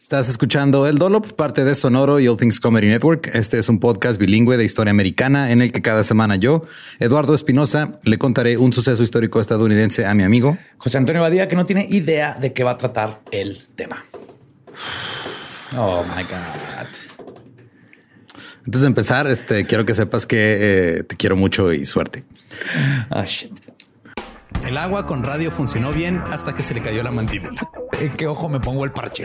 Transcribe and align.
Estás 0.00 0.28
escuchando 0.28 0.86
El 0.86 0.98
Dolop, 0.98 1.32
parte 1.32 1.64
de 1.64 1.74
Sonoro 1.74 2.20
y 2.20 2.28
All 2.28 2.36
Things 2.36 2.60
Comedy 2.60 2.86
Network. 2.86 3.30
Este 3.34 3.58
es 3.58 3.68
un 3.68 3.80
podcast 3.80 4.20
bilingüe 4.20 4.56
de 4.56 4.64
historia 4.64 4.90
americana 4.90 5.50
en 5.50 5.62
el 5.62 5.72
que 5.72 5.80
cada 5.80 6.04
semana 6.04 6.36
yo, 6.36 6.62
Eduardo 7.00 7.34
Espinosa, 7.34 7.98
le 8.04 8.18
contaré 8.18 8.58
un 8.58 8.72
suceso 8.72 9.02
histórico 9.02 9.40
estadounidense 9.40 10.04
a 10.06 10.14
mi 10.14 10.22
amigo 10.22 10.58
José 10.78 10.98
Antonio 10.98 11.22
Badía, 11.22 11.48
que 11.48 11.56
no 11.56 11.64
tiene 11.64 11.86
idea 11.88 12.34
de 12.34 12.52
qué 12.52 12.62
va 12.62 12.72
a 12.72 12.78
tratar 12.78 13.22
el 13.32 13.66
tema. 13.74 14.04
Oh 15.76 16.04
my 16.04 16.22
God. 16.22 17.26
Antes 18.66 18.80
de 18.82 18.86
empezar, 18.86 19.26
este 19.28 19.64
quiero 19.64 19.86
que 19.86 19.94
sepas 19.94 20.26
que 20.26 20.98
eh, 20.98 21.02
te 21.04 21.16
quiero 21.16 21.36
mucho 21.36 21.72
y 21.72 21.86
suerte. 21.86 22.24
Ah, 23.10 23.24
shit. 23.24 23.52
El 24.66 24.76
agua 24.76 25.06
con 25.06 25.22
radio 25.22 25.50
funcionó 25.50 25.92
bien 25.92 26.22
hasta 26.26 26.54
que 26.54 26.62
se 26.62 26.74
le 26.74 26.82
cayó 26.82 27.02
la 27.02 27.12
mandíbula. 27.12 27.68
¿En 28.00 28.10
qué 28.10 28.26
ojo 28.26 28.48
me 28.48 28.60
pongo 28.60 28.84
el 28.84 28.90
parche? 28.90 29.24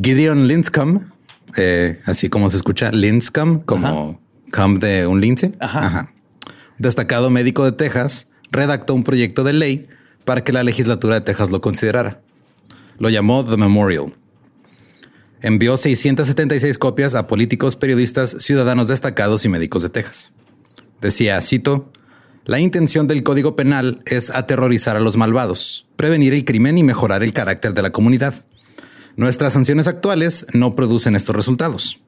Gideon 0.00 0.46
Linscomb, 0.46 1.10
eh, 1.56 2.00
así 2.04 2.28
como 2.28 2.50
se 2.50 2.56
escucha, 2.56 2.90
Linscomb, 2.90 3.64
como 3.64 4.20
cum 4.52 4.78
de 4.78 5.06
un 5.06 5.20
lince. 5.20 5.52
Ajá. 5.60 6.12
Destacado 6.78 7.30
médico 7.30 7.64
de 7.64 7.72
Texas, 7.72 8.28
redactó 8.50 8.94
un 8.94 9.04
proyecto 9.04 9.44
de 9.44 9.52
ley 9.52 9.88
para 10.24 10.44
que 10.44 10.52
la 10.52 10.62
legislatura 10.62 11.14
de 11.16 11.20
Texas 11.22 11.50
lo 11.50 11.60
considerara. 11.60 12.20
Lo 12.98 13.08
llamó 13.08 13.44
The 13.44 13.56
Memorial. 13.56 14.12
Envió 15.42 15.76
676 15.76 16.78
copias 16.78 17.14
a 17.14 17.26
políticos, 17.26 17.76
periodistas, 17.76 18.36
ciudadanos 18.40 18.88
destacados 18.88 19.44
y 19.44 19.48
médicos 19.48 19.82
de 19.82 19.90
Texas. 19.90 20.32
Decía, 21.00 21.40
cito, 21.42 21.92
la 22.46 22.58
intención 22.58 23.06
del 23.06 23.22
Código 23.22 23.54
Penal 23.54 24.02
es 24.06 24.30
aterrorizar 24.30 24.96
a 24.96 25.00
los 25.00 25.16
malvados, 25.16 25.86
prevenir 25.96 26.32
el 26.32 26.44
crimen 26.44 26.78
y 26.78 26.84
mejorar 26.84 27.22
el 27.22 27.32
carácter 27.32 27.74
de 27.74 27.82
la 27.82 27.90
comunidad. 27.90 28.45
Nuestras 29.16 29.54
sanciones 29.54 29.88
actuales 29.88 30.46
no 30.52 30.74
producen 30.74 31.16
estos 31.16 31.34
resultados. 31.34 32.00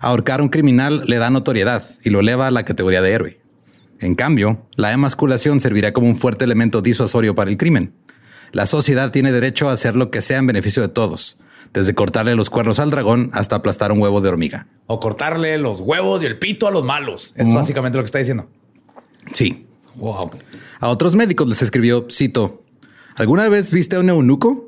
Ahorcar 0.00 0.40
a 0.40 0.42
un 0.42 0.48
criminal 0.48 1.04
le 1.06 1.18
da 1.18 1.30
notoriedad 1.30 1.84
y 2.04 2.10
lo 2.10 2.18
eleva 2.18 2.48
a 2.48 2.50
la 2.50 2.64
categoría 2.64 3.00
de 3.02 3.12
héroe. 3.12 3.40
En 4.00 4.16
cambio, 4.16 4.66
la 4.74 4.92
emasculación 4.92 5.60
servirá 5.60 5.92
como 5.92 6.08
un 6.08 6.16
fuerte 6.16 6.44
elemento 6.44 6.82
disuasorio 6.82 7.36
para 7.36 7.50
el 7.50 7.56
crimen. 7.56 7.94
La 8.50 8.66
sociedad 8.66 9.12
tiene 9.12 9.30
derecho 9.30 9.68
a 9.68 9.72
hacer 9.72 9.94
lo 9.94 10.10
que 10.10 10.22
sea 10.22 10.38
en 10.38 10.48
beneficio 10.48 10.82
de 10.82 10.88
todos, 10.88 11.38
desde 11.72 11.94
cortarle 11.94 12.34
los 12.34 12.50
cuernos 12.50 12.80
al 12.80 12.90
dragón 12.90 13.30
hasta 13.32 13.56
aplastar 13.56 13.92
un 13.92 14.00
huevo 14.00 14.20
de 14.20 14.28
hormiga. 14.28 14.66
O 14.86 14.98
cortarle 14.98 15.56
los 15.58 15.80
huevos 15.80 16.20
y 16.22 16.26
el 16.26 16.38
pito 16.38 16.66
a 16.66 16.72
los 16.72 16.84
malos. 16.84 17.32
Es 17.36 17.52
básicamente 17.54 17.96
lo 17.96 18.02
que 18.02 18.06
está 18.06 18.18
diciendo. 18.18 18.50
Sí. 19.32 19.66
Wow. 19.94 20.32
A 20.80 20.88
otros 20.88 21.14
médicos 21.14 21.46
les 21.46 21.62
escribió, 21.62 22.06
cito, 22.10 22.64
¿alguna 23.14 23.48
vez 23.48 23.70
viste 23.70 23.94
a 23.94 24.00
un 24.00 24.10
eunuco? 24.10 24.65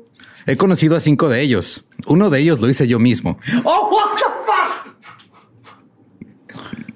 He 0.49 0.57
conocido 0.57 0.95
a 0.95 0.99
cinco 0.99 1.29
de 1.29 1.41
ellos. 1.41 1.85
Uno 2.07 2.31
de 2.31 2.39
ellos 2.39 2.59
lo 2.59 2.67
hice 2.67 2.87
yo 2.87 2.97
mismo. 2.97 3.37
Oh, 3.63 3.87
what 3.91 4.17
the 4.17 4.23
fuck. 4.47 4.97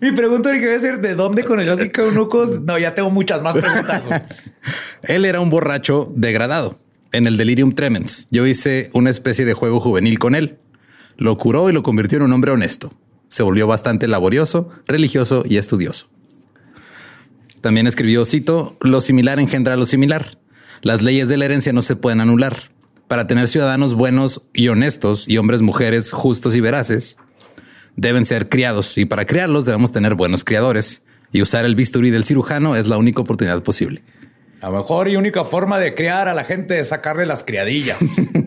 Mi 0.01 0.11
pregunta 0.11 0.51
que 0.51 0.59
quería 0.59 0.79
decir, 0.79 0.99
¿de 0.99 1.13
dónde 1.13 1.43
conoció 1.43 1.73
a 1.73 1.77
cinco 1.77 2.01
eunucos? 2.01 2.61
No, 2.61 2.79
ya 2.79 2.95
tengo 2.95 3.11
muchas 3.11 3.43
más 3.43 3.53
preguntas. 3.53 4.01
Él 5.03 5.23
era 5.23 5.39
un 5.39 5.51
borracho 5.51 6.11
degradado. 6.15 6.79
En 7.11 7.27
el 7.27 7.37
delirium 7.37 7.75
tremens, 7.75 8.27
yo 8.31 8.47
hice 8.47 8.89
una 8.91 9.11
especie 9.11 9.45
de 9.45 9.53
juego 9.53 9.79
juvenil 9.79 10.17
con 10.17 10.33
él. 10.33 10.57
Lo 11.15 11.37
curó 11.37 11.69
y 11.69 11.73
lo 11.73 11.83
convirtió 11.83 12.17
en 12.17 12.23
un 12.23 12.33
hombre 12.33 12.49
honesto. 12.49 12.91
Se 13.27 13.43
volvió 13.43 13.67
bastante 13.67 14.07
laborioso, 14.07 14.69
religioso 14.87 15.43
y 15.45 15.57
estudioso. 15.57 16.07
También 17.61 17.85
escribió, 17.85 18.25
cito, 18.25 18.77
lo 18.81 18.99
similar 18.99 19.39
engendra 19.39 19.75
lo 19.75 19.85
similar. 19.85 20.39
Las 20.81 21.03
leyes 21.03 21.29
de 21.29 21.37
la 21.37 21.45
herencia 21.45 21.71
no 21.71 21.83
se 21.83 21.95
pueden 21.95 22.19
anular. 22.19 22.72
Para 23.13 23.27
tener 23.27 23.47
ciudadanos 23.47 23.93
buenos 23.93 24.41
y 24.55 24.69
honestos 24.69 25.27
y 25.27 25.37
hombres, 25.37 25.61
mujeres 25.61 26.11
justos 26.11 26.55
y 26.55 26.61
veraces, 26.61 27.15
deben 27.95 28.25
ser 28.25 28.49
criados 28.49 28.97
y 28.97 29.05
para 29.05 29.25
criarlos 29.25 29.65
debemos 29.65 29.91
tener 29.91 30.15
buenos 30.15 30.43
criadores 30.43 31.03
y 31.31 31.43
usar 31.43 31.63
el 31.63 31.75
bisturí 31.75 32.09
del 32.09 32.23
cirujano 32.23 32.75
es 32.75 32.87
la 32.87 32.97
única 32.97 33.21
oportunidad 33.21 33.61
posible. 33.61 34.01
La 34.63 34.71
mejor 34.71 35.09
y 35.09 35.15
única 35.15 35.45
forma 35.45 35.77
de 35.77 35.93
criar 35.93 36.27
a 36.27 36.33
la 36.33 36.45
gente 36.45 36.79
es 36.79 36.87
sacarle 36.87 37.27
las 37.27 37.43
criadillas. 37.43 37.99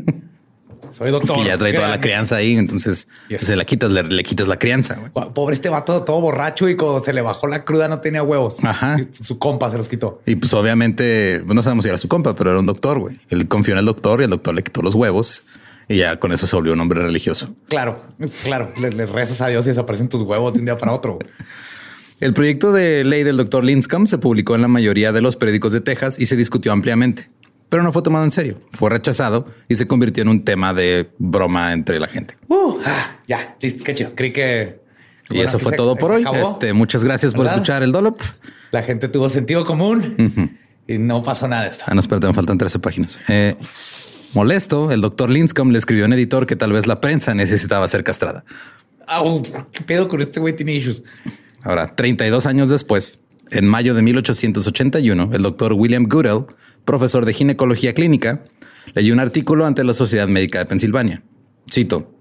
Soy 0.96 1.08
Es 1.08 1.12
doctor. 1.12 1.36
que 1.36 1.44
ya 1.44 1.58
trae 1.58 1.72
toda 1.74 1.88
la 1.88 2.00
crianza 2.00 2.36
ahí, 2.36 2.56
entonces 2.56 3.08
Yes. 3.28 3.42
se 3.42 3.54
la 3.56 3.64
quitas, 3.64 3.90
le, 3.90 4.02
le 4.02 4.22
quitas 4.22 4.48
la 4.48 4.58
crianza. 4.58 4.96
Pobre 5.34 5.54
este 5.54 5.68
vato 5.68 6.02
todo 6.04 6.20
borracho 6.20 6.68
y 6.68 6.76
cuando 6.76 7.02
se 7.04 7.12
le 7.12 7.20
bajó 7.22 7.46
la 7.46 7.64
cruda 7.64 7.88
no 7.88 8.00
tenía 8.00 8.22
huevos. 8.22 8.64
Ajá. 8.64 8.96
Y 9.00 9.22
Su 9.24 9.38
compa 9.38 9.70
se 9.70 9.76
los 9.76 9.88
quitó. 9.88 10.22
Y 10.26 10.36
pues 10.36 10.54
obviamente 10.54 11.42
no 11.46 11.62
sabemos 11.62 11.84
si 11.84 11.88
era 11.90 11.98
su 11.98 12.08
compa, 12.08 12.34
pero 12.34 12.50
era 12.50 12.58
un 12.60 12.66
doctor, 12.66 12.98
güey. 12.98 13.18
Él 13.28 13.46
confió 13.48 13.72
en 13.74 13.78
el 13.80 13.84
doctor 13.86 14.20
y 14.20 14.24
el 14.24 14.30
doctor 14.30 14.54
le 14.54 14.62
quitó 14.62 14.80
los 14.82 14.94
huevos 14.94 15.44
y 15.88 15.98
ya 15.98 16.18
con 16.18 16.32
eso 16.32 16.46
se 16.46 16.56
volvió 16.56 16.72
un 16.72 16.80
hombre 16.80 17.00
religioso. 17.02 17.54
Claro, 17.68 18.04
claro. 18.42 18.72
Le, 18.80 18.90
le 18.90 19.06
rezas 19.06 19.40
a 19.42 19.48
Dios 19.48 19.66
y 19.66 19.68
desaparecen 19.68 20.08
tus 20.08 20.22
huevos 20.22 20.52
de 20.54 20.60
un 20.60 20.64
día 20.64 20.78
para 20.78 20.92
otro. 20.92 21.18
El 22.18 22.32
proyecto 22.32 22.72
de 22.72 23.04
ley 23.04 23.24
del 23.24 23.36
doctor 23.36 23.62
Linscomb 23.62 24.06
se 24.06 24.16
publicó 24.16 24.54
en 24.54 24.62
la 24.62 24.68
mayoría 24.68 25.12
de 25.12 25.20
los 25.20 25.36
periódicos 25.36 25.74
de 25.74 25.82
Texas 25.82 26.18
y 26.18 26.24
se 26.24 26.34
discutió 26.34 26.72
ampliamente, 26.72 27.28
pero 27.68 27.82
no 27.82 27.92
fue 27.92 28.02
tomado 28.02 28.24
en 28.24 28.30
serio. 28.30 28.60
Fue 28.72 28.90
rechazado 28.90 29.46
y 29.68 29.76
se 29.76 29.86
convirtió 29.86 30.22
en 30.22 30.28
un 30.28 30.44
tema 30.44 30.72
de 30.74 31.10
broma 31.18 31.72
entre 31.72 31.98
la 32.00 32.06
gente. 32.06 32.36
Uh, 32.48 32.78
ah, 32.84 33.16
ya, 33.26 33.56
listo, 33.60 33.84
qué 33.84 33.94
chido. 33.94 34.12
Creí 34.14 34.32
que. 34.32 34.80
Y 35.28 35.34
bueno, 35.34 35.48
eso 35.48 35.58
fue 35.58 35.70
se- 35.72 35.76
todo 35.76 35.96
por 35.96 36.12
hoy. 36.12 36.24
Este, 36.34 36.72
muchas 36.72 37.02
gracias 37.04 37.34
por 37.34 37.46
escuchar 37.46 37.82
el 37.82 37.92
Dolop. 37.92 38.20
La 38.70 38.82
gente 38.82 39.08
tuvo 39.08 39.28
sentido 39.28 39.64
común 39.64 40.58
y 40.86 40.98
no 40.98 41.22
pasó 41.22 41.48
nada 41.48 41.64
de 41.64 41.70
esto. 41.70 41.84
Ah, 41.88 41.94
no, 41.94 42.00
espérate, 42.00 42.26
me 42.28 42.34
faltan 42.34 42.58
13 42.58 42.78
páginas. 42.78 43.18
Eh, 43.28 43.56
molesto, 44.34 44.92
el 44.92 45.00
doctor 45.00 45.30
Linscomb 45.30 45.72
le 45.72 45.78
escribió 45.78 46.04
a 46.04 46.06
un 46.08 46.12
editor 46.12 46.46
que 46.46 46.56
tal 46.56 46.72
vez 46.72 46.86
la 46.86 47.00
prensa 47.00 47.34
necesitaba 47.34 47.88
ser 47.88 48.04
castrada. 48.04 48.44
Au, 49.08 49.42
¿Qué 49.72 49.82
pedo 49.84 50.08
con 50.08 50.20
este 50.20 50.40
güey? 50.40 50.54
Tiene 50.54 50.74
issues. 50.74 51.02
Ahora, 51.62 51.94
32 51.94 52.46
años 52.46 52.68
después, 52.68 53.18
en 53.50 53.66
mayo 53.66 53.94
de 53.94 54.02
1881, 54.02 55.30
el 55.32 55.42
doctor 55.42 55.72
William 55.72 56.04
Goodell, 56.08 56.44
profesor 56.86 57.26
de 57.26 57.34
ginecología 57.34 57.92
clínica, 57.92 58.44
leyó 58.94 59.12
un 59.12 59.20
artículo 59.20 59.66
ante 59.66 59.84
la 59.84 59.92
Sociedad 59.92 60.28
Médica 60.28 60.60
de 60.60 60.64
Pensilvania. 60.64 61.22
Cito, 61.70 62.14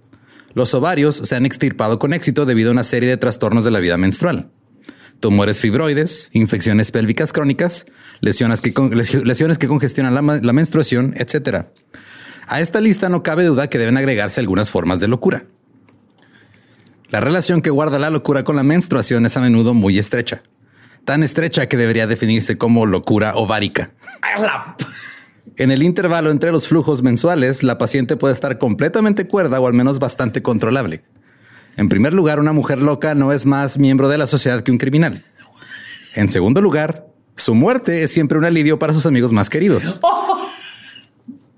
los 0.54 0.74
ovarios 0.74 1.16
se 1.16 1.36
han 1.36 1.46
extirpado 1.46 2.00
con 2.00 2.12
éxito 2.12 2.46
debido 2.46 2.70
a 2.70 2.74
una 2.74 2.84
serie 2.84 3.08
de 3.08 3.18
trastornos 3.18 3.64
de 3.64 3.72
la 3.72 3.80
vida 3.80 3.98
menstrual. 3.98 4.52
Tumores 5.22 5.62
fibroides, 5.62 6.30
infecciones 6.34 6.92
pélvicas 6.92 7.32
crónicas, 7.32 7.86
lesiones 8.20 8.60
que, 8.60 8.74
lesiones 9.24 9.58
que 9.58 9.68
congestionan 9.68 10.14
la, 10.14 10.22
la 10.22 10.54
menstruación, 10.54 11.14
etc. 11.18 11.68
A 12.48 12.60
esta 12.60 12.82
lista 12.82 13.08
no 13.08 13.24
cabe 13.24 13.46
duda 13.46 13.70
que 13.70 13.78
deben 13.78 13.98
agregarse 13.98 14.42
algunas 14.42 14.70
formas 14.72 15.00
de 15.00 15.08
locura. 15.08 15.46
La 17.10 17.22
relación 17.22 17.62
que 17.62 17.70
guarda 17.70 18.00
la 18.00 18.10
locura 18.10 18.44
con 18.44 18.56
la 18.56 18.64
menstruación 18.64 19.26
es 19.26 19.38
a 19.38 19.42
menudo 19.42 19.74
muy 19.74 20.00
estrecha. 20.00 20.44
Tan 21.06 21.24
estrecha 21.24 21.68
que 21.68 21.78
debería 21.78 22.08
definirse 22.08 22.58
como 22.58 22.86
locura 22.86 23.36
ovárica. 23.36 23.92
¡A 24.22 24.40
la 24.40 24.76
p- 24.78 24.86
En 25.64 25.72
el 25.72 25.84
intervalo 25.84 26.32
entre 26.32 26.52
los 26.52 26.68
flujos 26.68 27.04
mensuales, 27.04 27.62
la 27.64 27.78
paciente 27.78 28.18
puede 28.18 28.34
estar 28.34 28.58
completamente 28.58 29.28
cuerda 29.28 29.60
o 29.60 29.68
al 29.68 29.74
menos 29.74 30.00
bastante 30.00 30.42
controlable. 30.42 31.04
En 31.78 31.90
primer 31.90 32.14
lugar, 32.14 32.40
una 32.40 32.54
mujer 32.54 32.80
loca 32.80 33.16
no 33.16 33.32
es 33.34 33.46
más 33.46 33.78
miembro 33.78 34.10
de 34.10 34.18
la 34.18 34.28
sociedad 34.28 34.62
que 34.64 34.72
un 34.72 34.78
criminal. 34.78 35.24
En 36.16 36.30
segundo 36.30 36.62
lugar, 36.62 37.06
su 37.36 37.54
muerte 37.54 38.04
es 38.04 38.12
siempre 38.12 38.38
un 38.38 38.46
alivio 38.46 38.80
para 38.80 38.94
sus 38.94 39.06
amigos 39.06 39.32
más 39.32 39.50
queridos. 39.50 40.00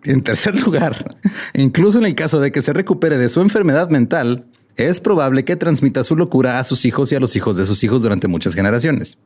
En 0.04 0.22
tercer 0.24 0.56
lugar, 0.62 1.18
incluso 1.54 1.98
en 1.98 2.06
el 2.06 2.16
caso 2.16 2.40
de 2.40 2.54
que 2.54 2.62
se 2.62 2.72
recupere 2.72 3.18
de 3.18 3.28
su 3.28 3.42
enfermedad 3.42 3.90
mental, 3.90 4.46
es 4.78 5.02
probable 5.02 5.44
que 5.44 5.58
transmita 5.58 6.02
su 6.06 6.16
locura 6.16 6.60
a 6.60 6.64
sus 6.64 6.86
hijos 6.86 7.12
y 7.12 7.16
a 7.16 7.20
los 7.20 7.36
hijos 7.36 7.58
de 7.58 7.66
sus 7.66 7.84
hijos 7.84 8.02
durante 8.04 8.30
muchas 8.30 8.54
generaciones. 8.54 9.18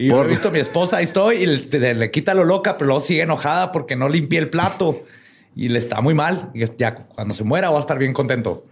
Y 0.00 0.08
Por- 0.10 0.26
he 0.26 0.28
visto 0.30 0.48
a 0.48 0.50
mi 0.50 0.58
esposa, 0.60 0.96
ahí 0.96 1.04
estoy, 1.04 1.36
y 1.42 1.46
le, 1.46 1.94
le- 1.94 2.10
quita 2.10 2.32
lo 2.34 2.44
loca, 2.44 2.78
pero 2.78 2.86
luego 2.86 3.00
sigue 3.02 3.22
enojada 3.22 3.70
porque 3.70 3.96
no 3.96 4.08
limpié 4.08 4.38
el 4.38 4.48
plato 4.48 5.02
y 5.54 5.68
le 5.68 5.78
está 5.78 6.00
muy 6.00 6.14
mal. 6.14 6.50
Y 6.54 6.64
ya 6.78 6.94
cuando 6.94 7.34
se 7.34 7.44
muera 7.44 7.68
va 7.70 7.76
a 7.76 7.80
estar 7.80 7.98
bien 7.98 8.14
contento. 8.14 8.64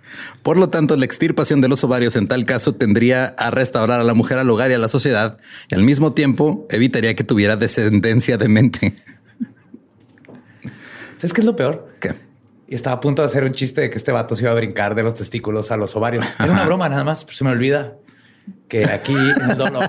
Por 0.42 0.56
lo 0.56 0.70
tanto, 0.70 0.96
la 0.96 1.04
extirpación 1.04 1.60
de 1.60 1.68
los 1.68 1.84
ovarios 1.84 2.16
en 2.16 2.28
tal 2.28 2.46
caso 2.46 2.74
tendría 2.74 3.26
a 3.26 3.50
restaurar 3.50 4.00
a 4.00 4.04
la 4.04 4.14
mujer 4.14 4.38
al 4.38 4.48
hogar 4.48 4.70
y 4.70 4.74
a 4.74 4.78
la 4.78 4.88
sociedad 4.88 5.36
y 5.70 5.74
al 5.74 5.82
mismo 5.82 6.14
tiempo 6.14 6.66
evitaría 6.70 7.14
que 7.14 7.24
tuviera 7.24 7.56
descendencia 7.56 8.38
de 8.38 8.48
mente. 8.48 8.96
¿Sabes 11.18 11.32
qué 11.32 11.40
es 11.40 11.46
lo 11.46 11.56
peor? 11.56 11.88
¿Qué? 12.00 12.14
Y 12.68 12.74
estaba 12.74 12.96
a 12.96 13.00
punto 13.00 13.22
de 13.22 13.26
hacer 13.26 13.44
un 13.44 13.52
chiste 13.52 13.80
de 13.82 13.90
que 13.90 13.96
este 13.98 14.12
vato 14.12 14.34
se 14.36 14.42
iba 14.44 14.52
a 14.52 14.54
brincar 14.54 14.94
de 14.94 15.02
los 15.02 15.14
testículos 15.14 15.70
a 15.70 15.76
los 15.76 15.96
ovarios. 15.96 16.24
Era 16.38 16.52
una 16.52 16.64
broma 16.64 16.88
nada 16.88 17.02
más, 17.04 17.24
pero 17.24 17.36
se 17.36 17.44
me 17.44 17.50
olvida 17.50 17.96
que 18.68 18.84
aquí 18.84 19.14
en 19.14 19.50
el 19.50 19.56
Dolo, 19.58 19.80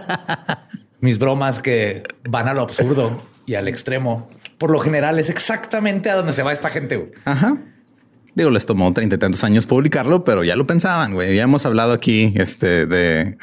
mis 1.02 1.20
bromas 1.20 1.62
que 1.62 2.04
van 2.30 2.48
a 2.48 2.54
lo 2.54 2.62
absurdo 2.62 3.24
y 3.46 3.56
al 3.56 3.68
extremo, 3.68 4.30
por 4.58 4.72
lo 4.72 4.80
general 4.80 5.20
es 5.20 5.30
exactamente 5.30 6.10
a 6.10 6.16
donde 6.16 6.34
se 6.34 6.44
va 6.44 6.54
esta 6.54 6.70
gente. 6.70 6.98
güey. 6.98 7.12
Ajá. 7.26 7.58
Digo, 8.36 8.52
les 8.52 8.66
tomó 8.66 8.92
treinta 8.94 9.16
y 9.16 9.18
tantos 9.18 9.44
años 9.44 9.66
publicarlo, 9.66 10.24
pero 10.24 10.44
ya 10.44 10.56
lo 10.56 10.66
pensaban, 10.66 11.14
güey. 11.14 11.36
Ya 11.36 11.44
hemos 11.44 11.66
hablado 11.66 11.94
aquí 11.94 12.32
este, 12.38 12.86
de 12.86 13.36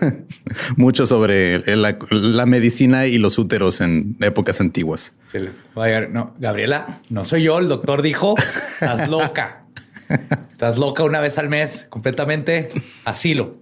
mucho 0.76 1.06
sobre 1.06 1.58
la, 1.76 1.98
la 2.10 2.46
medicina 2.46 3.06
y 3.06 3.18
los 3.18 3.38
úteros 3.38 3.80
en 3.80 4.16
épocas 4.20 4.60
antiguas. 4.60 5.14
Llegar, 5.32 6.10
no, 6.10 6.34
Gabriela, 6.38 7.00
no 7.08 7.24
soy 7.24 7.44
yo. 7.44 7.58
El 7.58 7.68
doctor 7.68 8.02
dijo, 8.02 8.34
estás 8.38 9.08
loca. 9.08 9.64
Estás 10.50 10.78
loca 10.78 11.04
una 11.04 11.20
vez 11.20 11.36
al 11.36 11.48
mes, 11.50 11.86
completamente 11.90 12.70
asilo. 13.04 13.58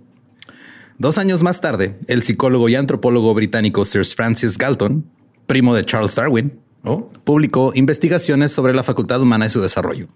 Dos 0.99 1.19
años 1.19 1.43
más 1.43 1.61
tarde, 1.61 1.99
el 2.09 2.23
psicólogo 2.23 2.69
y 2.69 2.75
antropólogo 2.75 3.35
británico 3.35 3.85
Sir 3.85 4.07
Francis 4.07 4.57
Galton, 4.57 5.05
primo 5.47 5.75
de 5.75 5.85
Charles 5.85 6.15
Darwin, 6.15 6.59
¿no? 6.83 7.05
publicó 7.25 7.73
investigaciones 7.75 8.53
sobre 8.53 8.73
la 8.73 8.83
facultad 8.83 9.21
humana 9.21 9.47
y 9.47 9.51
su 9.51 9.61
desarrollo. 9.61 10.09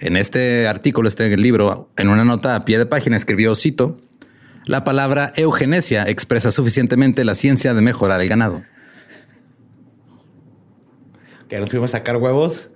En 0.00 0.16
este 0.16 0.66
artículo, 0.66 1.08
este 1.08 1.36
libro, 1.36 1.90
en 1.96 2.08
una 2.08 2.24
nota 2.24 2.56
a 2.56 2.64
pie 2.64 2.78
de 2.78 2.86
página 2.86 3.16
escribió, 3.16 3.54
cito, 3.54 3.98
la 4.64 4.82
palabra 4.82 5.30
eugenesia 5.36 6.08
expresa 6.08 6.52
suficientemente 6.52 7.24
la 7.24 7.34
ciencia 7.34 7.74
de 7.74 7.82
mejorar 7.82 8.20
el 8.20 8.28
ganado. 8.28 8.62
Que 11.48 11.58
nos 11.58 11.68
fuimos 11.68 11.90
a 11.90 11.98
sacar 11.98 12.16
huevos 12.16 12.70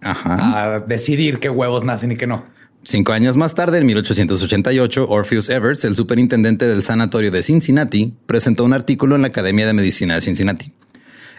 Ajá. 0.00 0.76
a 0.76 0.80
decidir 0.80 1.40
qué 1.40 1.50
huevos 1.50 1.82
nacen 1.82 2.12
y 2.12 2.16
qué 2.16 2.28
no. 2.28 2.44
Cinco 2.84 3.12
años 3.12 3.36
más 3.36 3.54
tarde, 3.54 3.78
en 3.78 3.86
1888, 3.86 5.06
Orpheus 5.08 5.48
Everts, 5.48 5.84
el 5.84 5.94
superintendente 5.94 6.66
del 6.66 6.82
sanatorio 6.82 7.30
de 7.30 7.42
Cincinnati, 7.42 8.14
presentó 8.26 8.64
un 8.64 8.72
artículo 8.72 9.14
en 9.14 9.22
la 9.22 9.28
Academia 9.28 9.66
de 9.66 9.72
Medicina 9.72 10.16
de 10.16 10.20
Cincinnati. 10.20 10.74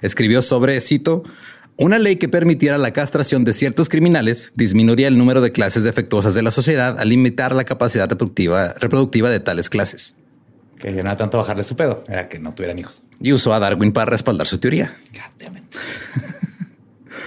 Escribió 0.01 0.41
sobre, 0.41 0.79
cito, 0.79 1.23
una 1.75 1.99
ley 1.99 2.15
que 2.15 2.29
permitiera 2.29 2.77
la 2.77 2.91
castración 2.91 3.43
de 3.43 3.53
ciertos 3.53 3.89
criminales 3.89 4.53
disminuiría 4.55 5.07
el 5.07 5.17
número 5.17 5.41
de 5.41 5.51
clases 5.51 5.83
defectuosas 5.83 6.33
de 6.33 6.43
la 6.43 6.51
sociedad 6.51 6.97
al 6.99 7.09
limitar 7.09 7.53
la 7.53 7.65
capacidad 7.65 8.09
reproductiva, 8.09 8.73
reproductiva 8.79 9.29
de 9.29 9.39
tales 9.39 9.69
clases. 9.69 10.15
Que 10.79 10.91
no 10.91 10.99
era 10.99 11.17
tanto 11.17 11.37
bajarle 11.37 11.63
su 11.63 11.75
pedo, 11.75 12.03
era 12.07 12.29
que 12.29 12.39
no 12.39 12.53
tuvieran 12.53 12.79
hijos. 12.79 13.01
Y 13.19 13.33
usó 13.33 13.53
a 13.53 13.59
Darwin 13.59 13.91
para 13.91 14.11
respaldar 14.11 14.47
su 14.47 14.59
teoría. 14.59 14.95
God 15.13 15.45
damn 15.45 15.57
it. 15.57 15.63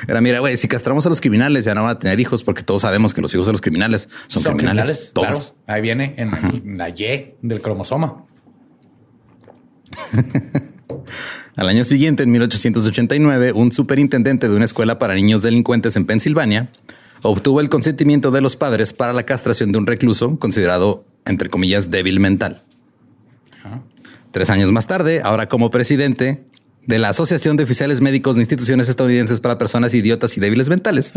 Era, 0.09 0.21
mira, 0.21 0.41
güey, 0.41 0.57
si 0.57 0.69
castramos 0.69 1.05
a 1.07 1.09
los 1.09 1.21
criminales 1.21 1.65
ya 1.65 1.75
no 1.75 1.83
van 1.83 1.91
a 1.91 1.99
tener 1.99 2.21
hijos 2.21 2.45
porque 2.45 2.63
todos 2.63 2.83
sabemos 2.83 3.13
que 3.15 3.21
los 3.21 3.35
hijos 3.35 3.47
de 3.47 3.53
los 3.53 3.61
criminales 3.61 4.09
son, 4.29 4.43
criminales. 4.43 5.11
Todos. 5.13 5.27
Claro, 5.29 5.41
ahí 5.67 5.83
viene 5.83 6.15
en, 6.17 6.31
en 6.65 6.79
la 6.79 6.89
Y 6.91 7.35
del 7.43 7.61
cromosoma. 7.61 8.25
Al 11.57 11.69
año 11.69 11.85
siguiente, 11.85 12.23
en 12.23 12.31
1889, 12.31 13.53
un 13.53 13.73
superintendente 13.73 14.49
de 14.49 14.55
una 14.55 14.67
escuela 14.67 14.99
para 14.99 15.15
niños 15.15 15.43
delincuentes 15.43 15.97
en 15.97 16.05
Pensilvania 16.05 16.69
obtuvo 17.23 17.61
el 17.61 17.69
consentimiento 17.69 18.31
de 18.31 18.41
los 18.41 18.57
padres 18.57 18.93
para 18.93 19.13
la 19.13 19.25
castración 19.25 19.73
de 19.73 19.79
un 19.79 19.87
recluso 19.87 20.39
considerado, 20.39 21.05
entre 21.25 21.49
comillas, 21.49 21.91
débil 21.91 22.21
mental. 22.21 22.63
Tres 24.33 24.51
años 24.51 24.71
más 24.71 24.87
tarde, 24.87 25.23
ahora 25.25 25.49
como 25.49 25.71
presidente 25.71 26.45
de 26.87 26.99
la 26.99 27.09
Asociación 27.11 27.57
de 27.57 27.65
Oficiales 27.65 28.01
Médicos 28.01 28.37
de 28.37 28.43
Instituciones 28.43 28.89
Estadounidenses 28.89 29.41
para 29.41 29.59
Personas 29.59 29.93
Idiotas 29.95 30.37
y 30.37 30.41
Débiles 30.41 30.69
Mentales, 30.69 31.13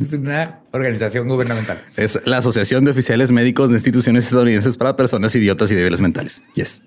Es 0.00 0.12
una 0.12 0.60
organización 0.72 1.28
gubernamental. 1.28 1.82
es 1.96 2.20
la 2.26 2.38
Asociación 2.38 2.84
de 2.84 2.90
Oficiales 2.90 3.30
Médicos 3.30 3.70
de 3.70 3.76
Instituciones 3.76 4.24
Estadounidenses 4.24 4.76
para 4.76 4.96
Personas 4.96 5.34
Idiotas 5.34 5.70
y 5.70 5.74
Débiles 5.74 6.00
Mentales. 6.00 6.42
Yes. 6.54 6.82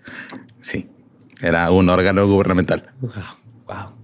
Sí. 0.60 0.88
Era 1.42 1.70
un 1.72 1.90
órgano 1.90 2.28
gubernamental. 2.28 2.92
Wow. 3.02 3.12
Wow. 3.68 3.96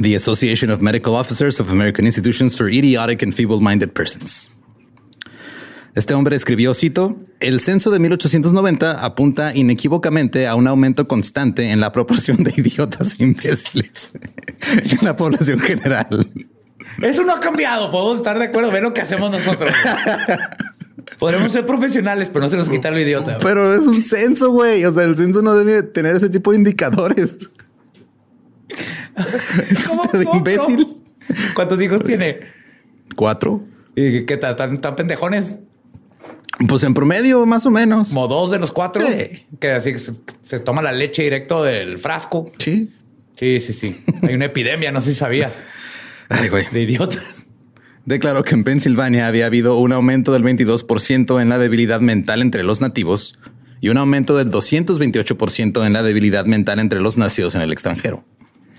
The 0.00 0.14
Association 0.16 0.70
of 0.70 0.80
Medical 0.80 1.14
Officers 1.14 1.60
of 1.60 1.70
American 1.70 2.06
Institutions 2.06 2.56
for 2.56 2.68
Idiotic 2.68 3.22
and 3.22 3.32
Feeble-Minded 3.34 3.92
Persons. 3.92 4.50
Este 5.94 6.14
hombre 6.14 6.36
escribió, 6.36 6.74
cito, 6.74 7.16
el 7.40 7.60
censo 7.60 7.90
de 7.90 7.98
1890 7.98 9.04
apunta 9.04 9.54
inequívocamente 9.54 10.46
a 10.46 10.54
un 10.54 10.66
aumento 10.66 11.08
constante 11.08 11.70
en 11.70 11.80
la 11.80 11.92
proporción 11.92 12.44
de 12.44 12.52
idiotas 12.56 13.16
e 13.18 13.24
imbéciles 13.24 14.12
en 14.84 14.98
la 15.02 15.16
población 15.16 15.58
general. 15.58 16.30
Eso 17.02 17.24
no 17.24 17.32
ha 17.34 17.40
cambiado. 17.40 17.90
Podemos 17.90 18.18
estar 18.18 18.38
de 18.38 18.46
acuerdo. 18.46 18.70
Ve 18.70 18.80
lo 18.80 18.92
que 18.92 19.00
hacemos 19.00 19.30
nosotros. 19.30 19.72
Podremos 21.18 21.52
ser 21.52 21.64
profesionales, 21.66 22.28
pero 22.32 22.42
no 22.42 22.48
se 22.48 22.56
nos 22.56 22.68
quita 22.68 22.90
lo 22.90 23.00
idiota. 23.00 23.38
Pero 23.38 23.74
es 23.74 23.86
un 23.86 24.02
censo, 24.02 24.50
güey. 24.50 24.84
O 24.84 24.92
sea, 24.92 25.04
el 25.04 25.16
censo 25.16 25.42
no 25.42 25.56
debe 25.56 25.82
tener 25.82 26.14
ese 26.14 26.28
tipo 26.28 26.50
de 26.52 26.58
indicadores. 26.58 27.50
¿Cómo, 29.88 30.04
Este 30.04 30.18
de 30.18 30.26
imbécil. 30.32 30.96
¿Cuántos 31.54 31.80
hijos 31.80 32.02
tiene? 32.04 32.36
Cuatro. 33.16 33.64
¿Y 33.96 34.26
qué 34.26 34.36
tal? 34.36 34.56
¿Tan, 34.56 34.80
tan 34.80 34.94
pendejones? 34.96 35.58
Pues 36.66 36.82
en 36.82 36.94
promedio, 36.94 37.46
más 37.46 37.66
o 37.66 37.70
menos. 37.70 38.08
Como 38.08 38.26
dos 38.26 38.50
de 38.50 38.58
los 38.58 38.72
cuatro. 38.72 39.06
Sí. 39.06 39.46
Que 39.60 39.72
así 39.72 39.92
se 40.42 40.60
toma 40.60 40.82
la 40.82 40.92
leche 40.92 41.22
directo 41.22 41.62
del 41.62 41.98
frasco. 41.98 42.50
Sí. 42.58 42.90
Sí, 43.36 43.60
sí, 43.60 43.72
sí. 43.72 43.96
Hay 44.22 44.34
una 44.34 44.46
epidemia, 44.46 44.90
no 44.90 45.00
sé 45.00 45.12
si 45.12 45.18
sabía, 45.18 45.52
Ay, 46.28 46.48
güey. 46.48 46.66
de 46.72 46.82
idiotas. 46.82 47.44
Declaró 48.04 48.42
que 48.42 48.54
en 48.54 48.64
Pensilvania 48.64 49.28
había 49.28 49.46
habido 49.46 49.76
un 49.78 49.92
aumento 49.92 50.32
del 50.32 50.42
22% 50.42 51.40
en 51.40 51.48
la 51.48 51.58
debilidad 51.58 52.00
mental 52.00 52.42
entre 52.42 52.62
los 52.64 52.80
nativos 52.80 53.38
y 53.80 53.90
un 53.90 53.98
aumento 53.98 54.36
del 54.36 54.50
228% 54.50 55.86
en 55.86 55.92
la 55.92 56.02
debilidad 56.02 56.46
mental 56.46 56.80
entre 56.80 57.00
los 57.00 57.16
nacidos 57.16 57.54
en 57.54 57.60
el 57.60 57.70
extranjero. 57.70 58.24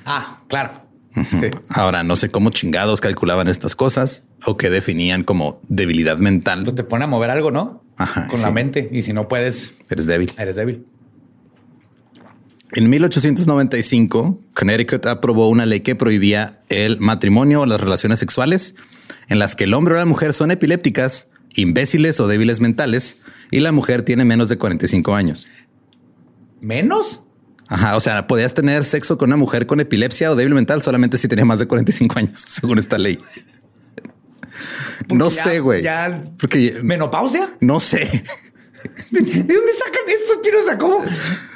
Ah, 0.06 0.42
claro. 0.50 0.72
Sí. 1.14 1.48
Ahora, 1.70 2.04
no 2.04 2.16
sé 2.16 2.30
cómo 2.30 2.52
chingados 2.52 3.02
calculaban 3.02 3.48
estas 3.48 3.76
cosas 3.76 4.24
o 4.46 4.58
qué 4.58 4.70
definían 4.70 5.24
como 5.24 5.60
debilidad 5.68 6.18
mental. 6.18 6.64
Pues 6.64 6.76
te 6.76 6.84
pone 6.84 7.04
a 7.04 7.08
mover 7.08 7.30
algo, 7.32 7.52
¿no? 7.52 7.84
Ajá, 7.98 8.28
Con 8.28 8.38
sí. 8.38 8.44
la 8.46 8.52
mente. 8.52 8.90
Y 8.92 9.02
si 9.02 9.12
no 9.12 9.28
puedes, 9.28 9.74
Eres 9.90 10.06
débil. 10.06 10.32
eres 10.38 10.56
débil. 10.56 10.86
En 12.74 12.90
1895, 12.90 14.40
Connecticut 14.54 15.06
aprobó 15.08 15.50
una 15.50 15.66
ley 15.66 15.80
que 15.80 15.96
prohibía 15.96 16.62
el 16.70 17.00
matrimonio 17.00 17.62
o 17.62 17.66
las 17.66 17.82
relaciones 17.82 18.20
sexuales 18.20 18.76
en 19.28 19.40
las 19.40 19.56
que 19.56 19.64
el 19.64 19.74
hombre 19.74 19.96
o 19.96 19.98
la 19.98 20.06
mujer 20.06 20.34
son 20.34 20.52
epilépticas, 20.52 21.30
imbéciles 21.56 22.20
o 22.20 22.28
débiles 22.28 22.62
mentales 22.62 23.18
y 23.50 23.60
la 23.62 23.72
mujer 23.72 24.04
tiene 24.04 24.24
menos 24.26 24.50
de 24.50 24.58
45 24.60 25.16
años. 25.16 25.48
¿Menos? 26.62 27.24
Ajá, 27.72 27.96
o 27.96 28.00
sea, 28.00 28.26
podías 28.28 28.54
tener 28.56 28.84
sexo 28.84 29.18
con 29.18 29.30
una 29.30 29.38
mujer 29.38 29.68
con 29.68 29.80
epilepsia 29.80 30.32
o 30.32 30.36
débil 30.36 30.56
mental 30.56 30.82
solamente 30.82 31.18
si 31.20 31.28
tenía 31.28 31.46
más 31.46 31.60
de 31.60 31.68
45 31.68 32.18
años, 32.20 32.42
según 32.48 32.80
esta 32.80 32.98
ley. 32.98 33.20
No 35.14 35.30
ya- 35.30 35.44
sé, 35.44 35.60
güey. 35.60 35.84
Ya. 35.84 36.24
Porque 36.40 36.80
¿Menopausia? 36.84 37.54
no 37.62 37.80
sé. 37.80 38.00
¿De 39.12 39.20
dónde 39.22 39.44
sacan 39.78 40.04
esto? 40.08 40.40
¿Quién 40.42 40.56
lo 40.56 40.66
sacó? 40.66 41.04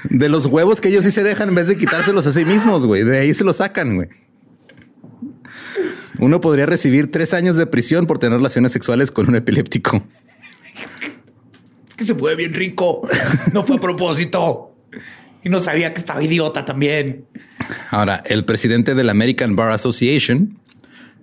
De 0.09 0.29
los 0.29 0.45
huevos 0.45 0.81
que 0.81 0.89
ellos 0.89 1.03
sí 1.03 1.11
se 1.11 1.23
dejan 1.23 1.49
en 1.49 1.55
vez 1.55 1.67
de 1.67 1.77
quitárselos 1.77 2.25
a 2.27 2.31
sí 2.31 2.45
mismos, 2.45 2.85
güey. 2.85 3.03
De 3.03 3.19
ahí 3.19 3.33
se 3.33 3.43
los 3.43 3.57
sacan, 3.57 3.95
güey. 3.95 4.07
Uno 6.19 6.39
podría 6.41 6.65
recibir 6.65 7.11
tres 7.11 7.33
años 7.33 7.57
de 7.57 7.65
prisión 7.65 8.05
por 8.05 8.19
tener 8.19 8.37
relaciones 8.37 8.71
sexuales 8.71 9.09
con 9.11 9.27
un 9.29 9.35
epiléptico. 9.35 10.05
Es 11.89 11.95
que 11.95 12.05
se 12.05 12.15
fue 12.15 12.35
bien 12.35 12.53
rico. 12.53 13.07
No 13.53 13.63
fue 13.63 13.77
a 13.77 13.79
propósito. 13.79 14.75
Y 15.43 15.49
no 15.49 15.59
sabía 15.59 15.93
que 15.93 15.99
estaba 15.99 16.23
idiota 16.23 16.65
también. 16.65 17.25
Ahora, 17.89 18.23
el 18.25 18.45
presidente 18.45 18.95
de 18.95 19.03
la 19.03 19.11
American 19.11 19.55
Bar 19.55 19.71
Association 19.71 20.57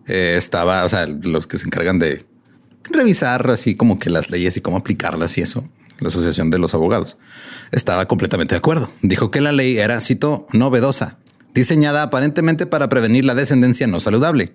eh, 0.07 0.35
estaba, 0.37 0.85
o 0.85 0.89
sea, 0.89 1.07
los 1.07 1.47
que 1.47 1.59
se 1.59 1.67
encargan 1.67 1.99
de 1.99 2.25
revisar 2.85 3.49
así 3.51 3.75
como 3.75 3.99
que 3.99 4.11
las 4.11 4.31
leyes 4.31 4.57
y 4.57 4.61
cómo 4.61 4.77
aplicarlas 4.77 5.39
y 5.39 5.43
eso, 5.43 5.69
la 6.01 6.09
Asociación 6.09 6.51
de 6.51 6.59
los 6.59 6.75
Abogados, 6.75 7.19
estaba 7.73 8.07
completamente 8.07 8.55
de 8.55 8.59
acuerdo. 8.59 8.93
Dijo 9.03 9.31
que 9.31 9.41
la 9.41 9.53
ley 9.53 9.79
era, 9.79 10.01
cito, 10.01 10.47
novedosa, 10.53 11.19
diseñada 11.55 12.03
aparentemente 12.03 12.67
para 12.67 12.89
prevenir 12.89 13.25
la 13.25 13.35
descendencia 13.35 13.87
no 13.87 14.01
saludable, 14.01 14.55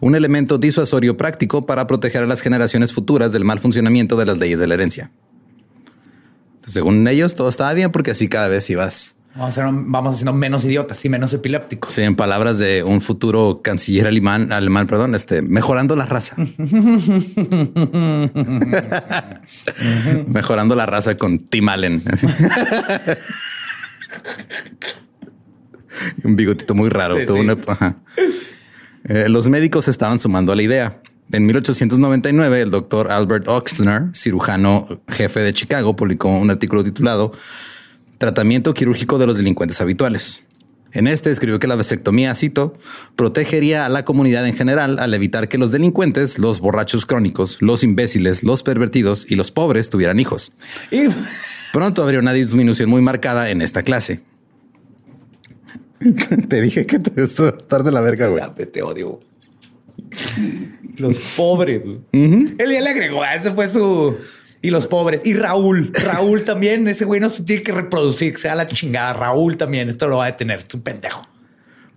un 0.00 0.14
elemento 0.14 0.58
disuasorio 0.58 1.16
práctico 1.16 1.66
para 1.66 1.86
proteger 1.86 2.22
a 2.22 2.26
las 2.26 2.40
generaciones 2.40 2.92
futuras 2.92 3.32
del 3.32 3.44
mal 3.44 3.60
funcionamiento 3.60 4.16
de 4.16 4.26
las 4.26 4.38
leyes 4.38 4.58
de 4.58 4.66
la 4.66 4.74
herencia. 4.74 5.10
Según 6.66 7.06
ellos, 7.08 7.34
todo 7.34 7.48
estaba 7.48 7.72
bien 7.74 7.90
porque 7.92 8.12
así 8.12 8.28
cada 8.28 8.48
vez 8.48 8.68
ibas 8.70 9.16
Vamos, 9.36 9.48
a 9.58 9.62
ser- 9.62 9.64
vamos 9.72 10.14
haciendo 10.14 10.32
menos 10.32 10.64
idiotas 10.64 11.04
y 11.04 11.08
menos 11.08 11.32
epilépticos. 11.34 11.90
Sí, 11.92 12.02
en 12.02 12.14
palabras 12.14 12.60
de 12.60 12.84
un 12.84 13.00
futuro 13.00 13.62
canciller 13.64 14.06
alemán, 14.06 14.52
alemán, 14.52 14.86
perdón, 14.86 15.16
este, 15.16 15.42
mejorando 15.42 15.96
la 15.96 16.06
raza. 16.06 16.36
mejorando 20.26 20.74
la 20.76 20.86
raza 20.86 21.16
con 21.16 21.38
Tim 21.48 21.68
Allen. 21.68 22.02
un 26.24 26.36
bigotito 26.36 26.74
muy 26.74 26.88
raro. 26.88 27.18
Sí, 27.18 27.26
tuvo 27.26 27.38
sí. 27.38 27.42
una- 27.42 27.56
ajá. 27.66 27.96
Eh, 29.06 29.28
los 29.28 29.48
médicos 29.48 29.88
estaban 29.88 30.18
sumando 30.18 30.52
a 30.52 30.56
la 30.56 30.62
idea. 30.62 31.00
En 31.32 31.46
1899, 31.46 32.62
el 32.62 32.70
doctor 32.70 33.10
Albert 33.10 33.48
Oxner, 33.48 34.10
cirujano 34.14 35.00
jefe 35.08 35.40
de 35.40 35.52
Chicago, 35.52 35.96
publicó 35.96 36.28
un 36.28 36.50
artículo 36.50 36.84
titulado 36.84 37.32
Tratamiento 38.18 38.74
quirúrgico 38.74 39.18
de 39.18 39.26
los 39.26 39.36
delincuentes 39.36 39.80
habituales. 39.80 40.42
En 40.92 41.08
este 41.08 41.30
escribió 41.30 41.58
que 41.58 41.66
la 41.66 41.74
vasectomía, 41.74 42.34
cito, 42.36 42.74
protegería 43.16 43.84
a 43.84 43.88
la 43.88 44.04
comunidad 44.04 44.46
en 44.46 44.54
general 44.54 44.98
al 45.00 45.12
evitar 45.12 45.48
que 45.48 45.58
los 45.58 45.72
delincuentes, 45.72 46.38
los 46.38 46.60
borrachos 46.60 47.04
crónicos, 47.04 47.60
los 47.60 47.82
imbéciles, 47.82 48.44
los 48.44 48.62
pervertidos 48.62 49.28
y 49.28 49.34
los 49.34 49.50
pobres 49.50 49.90
tuvieran 49.90 50.20
hijos. 50.20 50.52
Y 50.92 51.06
Pronto 51.74 52.04
habría 52.04 52.20
una 52.20 52.32
disminución 52.32 52.88
muy 52.88 53.02
marcada 53.02 53.50
en 53.50 53.60
esta 53.60 53.82
clase. 53.82 54.20
te 56.48 56.62
dije 56.62 56.86
que 56.86 57.00
te 57.00 57.20
gustó 57.20 57.48
estar 57.48 57.82
de 57.82 57.90
la 57.90 58.00
verga, 58.00 58.28
güey. 58.28 58.44
Te 58.70 58.80
odio. 58.80 59.18
Los 60.96 61.18
pobres. 61.36 61.82
güey. 61.84 62.00
Él 62.12 62.70
ya 62.70 62.80
le 62.80 62.90
agregó, 62.90 63.22
ah, 63.22 63.34
ese 63.34 63.50
fue 63.52 63.68
su. 63.68 64.16
Y 64.62 64.70
los 64.70 64.86
pobres. 64.86 65.20
Y 65.24 65.34
Raúl. 65.34 65.92
Raúl 65.92 66.42
también. 66.44 66.88
Ese 66.88 67.04
güey 67.04 67.20
no 67.20 67.28
se 67.28 67.42
tiene 67.42 67.62
que 67.62 67.72
reproducir, 67.72 68.32
que 68.32 68.38
sea 68.38 68.54
la 68.54 68.66
chingada. 68.66 69.12
Raúl 69.12 69.58
también. 69.58 69.90
Esto 69.90 70.08
lo 70.08 70.16
va 70.16 70.24
a 70.24 70.30
detener. 70.30 70.64
Es 70.66 70.72
un 70.72 70.80
pendejo. 70.80 71.20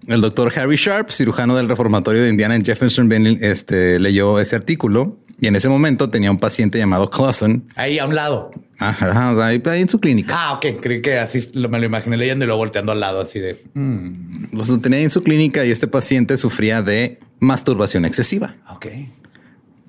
El 0.05 0.19
doctor 0.19 0.51
Harry 0.57 0.75
Sharp, 0.75 1.09
cirujano 1.09 1.55
del 1.55 1.69
reformatorio 1.69 2.23
de 2.23 2.29
Indiana 2.29 2.55
en 2.55 2.65
Jeffersonville, 2.65 3.37
este, 3.41 3.99
leyó 3.99 4.39
ese 4.39 4.55
artículo 4.55 5.17
y 5.39 5.47
en 5.47 5.55
ese 5.55 5.69
momento 5.69 6.09
tenía 6.09 6.31
un 6.31 6.37
paciente 6.39 6.77
llamado 6.79 7.09
Clausen 7.09 7.63
Ahí 7.75 7.99
a 7.99 8.05
un 8.05 8.15
lado. 8.15 8.51
ajá, 8.79 9.11
ajá, 9.11 9.45
ahí, 9.45 9.61
ahí 9.65 9.81
en 9.81 9.89
su 9.89 9.99
clínica. 9.99 10.33
Ah, 10.35 10.53
ok. 10.53 10.81
Creí 10.81 11.01
que 11.01 11.17
así 11.19 11.49
lo- 11.53 11.69
me 11.69 11.79
lo 11.79 11.85
imaginé 11.85 12.17
leyendo 12.17 12.43
y 12.45 12.47
luego 12.47 12.57
volteando 12.59 12.91
al 12.91 12.99
lado, 12.99 13.21
así 13.21 13.39
de. 13.39 13.57
mm, 13.73 14.55
Los 14.55 14.81
tenía 14.81 14.99
en 14.99 15.09
su 15.09 15.21
clínica 15.21 15.63
y 15.65 15.71
este 15.71 15.87
paciente 15.87 16.37
sufría 16.37 16.81
de 16.81 17.19
masturbación 17.39 18.05
excesiva. 18.05 18.55
ok. 18.69 18.85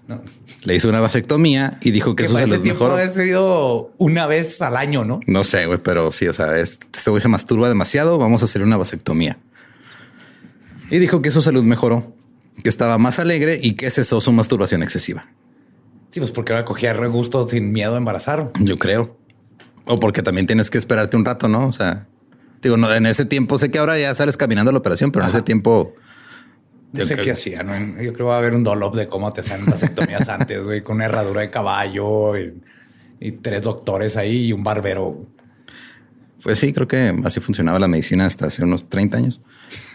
No. 0.06 0.22
Le 0.64 0.74
hizo 0.74 0.88
una 0.88 1.00
vasectomía 1.00 1.78
y 1.82 1.90
dijo 1.90 2.16
que 2.16 2.24
Que 2.24 2.30
ese 2.32 2.38
salud 2.38 2.62
tiempo 2.62 2.84
mejoró. 2.84 3.02
ha 3.02 3.08
sido 3.12 3.92
una 3.98 4.26
vez 4.26 4.60
al 4.62 4.76
año, 4.78 5.04
¿no? 5.04 5.20
No 5.26 5.44
sé, 5.44 5.66
güey, 5.66 5.78
pero 5.82 6.12
sí, 6.12 6.26
o 6.28 6.32
sea, 6.32 6.58
es- 6.58 6.78
este 6.94 7.10
güey 7.10 7.20
se 7.20 7.28
masturba 7.28 7.68
demasiado, 7.68 8.16
vamos 8.18 8.40
a 8.40 8.46
hacer 8.46 8.62
una 8.62 8.78
vasectomía. 8.78 9.38
Y 10.90 10.98
dijo 10.98 11.20
que 11.20 11.30
su 11.30 11.42
salud 11.42 11.62
mejoró, 11.62 12.14
que 12.62 12.70
estaba 12.70 12.96
más 12.98 13.18
alegre 13.18 13.60
y 13.62 13.74
que 13.74 13.90
cesó 13.90 14.20
su 14.22 14.32
masturbación 14.32 14.82
excesiva. 14.82 15.26
Sí, 16.10 16.20
pues 16.20 16.30
porque 16.32 16.52
ahora 16.52 16.64
cogía 16.64 16.92
re 16.94 17.08
gusto 17.08 17.46
sin 17.48 17.72
miedo 17.72 17.94
a 17.94 17.98
embarazar. 17.98 18.50
Yo 18.60 18.76
creo. 18.78 19.16
O 19.86 19.98
porque 20.00 20.22
también 20.22 20.46
tienes 20.46 20.70
que 20.70 20.78
esperarte 20.78 21.16
un 21.16 21.24
rato, 21.24 21.48
¿no? 21.48 21.66
O 21.68 21.72
sea, 21.72 22.06
digo, 22.62 22.76
no, 22.76 22.92
en 22.92 23.06
ese 23.06 23.24
tiempo 23.24 23.58
sé 23.58 23.70
que 23.70 23.78
ahora 23.78 23.98
ya 23.98 24.14
sales 24.14 24.36
caminando 24.36 24.70
a 24.70 24.72
la 24.72 24.78
operación, 24.78 25.12
pero 25.12 25.24
en 25.24 25.30
ese 25.30 25.42
tiempo 25.42 25.94
No 26.92 27.04
sé 27.04 27.16
Yo- 27.16 27.22
qué 27.22 27.30
hacía, 27.32 27.62
¿no? 27.62 27.76
Yo 28.02 28.12
creo 28.12 28.14
que 28.14 28.22
va 28.22 28.36
a 28.36 28.38
haber 28.38 28.54
un 28.54 28.64
dollop 28.64 28.94
de 28.96 29.08
cómo 29.08 29.32
te 29.32 29.40
hacían 29.42 29.64
vasectomías 29.66 30.28
antes, 30.28 30.64
güey, 30.64 30.82
con 30.82 30.96
una 30.96 31.04
herradura 31.06 31.42
de 31.42 31.50
caballo 31.50 32.38
y, 32.38 32.54
y 33.20 33.32
tres 33.32 33.62
doctores 33.64 34.16
ahí 34.16 34.46
y 34.46 34.52
un 34.54 34.62
barbero. 34.64 35.26
Pues 36.42 36.58
sí, 36.58 36.72
creo 36.72 36.88
que 36.88 37.14
así 37.24 37.40
funcionaba 37.40 37.78
la 37.78 37.88
medicina 37.88 38.24
hasta 38.26 38.46
hace 38.46 38.64
unos 38.64 38.88
30 38.88 39.16
años. 39.18 39.40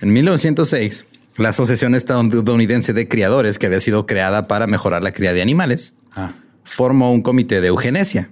En 0.01 0.11
1906, 0.13 1.05
la 1.37 1.49
Asociación 1.49 1.95
Estadounidense 1.95 2.93
de 2.93 3.07
Criadores, 3.07 3.57
que 3.57 3.65
había 3.67 3.79
sido 3.79 4.05
creada 4.05 4.47
para 4.47 4.67
mejorar 4.67 5.03
la 5.03 5.13
cría 5.13 5.33
de 5.33 5.41
animales, 5.41 5.93
Ah, 6.15 6.29
formó 6.63 7.11
un 7.11 7.21
comité 7.21 7.61
de 7.61 7.67
eugenesia. 7.67 8.31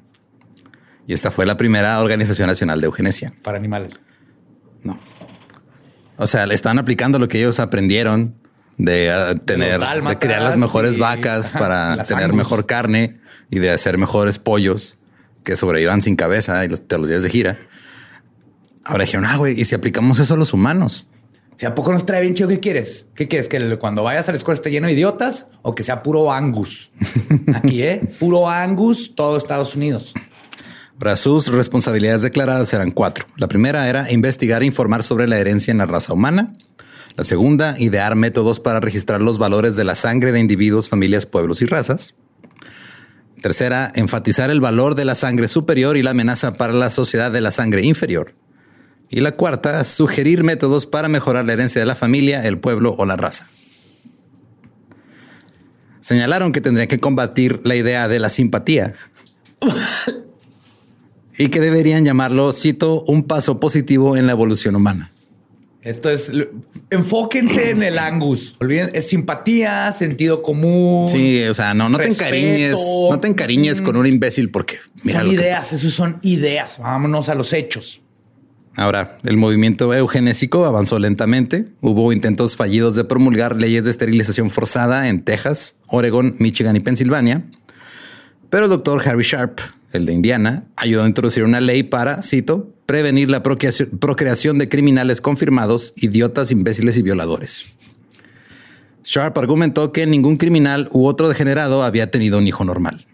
Y 1.07 1.13
esta 1.13 1.31
fue 1.31 1.45
la 1.45 1.57
primera 1.57 1.99
organización 1.99 2.47
nacional 2.47 2.79
de 2.79 2.85
eugenesia. 2.85 3.33
para 3.41 3.57
animales. 3.57 3.99
No. 4.83 4.99
O 6.17 6.27
sea, 6.27 6.45
le 6.45 6.53
están 6.53 6.77
aplicando 6.79 7.17
lo 7.19 7.27
que 7.27 7.39
ellos 7.39 7.59
aprendieron 7.59 8.35
de 8.77 9.11
uh, 9.11 9.35
tener, 9.35 9.79
de 9.81 10.17
crear 10.19 10.41
las 10.41 10.57
mejores 10.57 10.97
y- 10.97 10.99
vacas 10.99 11.51
para 11.57 12.03
tener 12.03 12.25
Angus. 12.25 12.37
mejor 12.37 12.65
carne 12.65 13.19
y 13.49 13.59
de 13.59 13.71
hacer 13.71 13.97
mejores 13.97 14.37
pollos 14.39 14.97
que 15.43 15.55
sobrevivan 15.55 16.01
sin 16.01 16.15
cabeza 16.15 16.63
y 16.63 16.69
los, 16.69 16.87
de 16.87 16.97
los 16.97 17.07
días 17.09 17.23
de 17.23 17.29
gira. 17.29 17.59
Ahora 18.85 19.03
dijeron, 19.03 19.25
ah, 19.25 19.35
güey, 19.37 19.59
¿y 19.59 19.65
si 19.65 19.75
aplicamos 19.75 20.19
eso 20.19 20.35
a 20.35 20.37
los 20.37 20.53
humanos? 20.53 21.07
Si 21.61 21.67
a 21.67 21.75
poco 21.75 21.93
nos 21.93 22.07
trae 22.07 22.21
bien 22.21 22.33
chido, 22.33 22.49
¿qué 22.49 22.59
quieres? 22.59 23.05
¿Qué 23.13 23.27
quieres? 23.27 23.47
¿Que 23.47 23.77
cuando 23.77 24.01
vayas 24.01 24.27
a 24.27 24.31
la 24.31 24.37
escuela 24.39 24.55
esté 24.55 24.71
lleno 24.71 24.87
de 24.87 24.93
idiotas 24.93 25.45
o 25.61 25.75
que 25.75 25.83
sea 25.83 26.01
puro 26.01 26.31
Angus? 26.33 26.89
Aquí, 27.53 27.83
¿eh? 27.83 28.01
Puro 28.19 28.49
Angus, 28.49 29.13
todo 29.13 29.37
Estados 29.37 29.75
Unidos. 29.75 30.11
Ahora, 30.97 31.15
sus 31.15 31.49
responsabilidades 31.49 32.23
declaradas 32.23 32.73
eran 32.73 32.89
cuatro. 32.89 33.27
La 33.37 33.47
primera 33.47 33.87
era 33.87 34.11
investigar 34.11 34.63
e 34.63 34.65
informar 34.65 35.03
sobre 35.03 35.27
la 35.27 35.37
herencia 35.37 35.69
en 35.69 35.77
la 35.77 35.85
raza 35.85 36.13
humana. 36.13 36.55
La 37.15 37.23
segunda, 37.23 37.75
idear 37.77 38.15
métodos 38.15 38.59
para 38.59 38.79
registrar 38.79 39.21
los 39.21 39.37
valores 39.37 39.75
de 39.75 39.83
la 39.83 39.93
sangre 39.93 40.31
de 40.31 40.39
individuos, 40.39 40.89
familias, 40.89 41.27
pueblos 41.27 41.61
y 41.61 41.67
razas. 41.67 42.15
Tercera, 43.39 43.91
enfatizar 43.93 44.49
el 44.49 44.61
valor 44.61 44.95
de 44.95 45.05
la 45.05 45.13
sangre 45.13 45.47
superior 45.47 45.95
y 45.95 46.01
la 46.01 46.09
amenaza 46.09 46.53
para 46.53 46.73
la 46.73 46.89
sociedad 46.89 47.31
de 47.31 47.41
la 47.41 47.51
sangre 47.51 47.85
inferior. 47.85 48.33
Y 49.11 49.19
la 49.19 49.33
cuarta, 49.33 49.83
sugerir 49.83 50.43
métodos 50.43 50.85
para 50.85 51.09
mejorar 51.09 51.45
la 51.45 51.53
herencia 51.53 51.81
de 51.81 51.85
la 51.85 51.95
familia, 51.95 52.47
el 52.47 52.57
pueblo 52.57 52.95
o 52.97 53.05
la 53.05 53.17
raza. 53.17 53.47
Señalaron 55.99 56.53
que 56.53 56.61
tendrían 56.61 56.87
que 56.87 56.99
combatir 56.99 57.59
la 57.63 57.75
idea 57.75 58.07
de 58.07 58.19
la 58.19 58.29
simpatía 58.29 58.93
y 61.37 61.49
que 61.49 61.59
deberían 61.59 62.05
llamarlo, 62.05 62.53
cito, 62.53 63.03
un 63.03 63.23
paso 63.23 63.59
positivo 63.59 64.15
en 64.15 64.27
la 64.27 64.31
evolución 64.31 64.75
humana. 64.77 65.11
Esto 65.81 66.09
es, 66.09 66.31
enfóquense 66.89 67.71
en 67.71 67.83
el 67.83 67.97
Angus. 67.97 68.55
Olviden, 68.61 68.91
es 68.93 69.09
simpatía, 69.09 69.91
sentido 69.93 70.41
común. 70.41 71.09
Sí, 71.09 71.43
o 71.43 71.53
sea, 71.53 71.73
no, 71.73 71.89
no 71.89 71.97
te 71.97 72.07
encariñes, 72.07 72.79
no 73.09 73.19
te 73.19 73.27
encariñes 73.27 73.81
con 73.81 73.97
un 73.97 74.05
imbécil 74.05 74.51
porque 74.51 74.77
mira 75.03 75.19
son 75.19 75.31
ideas, 75.31 75.73
esos 75.73 75.93
son 75.93 76.19
ideas. 76.21 76.77
Vámonos 76.79 77.29
a 77.29 77.35
los 77.35 77.51
hechos. 77.51 78.01
Ahora, 78.77 79.17
el 79.23 79.35
movimiento 79.35 79.93
eugenésico 79.93 80.65
avanzó 80.65 80.97
lentamente. 80.97 81.67
Hubo 81.81 82.13
intentos 82.13 82.55
fallidos 82.55 82.95
de 82.95 83.03
promulgar 83.03 83.57
leyes 83.57 83.83
de 83.83 83.91
esterilización 83.91 84.49
forzada 84.49 85.09
en 85.09 85.23
Texas, 85.23 85.75
Oregon, 85.87 86.35
Michigan 86.39 86.75
y 86.75 86.79
Pensilvania. 86.79 87.43
Pero 88.49 88.65
el 88.65 88.69
doctor 88.69 89.01
Harry 89.05 89.23
Sharp, 89.23 89.59
el 89.91 90.05
de 90.05 90.13
Indiana, 90.13 90.63
ayudó 90.77 91.03
a 91.03 91.07
introducir 91.07 91.43
una 91.43 91.59
ley 91.59 91.83
para, 91.83 92.23
cito, 92.23 92.73
prevenir 92.85 93.29
la 93.29 93.43
procreación 93.43 94.57
de 94.57 94.69
criminales 94.69 95.21
confirmados, 95.21 95.93
idiotas, 95.97 96.51
imbéciles 96.51 96.97
y 96.97 97.01
violadores. 97.01 97.73
Sharp 99.03 99.37
argumentó 99.37 99.91
que 99.91 100.05
ningún 100.05 100.37
criminal 100.37 100.87
u 100.91 101.07
otro 101.07 101.27
degenerado 101.27 101.83
había 101.83 102.11
tenido 102.11 102.37
un 102.37 102.47
hijo 102.47 102.63
normal. 102.63 103.05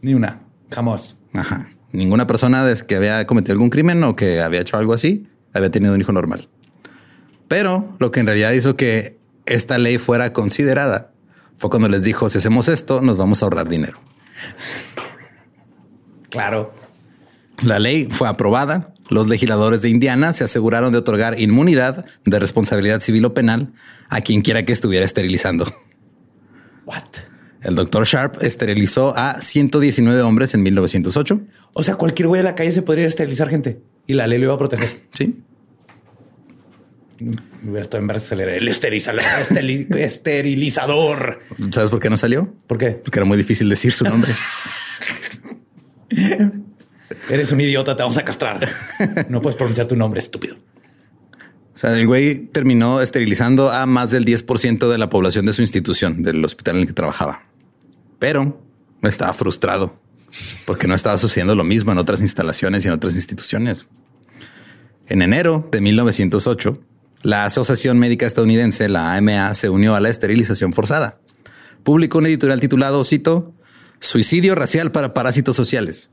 Ni 0.00 0.14
una, 0.14 0.40
jamás. 0.70 1.16
Ajá. 1.32 1.68
Ninguna 1.92 2.26
persona 2.26 2.66
que 2.86 2.96
había 2.96 3.26
cometido 3.26 3.52
algún 3.52 3.70
crimen 3.70 4.02
o 4.04 4.14
que 4.14 4.40
había 4.40 4.60
hecho 4.60 4.76
algo 4.76 4.92
así 4.92 5.26
había 5.52 5.70
tenido 5.70 5.94
un 5.94 6.00
hijo 6.00 6.12
normal. 6.12 6.48
Pero 7.48 7.96
lo 7.98 8.10
que 8.10 8.20
en 8.20 8.26
realidad 8.26 8.52
hizo 8.52 8.76
que 8.76 9.18
esta 9.46 9.78
ley 9.78 9.98
fuera 9.98 10.32
considerada 10.32 11.12
fue 11.56 11.70
cuando 11.70 11.88
les 11.88 12.04
dijo, 12.04 12.28
si 12.28 12.38
hacemos 12.38 12.68
esto, 12.68 13.00
nos 13.00 13.18
vamos 13.18 13.42
a 13.42 13.46
ahorrar 13.46 13.68
dinero. 13.68 13.98
Claro. 16.30 16.74
La 17.62 17.78
ley 17.78 18.06
fue 18.10 18.28
aprobada. 18.28 18.94
Los 19.08 19.26
legisladores 19.26 19.82
de 19.82 19.88
Indiana 19.88 20.32
se 20.34 20.44
aseguraron 20.44 20.92
de 20.92 20.98
otorgar 20.98 21.40
inmunidad 21.40 22.04
de 22.24 22.38
responsabilidad 22.38 23.00
civil 23.00 23.24
o 23.24 23.34
penal 23.34 23.72
a 24.10 24.20
quien 24.20 24.42
quiera 24.42 24.64
que 24.64 24.72
estuviera 24.72 25.04
esterilizando. 25.04 25.66
What? 26.84 27.02
El 27.62 27.74
doctor 27.74 28.06
Sharp 28.06 28.42
esterilizó 28.42 29.16
a 29.16 29.40
119 29.40 30.22
hombres 30.22 30.54
en 30.54 30.62
1908. 30.62 31.40
O 31.74 31.82
sea, 31.82 31.96
cualquier 31.96 32.28
güey 32.28 32.40
de 32.40 32.44
la 32.44 32.54
calle 32.54 32.70
se 32.70 32.82
podría 32.82 33.06
esterilizar 33.06 33.48
gente 33.48 33.80
y 34.06 34.14
la 34.14 34.26
ley 34.26 34.38
lo 34.38 34.44
iba 34.44 34.54
a 34.54 34.58
proteger. 34.58 35.02
Sí. 35.12 35.42
Hubiera 37.64 37.82
estado 37.82 38.04
en 38.04 38.10
el 38.10 38.68
esterilizador. 38.68 41.40
¿Sabes 41.72 41.90
por 41.90 41.98
qué 41.98 42.10
no 42.10 42.16
salió? 42.16 42.54
¿Por 42.68 42.78
qué? 42.78 42.92
Porque 42.92 43.18
era 43.18 43.26
muy 43.26 43.36
difícil 43.36 43.68
decir 43.68 43.92
su 43.92 44.04
nombre. 44.04 44.36
Eres 47.30 47.52
un 47.52 47.60
idiota, 47.60 47.96
te 47.96 48.02
vamos 48.02 48.18
a 48.18 48.24
castrar. 48.24 48.60
No 49.28 49.40
puedes 49.40 49.56
pronunciar 49.56 49.88
tu 49.88 49.96
nombre, 49.96 50.20
estúpido. 50.20 50.56
O 51.74 51.78
sea, 51.78 51.96
el 51.96 52.06
güey 52.06 52.38
terminó 52.38 53.00
esterilizando 53.00 53.70
a 53.70 53.86
más 53.86 54.10
del 54.10 54.24
10% 54.24 54.88
de 54.88 54.98
la 54.98 55.10
población 55.10 55.46
de 55.46 55.52
su 55.52 55.62
institución, 55.62 56.22
del 56.22 56.44
hospital 56.44 56.76
en 56.76 56.82
el 56.82 56.86
que 56.86 56.92
trabajaba. 56.92 57.47
Pero 58.18 58.60
estaba 59.02 59.32
frustrado 59.32 59.98
porque 60.66 60.86
no 60.86 60.94
estaba 60.94 61.18
sucediendo 61.18 61.54
lo 61.54 61.64
mismo 61.64 61.92
en 61.92 61.98
otras 61.98 62.20
instalaciones 62.20 62.84
y 62.84 62.88
en 62.88 62.94
otras 62.94 63.14
instituciones. 63.14 63.86
En 65.08 65.22
enero 65.22 65.66
de 65.72 65.80
1908, 65.80 66.80
la 67.22 67.44
Asociación 67.44 67.98
Médica 67.98 68.26
Estadounidense, 68.26 68.88
la 68.88 69.14
AMA, 69.14 69.54
se 69.54 69.70
unió 69.70 69.94
a 69.94 70.00
la 70.00 70.10
esterilización 70.10 70.72
forzada. 70.72 71.18
Publicó 71.82 72.18
un 72.18 72.26
editorial 72.26 72.60
titulado, 72.60 73.02
cito, 73.04 73.54
Suicidio 74.00 74.54
racial 74.54 74.92
para 74.92 75.12
parásitos 75.12 75.56
sociales. 75.56 76.10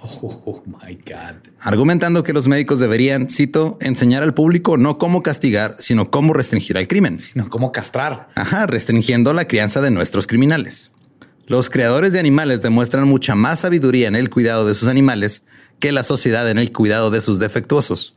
Oh 0.00 0.62
my 0.66 0.94
God. 0.96 1.36
Argumentando 1.60 2.24
que 2.24 2.32
los 2.32 2.48
médicos 2.48 2.80
deberían, 2.80 3.28
cito, 3.28 3.78
enseñar 3.80 4.24
al 4.24 4.34
público 4.34 4.76
no 4.76 4.98
cómo 4.98 5.22
castigar, 5.22 5.76
sino 5.78 6.10
cómo 6.10 6.32
restringir 6.32 6.76
al 6.76 6.88
crimen. 6.88 7.20
No 7.34 7.48
cómo 7.48 7.70
castrar. 7.70 8.28
Ajá, 8.34 8.66
restringiendo 8.66 9.32
la 9.32 9.46
crianza 9.46 9.80
de 9.80 9.92
nuestros 9.92 10.26
criminales. 10.26 10.90
Los 11.52 11.68
creadores 11.68 12.14
de 12.14 12.18
animales 12.18 12.62
demuestran 12.62 13.06
mucha 13.06 13.34
más 13.34 13.60
sabiduría 13.60 14.08
en 14.08 14.16
el 14.16 14.30
cuidado 14.30 14.66
de 14.66 14.74
sus 14.74 14.88
animales 14.88 15.44
que 15.80 15.92
la 15.92 16.02
sociedad 16.02 16.48
en 16.48 16.56
el 16.56 16.72
cuidado 16.72 17.10
de 17.10 17.20
sus 17.20 17.38
defectuosos, 17.38 18.14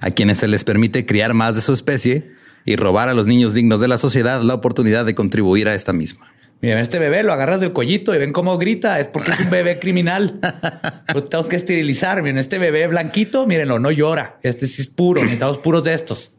a 0.00 0.10
quienes 0.10 0.38
se 0.38 0.48
les 0.48 0.64
permite 0.64 1.04
criar 1.04 1.34
más 1.34 1.54
de 1.54 1.60
su 1.60 1.74
especie 1.74 2.32
y 2.64 2.76
robar 2.76 3.10
a 3.10 3.12
los 3.12 3.26
niños 3.26 3.52
dignos 3.52 3.82
de 3.82 3.88
la 3.88 3.98
sociedad 3.98 4.40
la 4.40 4.54
oportunidad 4.54 5.04
de 5.04 5.14
contribuir 5.14 5.68
a 5.68 5.74
esta 5.74 5.92
misma. 5.92 6.32
Miren, 6.62 6.78
este 6.78 6.98
bebé 6.98 7.22
lo 7.22 7.34
agarras 7.34 7.60
del 7.60 7.74
cuellito 7.74 8.14
y 8.14 8.18
ven 8.18 8.32
cómo 8.32 8.56
grita. 8.56 8.98
Es 9.00 9.06
porque 9.06 9.32
es 9.32 9.40
un 9.40 9.50
bebé 9.50 9.78
criminal. 9.78 10.40
Pues 11.12 11.28
tenemos 11.28 11.50
que 11.50 11.56
esterilizar. 11.56 12.22
Miren, 12.22 12.38
este 12.38 12.56
bebé 12.56 12.86
blanquito, 12.86 13.46
mírenlo, 13.46 13.80
no 13.80 13.90
llora. 13.90 14.38
Este 14.42 14.66
sí 14.66 14.80
es 14.80 14.88
puro. 14.88 15.20
Necesitamos 15.20 15.58
puros 15.58 15.84
de 15.84 15.92
estos. 15.92 16.32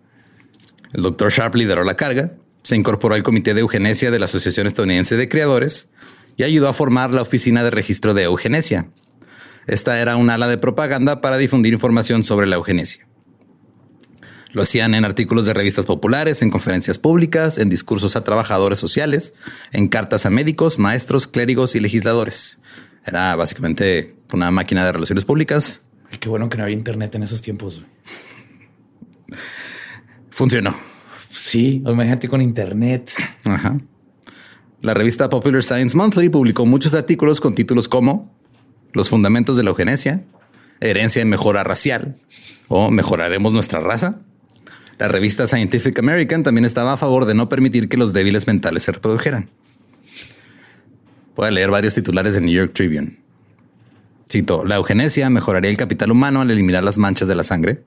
El 0.94 1.04
doctor 1.04 1.32
Sharp 1.32 1.54
lideró 1.54 1.84
la 1.84 1.96
carga. 1.96 2.32
Se 2.64 2.76
incorporó 2.76 3.14
al 3.14 3.22
comité 3.22 3.54
de 3.54 3.60
eugenesia 3.60 4.10
de 4.10 4.18
la 4.18 4.26
Asociación 4.26 4.66
Estadounidense 4.66 5.16
de 5.16 5.30
Criadores 5.30 5.90
y 6.38 6.44
ayudó 6.44 6.70
a 6.70 6.74
formar 6.74 7.12
la 7.12 7.22
oficina 7.22 7.64
de 7.64 7.72
registro 7.72 8.14
de 8.14 8.24
eugenesia. 8.24 8.88
Esta 9.68 10.00
era 10.00 10.18
un 10.18 10.30
ala 10.30 10.48
de 10.48 10.58
propaganda 10.58 11.22
para 11.22 11.38
difundir 11.38 11.74
información 11.74 12.24
sobre 12.24 12.48
la 12.48 12.56
eugenesia. 12.56 13.08
Lo 14.52 14.62
hacían 14.62 14.94
en 14.94 15.04
artículos 15.04 15.48
de 15.48 15.54
revistas 15.54 15.86
populares, 15.86 16.44
en 16.44 16.52
conferencias 16.52 17.00
públicas, 17.00 17.58
en 17.58 17.70
discursos 17.70 18.16
a 18.16 18.24
trabajadores 18.24 18.78
sociales, 18.78 19.34
en 19.72 19.88
cartas 19.88 20.28
a 20.28 20.30
médicos, 20.30 20.78
maestros, 20.78 21.28
clérigos 21.28 21.76
y 21.76 21.80
legisladores. 21.80 22.60
Era 23.06 23.36
básicamente 23.36 24.16
una 24.32 24.52
máquina 24.52 24.86
de 24.86 24.92
relaciones 24.92 25.26
públicas. 25.26 25.82
qué 26.20 26.30
bueno 26.30 26.50
que 26.50 26.58
no 26.58 26.64
había 26.64 26.76
internet 26.76 27.16
en 27.16 27.24
esos 27.24 27.42
tiempos. 27.42 27.84
Funcionó. 30.30 30.78
Sí, 31.32 31.82
imagínate 31.86 32.28
con 32.28 32.40
internet. 32.42 33.12
Ajá. 33.44 33.78
La 34.84 34.94
revista 34.94 35.30
Popular 35.30 35.64
Science 35.64 35.96
Monthly 35.96 36.28
publicó 36.28 36.66
muchos 36.66 36.94
artículos 36.94 37.40
con 37.40 37.56
títulos 37.56 37.88
como 37.88 38.36
Los 38.92 39.08
fundamentos 39.08 39.56
de 39.56 39.64
la 39.64 39.70
eugenesia, 39.70 40.26
Herencia 40.82 41.22
y 41.22 41.26
mejora 41.26 41.64
racial 41.64 42.18
o 42.68 42.92
Mejoraremos 42.92 43.54
nuestra 43.54 43.80
raza, 43.80 44.20
la 45.00 45.08
revista 45.08 45.48
Scientific 45.48 45.98
American 46.00 46.44
también 46.44 46.66
estaba 46.66 46.92
a 46.92 46.98
favor 46.98 47.24
de 47.24 47.34
no 47.34 47.48
permitir 47.48 47.88
que 47.88 47.96
los 47.96 48.12
débiles 48.12 48.46
mentales 48.46 48.84
se 48.84 48.92
reprodujeran. 48.92 49.50
Puede 51.34 51.54
leer 51.54 51.72
varios 51.72 51.94
titulares 51.94 52.34
del 52.34 52.44
New 52.44 52.54
York 52.54 52.74
Tribune. 52.74 53.22
Cito, 54.30 54.66
la 54.66 54.76
eugenesia 54.76 55.30
mejoraría 55.30 55.72
el 55.72 55.78
capital 55.78 56.12
humano 56.12 56.42
al 56.42 56.52
eliminar 56.52 56.84
las 56.84 56.98
manchas 56.98 57.30
de 57.30 57.36
la 57.36 57.44
sangre. 57.44 57.86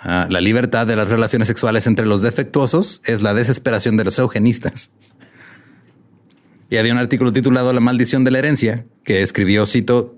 Ah, 0.00 0.26
la 0.28 0.40
libertad 0.40 0.88
de 0.88 0.96
las 0.96 1.08
relaciones 1.08 1.46
sexuales 1.46 1.86
entre 1.86 2.06
los 2.06 2.20
defectuosos 2.20 3.00
es 3.04 3.22
la 3.22 3.32
desesperación 3.32 3.96
de 3.96 4.02
los 4.02 4.18
eugenistas. 4.18 4.90
Y 6.70 6.76
había 6.76 6.92
un 6.92 6.98
artículo 6.98 7.32
titulado 7.32 7.72
La 7.72 7.80
maldición 7.80 8.22
de 8.22 8.30
la 8.30 8.38
herencia 8.38 8.84
que 9.04 9.22
escribió, 9.22 9.66
cito, 9.66 10.14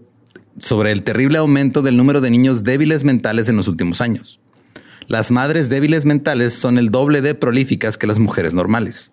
sobre 0.60 0.92
el 0.92 1.02
terrible 1.02 1.38
aumento 1.38 1.80
del 1.80 1.96
número 1.96 2.20
de 2.20 2.30
niños 2.30 2.62
débiles 2.62 3.04
mentales 3.04 3.48
en 3.48 3.56
los 3.56 3.68
últimos 3.68 4.02
años. 4.02 4.38
Las 5.08 5.30
madres 5.30 5.70
débiles 5.70 6.04
mentales 6.04 6.52
son 6.52 6.76
el 6.76 6.90
doble 6.90 7.22
de 7.22 7.34
prolíficas 7.34 7.96
que 7.96 8.06
las 8.06 8.18
mujeres 8.18 8.52
normales. 8.52 9.12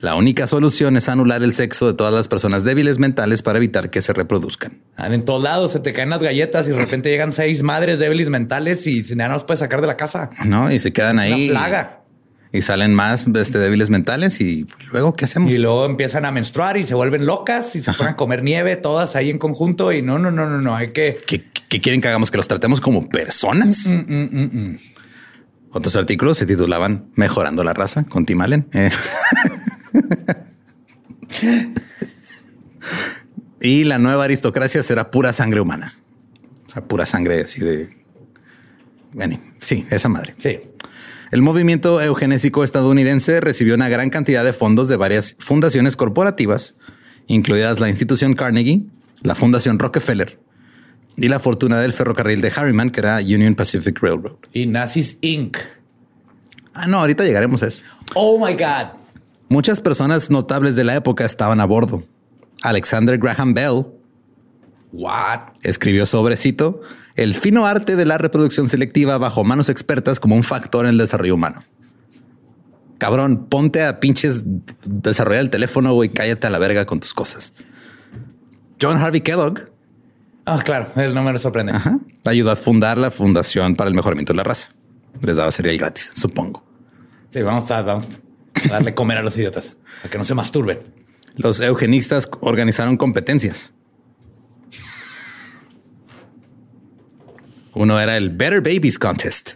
La 0.00 0.16
única 0.16 0.48
solución 0.48 0.96
es 0.96 1.08
anular 1.08 1.42
el 1.44 1.54
sexo 1.54 1.86
de 1.86 1.94
todas 1.94 2.12
las 2.12 2.26
personas 2.26 2.64
débiles 2.64 2.98
mentales 2.98 3.40
para 3.40 3.58
evitar 3.58 3.88
que 3.88 4.02
se 4.02 4.12
reproduzcan. 4.12 4.82
En 4.98 5.22
todos 5.22 5.42
lados 5.42 5.72
se 5.72 5.80
te 5.80 5.92
caen 5.92 6.10
las 6.10 6.22
galletas 6.22 6.66
y 6.66 6.72
de 6.72 6.76
repente 6.76 7.08
llegan 7.08 7.32
seis 7.32 7.62
madres 7.62 8.00
débiles 8.00 8.28
mentales 8.28 8.84
y 8.88 9.04
ya 9.04 9.28
no 9.28 9.34
los 9.34 9.44
puedes 9.44 9.60
sacar 9.60 9.80
de 9.80 9.86
la 9.86 9.96
casa. 9.96 10.28
No, 10.44 10.70
y 10.70 10.80
se 10.80 10.92
quedan 10.92 11.20
ahí. 11.20 11.50
Una 11.50 11.60
plaga. 11.60 12.03
Y 12.54 12.62
salen 12.62 12.94
más 12.94 13.26
este, 13.34 13.58
débiles 13.58 13.90
mentales 13.90 14.40
y 14.40 14.68
luego 14.92 15.14
qué 15.14 15.24
hacemos? 15.24 15.52
Y 15.52 15.58
luego 15.58 15.86
empiezan 15.86 16.24
a 16.24 16.30
menstruar 16.30 16.76
y 16.76 16.84
se 16.84 16.94
vuelven 16.94 17.26
locas 17.26 17.74
y 17.74 17.82
se 17.82 17.92
ponen 17.92 18.12
a 18.12 18.16
comer 18.16 18.44
nieve 18.44 18.76
todas 18.76 19.16
ahí 19.16 19.28
en 19.28 19.38
conjunto 19.38 19.90
y 19.90 20.02
no, 20.02 20.20
no, 20.20 20.30
no, 20.30 20.48
no, 20.48 20.60
no, 20.60 20.76
hay 20.76 20.92
que... 20.92 21.20
¿Qué, 21.26 21.42
quieren 21.80 22.00
que 22.00 22.06
hagamos? 22.06 22.30
¿Que 22.30 22.36
los 22.36 22.46
tratemos 22.46 22.80
como 22.80 23.08
personas? 23.08 23.88
Mm, 23.88 24.14
mm, 24.14 24.50
mm, 24.52 24.78
otros 25.72 25.96
artículos 25.96 26.38
se 26.38 26.46
titulaban 26.46 27.08
Mejorando 27.16 27.64
la 27.64 27.72
raza 27.72 28.04
con 28.04 28.24
Tim 28.24 28.40
Allen. 28.40 28.68
Eh. 28.72 28.92
y 33.60 33.82
la 33.82 33.98
nueva 33.98 34.22
aristocracia 34.22 34.84
será 34.84 35.10
pura 35.10 35.32
sangre 35.32 35.60
humana. 35.60 35.98
O 36.68 36.70
sea, 36.70 36.84
pura 36.84 37.04
sangre 37.04 37.40
así 37.40 37.60
de... 37.62 37.90
Bueno, 39.12 39.40
sí, 39.58 39.84
esa 39.90 40.08
madre. 40.08 40.36
Sí. 40.38 40.60
El 41.34 41.42
movimiento 41.42 42.00
eugenésico 42.00 42.62
estadounidense 42.62 43.40
recibió 43.40 43.74
una 43.74 43.88
gran 43.88 44.08
cantidad 44.08 44.44
de 44.44 44.52
fondos 44.52 44.86
de 44.86 44.94
varias 44.94 45.36
fundaciones 45.40 45.96
corporativas, 45.96 46.76
incluidas 47.26 47.80
la 47.80 47.88
institución 47.88 48.34
Carnegie, 48.34 48.84
la 49.22 49.34
Fundación 49.34 49.80
Rockefeller 49.80 50.38
y 51.16 51.26
la 51.26 51.40
fortuna 51.40 51.80
del 51.80 51.92
ferrocarril 51.92 52.40
de 52.40 52.52
Harriman, 52.54 52.90
que 52.90 53.00
era 53.00 53.16
Union 53.16 53.56
Pacific 53.56 54.00
Railroad. 54.00 54.36
Y 54.52 54.66
Nazis 54.66 55.18
Inc. 55.22 55.56
Ah, 56.72 56.86
no, 56.86 57.00
ahorita 57.00 57.24
llegaremos 57.24 57.64
a 57.64 57.66
eso. 57.66 57.82
Oh 58.14 58.38
my 58.38 58.52
God. 58.52 58.96
Muchas 59.48 59.80
personas 59.80 60.30
notables 60.30 60.76
de 60.76 60.84
la 60.84 60.94
época 60.94 61.24
estaban 61.24 61.60
a 61.60 61.64
bordo. 61.64 62.04
Alexander 62.62 63.18
Graham 63.18 63.54
Bell 63.54 63.86
What? 64.96 65.54
escribió 65.62 66.06
sobre, 66.06 66.36
cito, 66.36 66.80
el 67.16 67.34
fino 67.34 67.66
arte 67.66 67.96
de 67.96 68.04
la 68.04 68.16
reproducción 68.16 68.68
selectiva 68.68 69.18
bajo 69.18 69.42
manos 69.42 69.68
expertas 69.68 70.20
como 70.20 70.36
un 70.36 70.44
factor 70.44 70.84
en 70.84 70.92
el 70.92 70.98
desarrollo 70.98 71.34
humano. 71.34 71.62
Cabrón, 72.98 73.46
ponte 73.46 73.84
a 73.84 73.98
pinches 73.98 74.44
desarrollar 74.84 75.42
el 75.42 75.50
teléfono, 75.50 75.92
güey, 75.94 76.10
cállate 76.10 76.46
a 76.46 76.50
la 76.50 76.58
verga 76.58 76.86
con 76.86 77.00
tus 77.00 77.12
cosas. 77.12 77.52
John 78.80 78.96
Harvey 78.98 79.20
Kellogg 79.20 79.72
Ah, 80.46 80.60
claro, 80.62 80.88
él 80.96 81.14
no 81.14 81.22
me 81.22 81.32
lo 81.32 81.38
sorprende. 81.38 81.72
ajá, 81.72 81.98
ayudó 82.26 82.50
a 82.50 82.56
fundar 82.56 82.98
la 82.98 83.10
Fundación 83.10 83.76
para 83.76 83.88
el 83.88 83.94
Mejoramiento 83.96 84.32
de 84.32 84.36
la 84.36 84.44
Raza. 84.44 84.68
Les 85.22 85.36
daba 85.38 85.50
cereal 85.50 85.78
gratis, 85.78 86.12
supongo. 86.14 86.62
Sí, 87.30 87.40
vamos 87.42 87.70
a, 87.70 87.80
vamos 87.82 88.06
a 88.66 88.68
darle 88.68 88.94
comer 88.94 89.18
a 89.18 89.22
los 89.22 89.36
idiotas, 89.38 89.74
a 90.04 90.08
que 90.08 90.18
no 90.18 90.24
se 90.24 90.34
masturben. 90.34 90.80
Los 91.36 91.60
eugenistas 91.60 92.28
organizaron 92.40 92.96
competencias. 92.96 93.72
Uno 97.74 98.00
era 98.00 98.16
el 98.16 98.30
Better 98.30 98.60
Babies 98.60 98.98
Contest, 98.98 99.52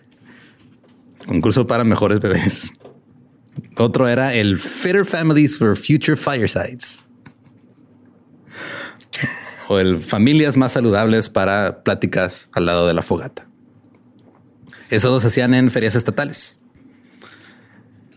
concurso 1.27 1.67
para 1.67 1.85
mejores 1.85 2.19
bebés. 2.21 2.73
Otro 3.77 4.09
era 4.09 4.35
el 4.35 4.59
Fitter 4.59 5.05
Families 5.05 5.57
for 5.57 5.77
Future 5.77 6.17
Firesides. 6.17 7.07
O 9.69 9.79
el 9.79 9.99
Familias 9.99 10.57
más 10.57 10.73
saludables 10.73 11.29
para 11.29 11.85
pláticas 11.85 12.49
al 12.53 12.67
lado 12.67 12.87
de 12.87 12.95
la 12.95 13.03
fogata. 13.03 13.49
Esos 14.91 15.11
dos 15.11 15.23
se 15.23 15.29
hacían 15.29 15.55
en 15.55 15.71
ferias 15.71 15.95
estatales. 15.95 16.59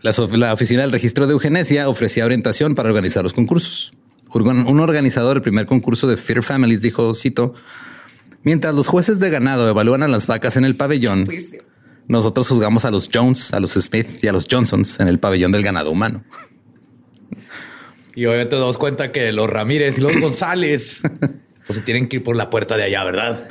La, 0.02 0.10
oficina 0.52 0.82
del 0.82 0.90
registro 0.90 1.28
de 1.28 1.34
eugenesia 1.34 1.88
ofrecía 1.88 2.24
orientación 2.24 2.74
para 2.74 2.88
organizar 2.88 3.22
los 3.22 3.32
concursos. 3.32 3.92
Un 4.34 4.80
organizador 4.80 5.34
del 5.34 5.42
primer 5.42 5.66
concurso 5.66 6.08
de 6.08 6.16
Fair 6.16 6.42
Families 6.42 6.80
dijo, 6.80 7.14
cito, 7.14 7.54
mientras 8.42 8.74
los 8.74 8.88
jueces 8.88 9.18
de 9.18 9.30
ganado 9.30 9.68
evalúan 9.68 10.02
a 10.02 10.08
las 10.08 10.26
vacas 10.26 10.56
en 10.56 10.64
el 10.64 10.76
pabellón, 10.76 11.28
nosotros 12.08 12.48
juzgamos 12.48 12.84
a 12.84 12.90
los 12.90 13.08
Jones, 13.12 13.52
a 13.52 13.60
los 13.60 13.72
Smith 13.72 14.22
y 14.22 14.28
a 14.28 14.32
los 14.32 14.46
Johnsons 14.50 15.00
en 15.00 15.08
el 15.08 15.18
pabellón 15.18 15.52
del 15.52 15.62
ganado 15.62 15.90
humano. 15.90 16.24
Y 18.14 18.26
obviamente 18.26 18.56
nos 18.56 18.62
damos 18.62 18.78
cuenta 18.78 19.12
que 19.12 19.32
los 19.32 19.48
Ramírez 19.48 19.98
y 19.98 20.00
los 20.02 20.16
González 20.20 21.02
pues 21.66 21.78
se 21.78 21.84
tienen 21.84 22.08
que 22.08 22.16
ir 22.16 22.24
por 22.24 22.36
la 22.36 22.50
puerta 22.50 22.76
de 22.76 22.84
allá, 22.84 23.04
¿verdad? 23.04 23.48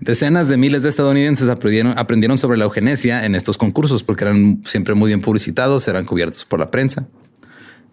Decenas 0.00 0.48
de 0.48 0.56
miles 0.56 0.82
de 0.82 0.88
estadounidenses 0.88 1.50
aprendieron, 1.50 1.98
aprendieron 1.98 2.38
sobre 2.38 2.56
la 2.56 2.64
eugenesia 2.64 3.26
en 3.26 3.34
estos 3.34 3.58
concursos 3.58 4.02
porque 4.02 4.24
eran 4.24 4.62
siempre 4.64 4.94
muy 4.94 5.08
bien 5.08 5.20
publicitados, 5.20 5.86
eran 5.88 6.06
cubiertos 6.06 6.46
por 6.46 6.58
la 6.58 6.70
prensa. 6.70 7.06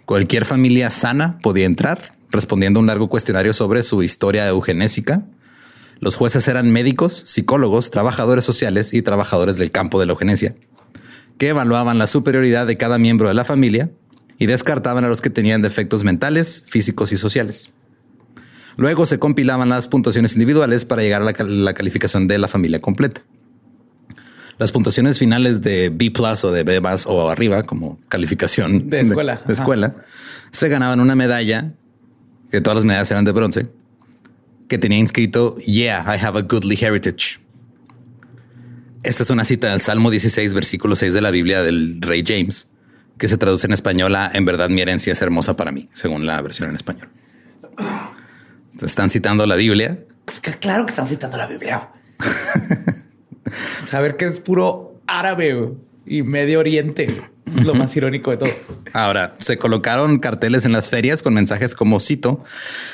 Cualquier 0.05 0.45
familia 0.45 0.89
sana 0.89 1.37
podía 1.39 1.65
entrar 1.65 2.15
respondiendo 2.31 2.79
a 2.79 2.81
un 2.81 2.87
largo 2.87 3.09
cuestionario 3.09 3.53
sobre 3.53 3.83
su 3.83 4.03
historia 4.03 4.47
eugenésica. 4.47 5.23
Los 5.99 6.15
jueces 6.15 6.47
eran 6.47 6.71
médicos, 6.71 7.23
psicólogos, 7.25 7.89
trabajadores 7.91 8.45
sociales 8.45 8.93
y 8.93 9.01
trabajadores 9.01 9.57
del 9.57 9.71
campo 9.71 9.99
de 9.99 10.05
la 10.05 10.11
eugenesia, 10.13 10.55
que 11.37 11.49
evaluaban 11.49 11.97
la 11.97 12.07
superioridad 12.07 12.67
de 12.67 12.77
cada 12.77 12.97
miembro 12.97 13.27
de 13.27 13.33
la 13.33 13.43
familia 13.45 13.89
y 14.37 14.45
descartaban 14.45 15.03
a 15.05 15.07
los 15.09 15.21
que 15.21 15.29
tenían 15.31 15.61
defectos 15.61 16.03
mentales, 16.03 16.63
físicos 16.67 17.11
y 17.11 17.17
sociales. 17.17 17.69
Luego 18.75 19.07
se 19.07 19.17
compilaban 19.17 19.69
las 19.69 19.87
puntuaciones 19.87 20.33
individuales 20.33 20.85
para 20.85 21.01
llegar 21.01 21.23
a 21.23 21.25
la, 21.25 21.33
cal- 21.33 21.65
la 21.65 21.73
calificación 21.73 22.27
de 22.27 22.37
la 22.37 22.47
familia 22.47 22.79
completa. 22.79 23.23
Las 24.59 24.71
puntuaciones 24.71 25.17
finales 25.19 25.61
de 25.61 25.89
B 25.89 26.11
plus 26.11 26.43
o 26.43 26.51
de 26.51 26.63
B 26.63 26.79
más 26.81 27.05
o 27.07 27.29
arriba, 27.29 27.63
como 27.63 27.99
calificación 28.09 28.89
De 28.89 29.01
escuela. 29.01 29.35
de 29.45 29.53
Ajá. 29.53 29.53
escuela, 29.53 29.95
se 30.51 30.69
ganaban 30.69 30.99
una 30.99 31.15
medalla, 31.15 31.73
que 32.51 32.61
todas 32.61 32.75
las 32.77 32.85
medallas 32.85 33.09
eran 33.11 33.25
de 33.25 33.31
bronce, 33.31 33.67
que 34.67 34.77
tenía 34.77 34.97
inscrito 34.97 35.55
Yeah, 35.65 36.03
I 36.07 36.23
have 36.23 36.37
a 36.37 36.41
goodly 36.41 36.77
heritage. 36.79 37.39
Esta 39.03 39.23
es 39.23 39.29
una 39.29 39.45
cita 39.45 39.71
del 39.71 39.81
Salmo 39.81 40.09
16, 40.09 40.53
versículo 40.53 40.95
6 40.95 41.13
de 41.13 41.21
la 41.21 41.31
Biblia 41.31 41.63
del 41.63 42.01
Rey 42.01 42.23
James, 42.25 42.67
que 43.17 43.27
se 43.27 43.37
traduce 43.37 43.67
en 43.67 43.73
español 43.73 44.15
a 44.15 44.29
En 44.33 44.45
verdad 44.45 44.69
mi 44.69 44.81
herencia 44.81 45.13
es 45.13 45.21
hermosa 45.21 45.55
para 45.55 45.71
mí, 45.71 45.89
según 45.93 46.25
la 46.25 46.41
versión 46.41 46.69
en 46.69 46.75
español. 46.75 47.09
Entonces, 47.77 48.91
están 48.91 49.09
citando 49.09 49.45
la 49.45 49.55
Biblia. 49.55 49.99
Claro 50.59 50.85
que 50.85 50.91
están 50.91 51.07
citando 51.07 51.37
la 51.37 51.47
Biblia. 51.47 51.89
Saber 53.85 54.17
que 54.17 54.25
es 54.25 54.39
puro 54.39 54.99
árabe 55.07 55.73
y 56.05 56.23
Medio 56.23 56.59
Oriente 56.59 57.07
es 57.47 57.65
lo 57.65 57.73
más 57.73 57.95
irónico 57.95 58.31
de 58.31 58.37
todo. 58.37 58.49
Ahora, 58.93 59.35
se 59.39 59.57
colocaron 59.57 60.19
carteles 60.19 60.65
en 60.65 60.71
las 60.71 60.89
ferias 60.89 61.23
con 61.23 61.33
mensajes 61.33 61.75
como 61.75 61.99
cito, 61.99 62.43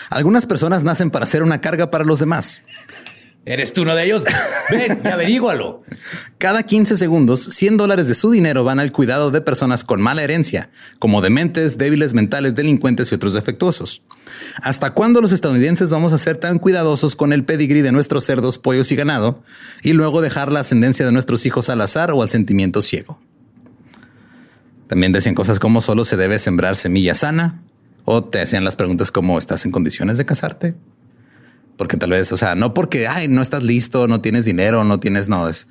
algunas 0.09 0.45
personas 0.45 0.83
nacen 0.83 1.11
para 1.11 1.25
ser 1.25 1.43
una 1.43 1.61
carga 1.61 1.91
para 1.91 2.03
los 2.03 2.19
demás. 2.19 2.61
¿Eres 3.45 3.73
tú 3.73 3.81
uno 3.81 3.93
de 3.93 4.05
ellos? 4.05 4.23
Ven 4.71 5.01
y 5.03 5.07
averígualo. 5.07 5.83
Cada 6.37 6.63
15 6.63 6.95
segundos, 6.95 7.43
100 7.43 7.75
dólares 7.75 8.07
de 8.07 8.13
su 8.13 8.31
dinero 8.31 8.63
van 8.63 8.79
al 8.79 8.93
cuidado 8.93 9.31
de 9.31 9.41
personas 9.41 9.83
con 9.83 10.01
mala 10.01 10.23
herencia, 10.23 10.69
como 10.97 11.21
dementes, 11.21 11.77
débiles 11.77 12.13
mentales, 12.13 12.55
delincuentes 12.55 13.11
y 13.11 13.15
otros 13.15 13.33
defectuosos. 13.33 14.01
¿Hasta 14.61 14.93
cuándo 14.93 15.19
los 15.19 15.33
estadounidenses 15.33 15.89
vamos 15.89 16.13
a 16.13 16.17
ser 16.17 16.37
tan 16.37 16.57
cuidadosos 16.57 17.17
con 17.17 17.33
el 17.33 17.43
pedigrí 17.43 17.81
de 17.81 17.91
nuestros 17.91 18.23
cerdos, 18.23 18.57
pollos 18.57 18.91
y 18.93 18.95
ganado 18.95 19.43
y 19.81 19.91
luego 19.91 20.21
dejar 20.21 20.49
la 20.49 20.61
ascendencia 20.61 21.05
de 21.05 21.11
nuestros 21.11 21.45
hijos 21.45 21.69
al 21.69 21.81
azar 21.81 22.11
o 22.11 22.21
al 22.21 22.29
sentimiento 22.29 22.81
ciego? 22.81 23.19
También 24.87 25.11
decían 25.11 25.35
cosas 25.35 25.59
como 25.59 25.81
solo 25.81 26.05
se 26.05 26.17
debe 26.17 26.39
sembrar 26.39 26.75
semilla 26.75 27.15
sana 27.15 27.61
o 28.05 28.23
te 28.23 28.41
hacían 28.41 28.63
las 28.63 28.75
preguntas 28.75 29.11
como 29.11 29.37
¿estás 29.37 29.65
en 29.65 29.71
condiciones 29.71 30.17
de 30.17 30.25
casarte? 30.25 30.75
Porque 31.77 31.97
tal 31.97 32.11
vez, 32.11 32.31
o 32.31 32.37
sea, 32.37 32.55
no 32.55 32.73
porque 32.73 33.07
ay, 33.07 33.27
no 33.27 33.41
estás 33.41 33.63
listo, 33.63 34.07
no 34.07 34.21
tienes 34.21 34.45
dinero, 34.45 34.83
no 34.83 34.99
tienes, 34.99 35.29
no 35.29 35.47
es. 35.47 35.67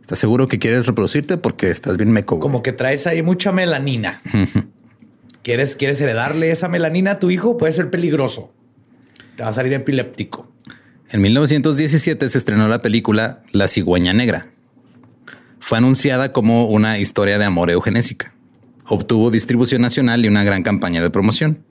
¿Estás 0.00 0.18
seguro 0.18 0.48
que 0.48 0.58
quieres 0.58 0.86
reproducirte? 0.86 1.36
Porque 1.36 1.70
estás 1.70 1.96
bien 1.96 2.10
meco. 2.10 2.36
güey. 2.36 2.42
Como 2.42 2.62
que 2.62 2.72
traes 2.72 3.06
ahí 3.06 3.22
mucha 3.22 3.52
melanina. 3.52 4.20
¿Quieres, 5.42 5.76
¿Quieres 5.76 6.00
heredarle 6.00 6.50
esa 6.50 6.68
melanina 6.68 7.12
a 7.12 7.18
tu 7.18 7.30
hijo? 7.30 7.56
Puede 7.56 7.72
ser 7.72 7.90
peligroso. 7.90 8.52
Te 9.36 9.42
va 9.42 9.50
a 9.50 9.52
salir 9.52 9.72
epiléptico. 9.74 10.50
En 11.10 11.20
1917 11.20 12.28
se 12.28 12.38
estrenó 12.38 12.68
la 12.68 12.80
película 12.82 13.40
La 13.52 13.68
cigüeña 13.68 14.12
negra. 14.12 14.48
Fue 15.60 15.78
anunciada 15.78 16.32
como 16.32 16.66
una 16.66 16.98
historia 16.98 17.38
de 17.38 17.44
amor 17.44 17.70
eugenésica. 17.70 18.33
Obtuvo 18.86 19.30
distribución 19.30 19.82
nacional 19.82 20.24
y 20.24 20.28
una 20.28 20.44
gran 20.44 20.62
campaña 20.62 21.02
de 21.02 21.10
promoción. 21.10 21.64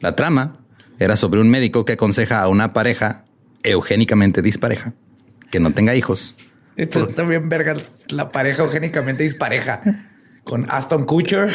La 0.00 0.14
trama 0.14 0.60
era 0.98 1.16
sobre 1.16 1.40
un 1.40 1.48
médico 1.48 1.84
que 1.84 1.94
aconseja 1.94 2.42
a 2.42 2.48
una 2.48 2.72
pareja 2.72 3.24
eugénicamente 3.62 4.42
dispareja 4.42 4.94
que 5.50 5.60
no 5.60 5.72
tenga 5.72 5.94
hijos. 5.94 6.36
Esto 6.76 7.06
es 7.06 7.14
también 7.14 7.48
verga 7.48 7.76
la 8.08 8.28
pareja 8.28 8.62
eugénicamente 8.62 9.22
dispareja 9.22 9.82
con 10.44 10.64
Aston 10.68 11.06
Kutcher 11.06 11.48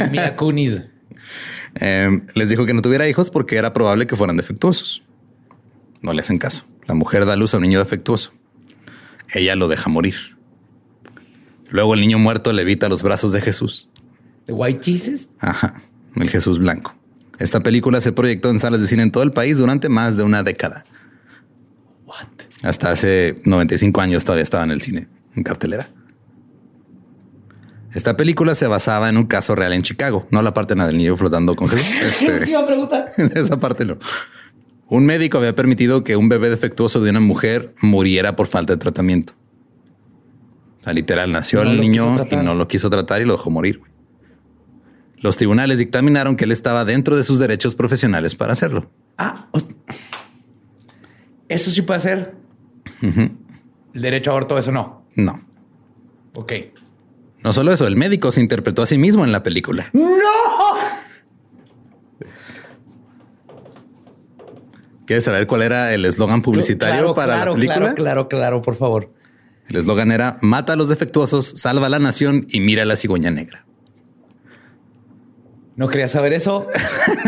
y 0.00 0.10
Mila 0.10 0.36
Kunis. 0.36 0.82
Eh, 1.80 2.22
les 2.34 2.48
dijo 2.48 2.66
que 2.66 2.74
no 2.74 2.82
tuviera 2.82 3.08
hijos 3.08 3.30
porque 3.30 3.56
era 3.56 3.72
probable 3.72 4.06
que 4.06 4.16
fueran 4.16 4.36
defectuosos. 4.36 5.02
No 6.02 6.12
le 6.12 6.22
hacen 6.22 6.38
caso. 6.38 6.66
La 6.86 6.94
mujer 6.94 7.26
da 7.26 7.36
luz 7.36 7.54
a 7.54 7.58
un 7.58 7.64
niño 7.64 7.78
defectuoso. 7.78 8.32
Ella 9.32 9.54
lo 9.56 9.68
deja 9.68 9.88
morir. 9.88 10.35
Luego 11.70 11.94
el 11.94 12.00
niño 12.00 12.18
muerto 12.18 12.52
levita 12.52 12.88
los 12.88 13.02
brazos 13.02 13.32
de 13.32 13.40
Jesús. 13.40 13.90
¿De 14.46 14.52
White 14.52 14.80
Jesus? 14.82 15.28
Ajá, 15.40 15.82
el 16.14 16.30
Jesús 16.30 16.58
blanco. 16.58 16.94
Esta 17.38 17.60
película 17.60 18.00
se 18.00 18.12
proyectó 18.12 18.50
en 18.50 18.58
salas 18.58 18.80
de 18.80 18.86
cine 18.86 19.02
en 19.02 19.10
todo 19.10 19.22
el 19.22 19.32
país 19.32 19.58
durante 19.58 19.88
más 19.88 20.16
de 20.16 20.22
una 20.22 20.42
década. 20.42 20.84
What? 22.06 22.26
Hasta 22.62 22.90
hace 22.90 23.36
95 23.44 24.00
años 24.00 24.24
todavía 24.24 24.44
estaba 24.44 24.64
en 24.64 24.70
el 24.70 24.80
cine, 24.80 25.08
en 25.34 25.42
cartelera. 25.42 25.90
Esta 27.92 28.16
película 28.16 28.54
se 28.54 28.66
basaba 28.66 29.08
en 29.08 29.16
un 29.16 29.24
caso 29.24 29.54
real 29.54 29.72
en 29.72 29.82
Chicago, 29.82 30.26
no 30.30 30.42
la 30.42 30.52
parte 30.52 30.74
nada 30.74 30.88
del 30.88 30.98
niño 30.98 31.16
flotando 31.16 31.56
con 31.56 31.68
Jesús. 31.68 31.86
Este, 32.02 32.50
iba 32.50 32.60
a 32.60 32.66
preguntar? 32.66 33.08
esa 33.34 33.58
parte 33.58 33.84
no. 33.84 33.98
Un 34.88 35.04
médico 35.04 35.38
había 35.38 35.54
permitido 35.54 36.04
que 36.04 36.16
un 36.16 36.28
bebé 36.28 36.48
defectuoso 36.48 37.00
de 37.00 37.10
una 37.10 37.20
mujer 37.20 37.74
muriera 37.82 38.36
por 38.36 38.46
falta 38.46 38.74
de 38.74 38.78
tratamiento. 38.78 39.32
Sea, 40.86 40.92
literal, 40.94 41.32
nació 41.32 41.64
No 41.64 41.72
el 41.72 41.80
niño 41.80 42.16
y 42.30 42.36
no 42.36 42.54
lo 42.54 42.68
quiso 42.68 42.88
tratar 42.90 43.20
y 43.20 43.24
lo 43.24 43.32
dejó 43.32 43.50
morir. 43.50 43.80
güey. 43.80 43.90
Los 45.18 45.36
tribunales 45.36 45.78
dictaminaron 45.78 46.36
que 46.36 46.44
él 46.44 46.52
estaba 46.52 46.84
dentro 46.84 47.16
de 47.16 47.24
sus 47.24 47.40
derechos 47.40 47.74
profesionales 47.74 48.36
para 48.36 48.52
hacerlo. 48.52 48.88
Ah, 49.18 49.48
eso 51.48 51.72
sí 51.72 51.82
puede 51.82 51.98
ser. 51.98 52.34
El 53.02 54.00
derecho 54.00 54.30
a 54.30 54.34
aborto, 54.34 54.56
eso 54.58 54.70
no. 54.70 55.02
No. 55.16 55.44
Ok. 56.34 56.52
No 57.42 57.52
solo 57.52 57.72
eso, 57.72 57.88
el 57.88 57.96
médico 57.96 58.30
se 58.30 58.40
interpretó 58.40 58.82
a 58.82 58.86
sí 58.86 58.96
mismo 58.96 59.24
en 59.24 59.32
la 59.32 59.42
película. 59.42 59.90
¡No! 59.92 60.04
¿Quieres 65.04 65.24
saber 65.24 65.48
cuál 65.48 65.62
era 65.62 65.92
el 65.94 66.04
eslogan 66.04 66.42
publicitario 66.42 67.12
para 67.12 67.44
la 67.44 67.52
película? 67.54 67.76
Claro, 67.76 67.94
claro, 67.96 68.28
claro, 68.28 68.62
por 68.62 68.76
favor. 68.76 69.10
El 69.68 69.76
eslogan 69.76 70.12
era 70.12 70.38
mata 70.42 70.74
a 70.74 70.76
los 70.76 70.88
defectuosos, 70.88 71.54
salva 71.56 71.86
a 71.86 71.90
la 71.90 71.98
nación 71.98 72.46
y 72.48 72.60
mira 72.60 72.82
a 72.82 72.86
la 72.86 72.96
cigüeña 72.96 73.30
negra. 73.30 73.66
¿No 75.76 75.88
quería 75.88 76.08
saber 76.08 76.32
eso? 76.32 76.66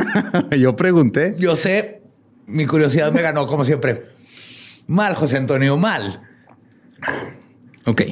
Yo 0.58 0.74
pregunté. 0.76 1.34
Yo 1.38 1.54
sé. 1.54 2.02
Mi 2.46 2.64
curiosidad 2.64 3.12
me 3.12 3.20
ganó, 3.20 3.46
como 3.46 3.64
siempre. 3.64 4.04
Mal, 4.86 5.14
José 5.14 5.36
Antonio, 5.36 5.76
mal. 5.76 6.22
Ok. 7.84 8.02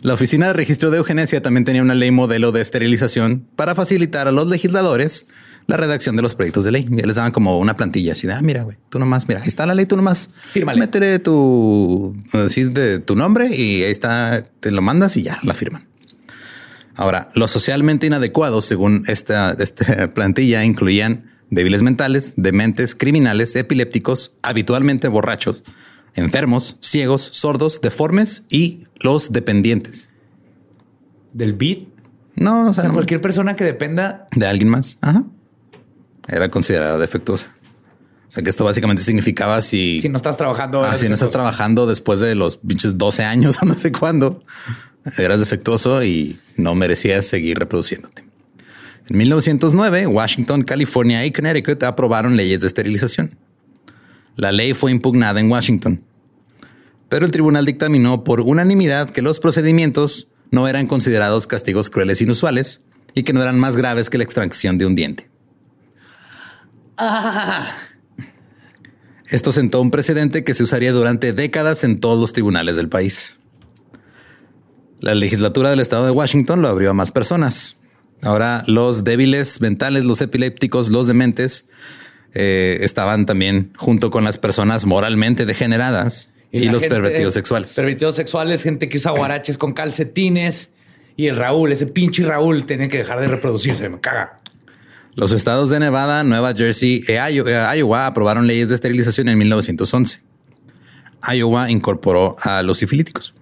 La 0.00 0.14
Oficina 0.14 0.48
de 0.48 0.54
Registro 0.54 0.90
de 0.90 0.98
Eugenesia 0.98 1.40
también 1.40 1.64
tenía 1.64 1.82
una 1.82 1.94
ley 1.94 2.10
modelo 2.10 2.50
de 2.50 2.60
esterilización 2.60 3.48
para 3.54 3.76
facilitar 3.76 4.26
a 4.26 4.32
los 4.32 4.48
legisladores 4.48 5.28
la 5.66 5.76
redacción 5.76 6.14
de 6.16 6.22
los 6.22 6.34
proyectos 6.34 6.64
de 6.64 6.72
ley. 6.72 6.86
Ya 6.90 7.06
les 7.06 7.16
daban 7.16 7.32
como 7.32 7.58
una 7.58 7.74
plantilla 7.76 8.12
así 8.12 8.26
de, 8.26 8.34
ah, 8.34 8.40
mira, 8.42 8.62
güey, 8.64 8.76
tú 8.90 8.98
nomás, 8.98 9.26
mira, 9.28 9.40
ahí 9.40 9.48
está 9.48 9.64
la 9.66 9.74
ley, 9.74 9.86
tú 9.86 9.96
nomás. 9.96 10.30
Fírmale. 10.50 10.78
Métele 10.80 11.18
tu, 11.18 12.14
decir 12.32 12.70
de 12.72 12.98
tu 12.98 13.16
nombre 13.16 13.54
y 13.54 13.82
ahí 13.82 13.90
está, 13.90 14.42
te 14.60 14.70
lo 14.70 14.82
mandas 14.82 15.16
y 15.16 15.22
ya 15.22 15.38
la 15.42 15.54
firman. 15.54 15.86
Ahora, 16.96 17.28
los 17.34 17.50
socialmente 17.50 18.06
inadecuados, 18.06 18.64
según 18.66 19.04
esta, 19.08 19.52
esta 19.58 20.12
plantilla, 20.14 20.64
incluían 20.64 21.30
débiles 21.50 21.82
mentales, 21.82 22.34
dementes, 22.36 22.94
criminales, 22.94 23.56
epilépticos, 23.56 24.34
habitualmente 24.42 25.08
borrachos, 25.08 25.64
enfermos, 26.14 26.76
ciegos, 26.80 27.28
sordos, 27.32 27.80
deformes 27.80 28.44
y 28.48 28.84
los 29.00 29.32
dependientes. 29.32 30.10
¿Del 31.32 31.54
beat? 31.54 31.88
No, 32.36 32.66
o 32.66 32.68
O 32.70 32.72
sea, 32.72 32.82
sea, 32.82 32.88
no- 32.88 32.94
cualquier 32.94 33.20
persona 33.20 33.56
que 33.56 33.64
dependa. 33.64 34.26
de 34.34 34.46
alguien 34.46 34.68
más. 34.68 34.98
Ajá. 35.00 35.24
Era 36.28 36.50
considerada 36.50 36.98
defectuosa. 36.98 37.54
O 38.26 38.30
sea 38.30 38.42
que 38.42 38.50
esto 38.50 38.64
básicamente 38.64 39.02
significaba 39.02 39.60
si, 39.62 40.00
Si 40.00 40.08
no 40.08 40.16
estás 40.16 40.36
trabajando. 40.36 40.84
ah, 40.84 40.98
si 40.98 41.08
no 41.08 41.14
estás 41.14 41.30
trabajando 41.30 41.86
después 41.86 42.20
de 42.20 42.34
los 42.34 42.56
pinches 42.56 42.98
12 42.98 43.22
años 43.24 43.58
o 43.62 43.66
no 43.66 43.74
sé 43.74 43.92
cuándo, 43.92 44.42
eras 45.18 45.40
defectuoso 45.40 46.02
y 46.02 46.38
no 46.56 46.74
merecías 46.74 47.26
seguir 47.26 47.58
reproduciéndote. 47.58 48.24
En 49.08 49.18
1909, 49.18 50.06
Washington, 50.06 50.62
California 50.62 51.24
y 51.26 51.30
Connecticut 51.30 51.82
aprobaron 51.82 52.36
leyes 52.36 52.62
de 52.62 52.68
esterilización. 52.68 53.36
La 54.36 54.50
ley 54.50 54.72
fue 54.72 54.90
impugnada 54.90 55.38
en 55.40 55.50
Washington, 55.50 56.02
pero 57.08 57.26
el 57.26 57.30
tribunal 57.30 57.66
dictaminó 57.66 58.24
por 58.24 58.40
unanimidad 58.40 59.10
que 59.10 59.22
los 59.22 59.38
procedimientos 59.38 60.28
no 60.50 60.66
eran 60.66 60.86
considerados 60.86 61.46
castigos 61.46 61.90
crueles 61.90 62.20
inusuales 62.22 62.80
y 63.14 63.22
que 63.22 63.32
no 63.32 63.42
eran 63.42 63.58
más 63.60 63.76
graves 63.76 64.10
que 64.10 64.18
la 64.18 64.24
extracción 64.24 64.78
de 64.78 64.86
un 64.86 64.94
diente. 64.94 65.28
Esto 69.28 69.52
sentó 69.52 69.80
un 69.80 69.90
precedente 69.90 70.44
que 70.44 70.54
se 70.54 70.62
usaría 70.62 70.92
durante 70.92 71.32
décadas 71.32 71.82
en 71.84 71.98
todos 71.98 72.20
los 72.20 72.32
tribunales 72.32 72.76
del 72.76 72.88
país. 72.88 73.38
La 75.00 75.14
legislatura 75.14 75.70
del 75.70 75.80
estado 75.80 76.04
de 76.04 76.10
Washington 76.10 76.62
lo 76.62 76.68
abrió 76.68 76.90
a 76.90 76.94
más 76.94 77.10
personas. 77.10 77.76
Ahora 78.22 78.64
los 78.66 79.04
débiles 79.04 79.60
mentales, 79.60 80.04
los 80.04 80.20
epilépticos, 80.20 80.90
los 80.90 81.06
dementes 81.06 81.66
eh, 82.32 82.78
estaban 82.80 83.26
también 83.26 83.72
junto 83.76 84.10
con 84.10 84.24
las 84.24 84.38
personas 84.38 84.86
moralmente 84.86 85.46
degeneradas 85.46 86.30
y, 86.50 86.68
los 86.68 86.82
gente- 86.82 86.88
pervertidos 86.96 87.34
sexuales. 87.34 87.74
Pervertidos 87.74 88.16
sexuales, 88.16 88.62
gente 88.62 88.88
que 88.88 88.98
usa 88.98 89.10
guaraches 89.12 89.58
con 89.58 89.72
calcetines. 89.72 90.70
Y 91.16 91.26
el 91.28 91.36
Raúl, 91.36 91.70
ese 91.72 91.86
pinche 91.86 92.24
Raúl, 92.24 92.66
tiene 92.66 92.88
que 92.88 92.98
dejar 92.98 93.20
de 93.20 93.28
reproducirse. 93.28 93.88
Me 93.88 94.00
caga. 94.00 94.40
Los 95.16 95.32
estados 95.32 95.70
de 95.70 95.78
Nevada, 95.78 96.24
Nueva 96.24 96.52
Jersey 96.54 97.02
e 97.06 97.14
Io- 97.32 97.46
eh, 97.46 97.78
Iowa 97.78 98.06
aprobaron 98.06 98.46
leyes 98.46 98.68
de 98.68 98.74
esterilización 98.74 99.28
en 99.28 99.38
1911. 99.38 100.20
Iowa 101.32 101.70
incorporó 101.70 102.36
a 102.42 102.62
los 102.62 102.78
sifilíticos. 102.78 103.34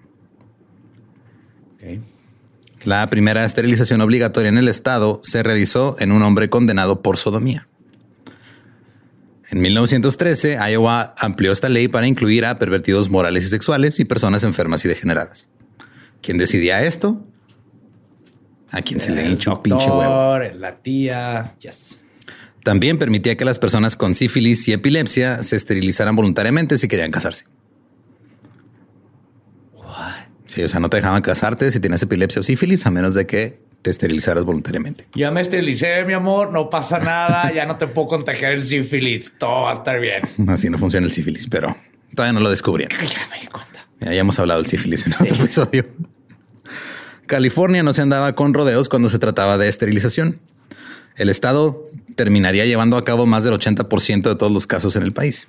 La 2.84 3.08
primera 3.10 3.44
esterilización 3.44 4.00
obligatoria 4.00 4.48
en 4.48 4.58
el 4.58 4.68
estado 4.68 5.20
se 5.22 5.42
realizó 5.42 5.96
en 6.00 6.12
un 6.12 6.22
hombre 6.22 6.50
condenado 6.50 7.00
por 7.00 7.16
sodomía. 7.16 7.68
En 9.50 9.60
1913, 9.60 10.58
Iowa 10.70 11.14
amplió 11.18 11.52
esta 11.52 11.68
ley 11.68 11.88
para 11.88 12.06
incluir 12.06 12.44
a 12.44 12.56
pervertidos 12.56 13.08
morales 13.10 13.44
y 13.44 13.48
sexuales 13.48 14.00
y 14.00 14.04
personas 14.04 14.42
enfermas 14.44 14.84
y 14.84 14.88
degeneradas. 14.88 15.48
¿Quién 16.22 16.38
decidía 16.38 16.82
esto? 16.82 17.24
A 18.72 18.82
quien 18.82 19.00
se 19.00 19.14
le 19.14 19.24
El 19.24 19.32
hinchó 19.32 19.54
un 19.54 19.62
pinche 19.62 19.88
huevo. 19.88 20.38
La 20.58 20.76
tía. 20.76 21.54
Yes. 21.60 22.00
También 22.64 22.98
permitía 22.98 23.36
que 23.36 23.44
las 23.44 23.58
personas 23.58 23.96
con 23.96 24.14
sífilis 24.14 24.66
y 24.68 24.72
epilepsia 24.72 25.42
se 25.42 25.56
esterilizaran 25.56 26.16
voluntariamente 26.16 26.78
si 26.78 26.88
querían 26.88 27.10
casarse. 27.10 27.44
Sí, 30.46 30.62
o 30.62 30.68
sea, 30.68 30.80
no 30.80 30.90
te 30.90 30.98
dejaban 30.98 31.22
casarte 31.22 31.72
si 31.72 31.80
tienes 31.80 32.02
epilepsia 32.02 32.40
o 32.40 32.42
sífilis 32.42 32.84
a 32.84 32.90
menos 32.90 33.14
de 33.14 33.26
que 33.26 33.62
te 33.80 33.90
esterilizaras 33.90 34.44
voluntariamente. 34.44 35.06
Ya 35.14 35.30
me 35.30 35.40
esterilicé, 35.40 36.04
mi 36.04 36.12
amor. 36.12 36.52
No 36.52 36.70
pasa 36.70 36.98
nada. 36.98 37.52
ya 37.54 37.66
no 37.66 37.76
te 37.76 37.86
puedo 37.86 38.08
contagiar 38.08 38.52
el 38.52 38.62
sífilis. 38.62 39.32
Todo 39.38 39.62
va 39.62 39.70
a 39.70 39.74
estar 39.74 39.98
bien. 39.98 40.22
Así 40.48 40.70
no 40.70 40.78
funciona 40.78 41.06
el 41.06 41.12
sífilis, 41.12 41.46
pero 41.46 41.76
todavía 42.14 42.34
no 42.34 42.40
lo 42.40 42.50
descubrieron. 42.50 42.98
Ya 43.00 43.26
me 43.30 43.40
di 43.40 43.46
cuenta. 43.46 43.88
Ya, 44.00 44.12
ya 44.12 44.20
hemos 44.20 44.38
hablado 44.38 44.60
del 44.60 44.68
sífilis 44.68 45.06
en 45.06 45.14
otro 45.14 45.36
episodio. 45.36 45.84
California 47.32 47.82
no 47.82 47.94
se 47.94 48.02
andaba 48.02 48.34
con 48.34 48.52
rodeos 48.52 48.90
cuando 48.90 49.08
se 49.08 49.18
trataba 49.18 49.56
de 49.56 49.66
esterilización. 49.66 50.38
El 51.16 51.30
estado 51.30 51.88
terminaría 52.14 52.66
llevando 52.66 52.98
a 52.98 53.06
cabo 53.06 53.24
más 53.24 53.42
del 53.42 53.54
80% 53.54 54.22
de 54.24 54.34
todos 54.34 54.52
los 54.52 54.66
casos 54.66 54.96
en 54.96 55.02
el 55.02 55.14
país. 55.14 55.48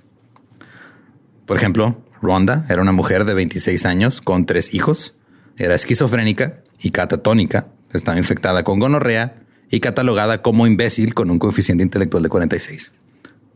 Por 1.45 1.57
ejemplo, 1.57 2.01
Rhonda 2.21 2.65
era 2.69 2.81
una 2.81 2.93
mujer 2.93 3.25
de 3.25 3.33
26 3.33 3.85
años 3.85 4.21
con 4.21 4.45
tres 4.45 4.73
hijos, 4.73 5.15
era 5.57 5.75
esquizofrénica 5.75 6.61
y 6.81 6.91
catatónica, 6.91 7.67
estaba 7.91 8.17
infectada 8.17 8.63
con 8.63 8.79
gonorrea 8.79 9.43
y 9.69 9.81
catalogada 9.81 10.41
como 10.41 10.65
imbécil 10.65 11.13
con 11.13 11.29
un 11.31 11.37
coeficiente 11.37 11.83
intelectual 11.83 12.23
de 12.23 12.29
46. 12.29 12.93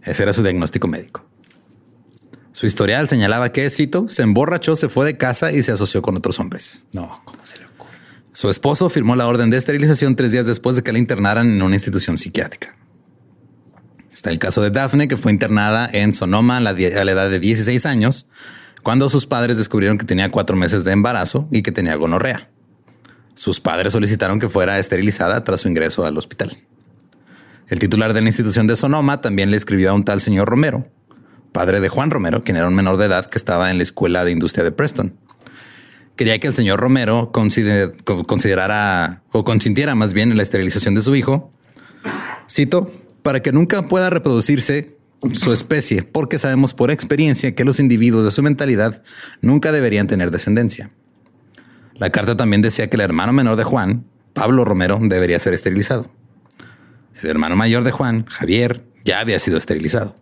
Ese 0.04 0.24
era 0.24 0.34
su 0.34 0.44
diagnóstico 0.44 0.90
médico. 0.90 1.26
Su 2.52 2.66
historial 2.66 3.08
señalaba 3.08 3.54
que, 3.54 3.70
cito, 3.70 4.10
se 4.10 4.24
emborrachó, 4.24 4.76
se 4.76 4.90
fue 4.90 5.06
de 5.06 5.16
casa 5.16 5.54
y 5.54 5.64
se 5.64 5.72
asoció 5.72 6.02
con 6.02 6.18
otros 6.18 6.42
hombres. 6.42 6.82
No, 6.92 7.22
¿cómo 7.24 7.46
se 7.46 7.58
le? 7.58 7.67
Su 8.38 8.52
esposo 8.52 8.88
firmó 8.92 9.16
la 9.16 9.26
orden 9.26 9.50
de 9.50 9.58
esterilización 9.58 10.16
tres 10.16 10.32
días 10.32 10.46
después 10.46 10.76
de 10.76 10.84
que 10.84 10.94
la 10.94 11.00
internaran 11.00 11.50
en 11.50 11.60
una 11.64 11.74
institución 11.74 12.20
psiquiátrica. 12.20 12.78
Está 14.14 14.30
el 14.30 14.38
caso 14.38 14.62
de 14.62 14.70
Daphne, 14.70 15.08
que 15.08 15.18
fue 15.18 15.32
internada 15.32 15.90
en 15.92 16.14
Sonoma 16.14 16.58
a 16.58 16.60
la, 16.60 16.70
a 16.70 17.04
la 17.04 17.12
edad 17.12 17.32
de 17.32 17.40
16 17.40 17.88
años, 17.88 18.28
cuando 18.84 19.10
sus 19.10 19.26
padres 19.26 19.58
descubrieron 19.58 19.98
que 19.98 20.06
tenía 20.06 20.30
cuatro 20.30 20.56
meses 20.56 20.84
de 20.84 20.92
embarazo 20.92 21.48
y 21.52 21.64
que 21.64 21.72
tenía 21.72 21.96
gonorrea. 21.96 22.52
Sus 23.34 23.60
padres 23.60 23.94
solicitaron 23.94 24.40
que 24.40 24.50
fuera 24.50 24.78
esterilizada 24.78 25.44
tras 25.44 25.62
su 25.62 25.70
ingreso 25.70 26.06
al 26.06 26.16
hospital. 26.16 26.60
El 27.70 27.80
titular 27.80 28.14
de 28.14 28.22
la 28.22 28.28
institución 28.28 28.68
de 28.68 28.76
Sonoma 28.76 29.20
también 29.20 29.50
le 29.50 29.58
escribió 29.58 29.90
a 29.90 29.94
un 29.96 30.06
tal 30.06 30.22
señor 30.22 30.48
Romero, 30.48 30.88
padre 31.54 31.80
de 31.80 31.90
Juan 31.90 32.12
Romero, 32.12 32.44
quien 32.44 32.58
era 32.58 32.68
un 32.68 32.76
menor 32.76 32.98
de 32.98 33.06
edad 33.06 33.32
que 33.32 33.40
estaba 33.40 33.72
en 33.72 33.78
la 33.78 33.84
escuela 33.84 34.24
de 34.26 34.32
industria 34.32 34.64
de 34.64 34.72
Preston 34.72 35.18
quería 36.18 36.40
que 36.40 36.48
el 36.48 36.54
señor 36.54 36.80
Romero 36.80 37.32
consider- 37.32 37.94
co- 38.04 38.26
considerara 38.26 39.24
o 39.32 39.46
consintiera 39.46 39.96
más 39.96 40.14
bien 40.14 40.32
en 40.32 40.38
la 40.38 40.44
esterilización 40.44 40.96
de 40.96 41.02
su 41.02 41.16
hijo. 41.16 41.52
Cito, 42.50 42.92
para 43.24 43.42
que 43.42 43.52
nunca 43.52 43.84
pueda 43.84 44.10
reproducirse 44.10 44.98
su 45.34 45.52
especie, 45.54 46.04
porque 46.04 46.40
sabemos 46.40 46.74
por 46.74 46.92
experiencia 46.92 47.56
que 47.56 47.64
los 47.64 47.80
individuos 47.80 48.24
de 48.26 48.32
su 48.32 48.44
mentalidad 48.44 49.04
nunca 49.42 49.72
deberían 49.72 50.08
tener 50.08 50.32
descendencia. 50.32 50.92
La 51.96 52.12
carta 52.12 52.36
también 52.36 52.62
decía 52.62 52.88
que 52.88 52.96
el 52.98 53.02
hermano 53.02 53.34
menor 53.34 53.56
de 53.56 53.64
Juan, 53.64 54.06
Pablo 54.34 54.64
Romero, 54.66 55.00
debería 55.02 55.40
ser 55.40 55.54
esterilizado. 55.54 56.12
El 57.24 57.30
hermano 57.32 57.56
mayor 57.56 57.84
de 57.84 57.92
Juan, 57.92 58.26
Javier, 58.28 58.84
ya 59.04 59.20
había 59.20 59.40
sido 59.40 59.58
esterilizado. 59.58 60.16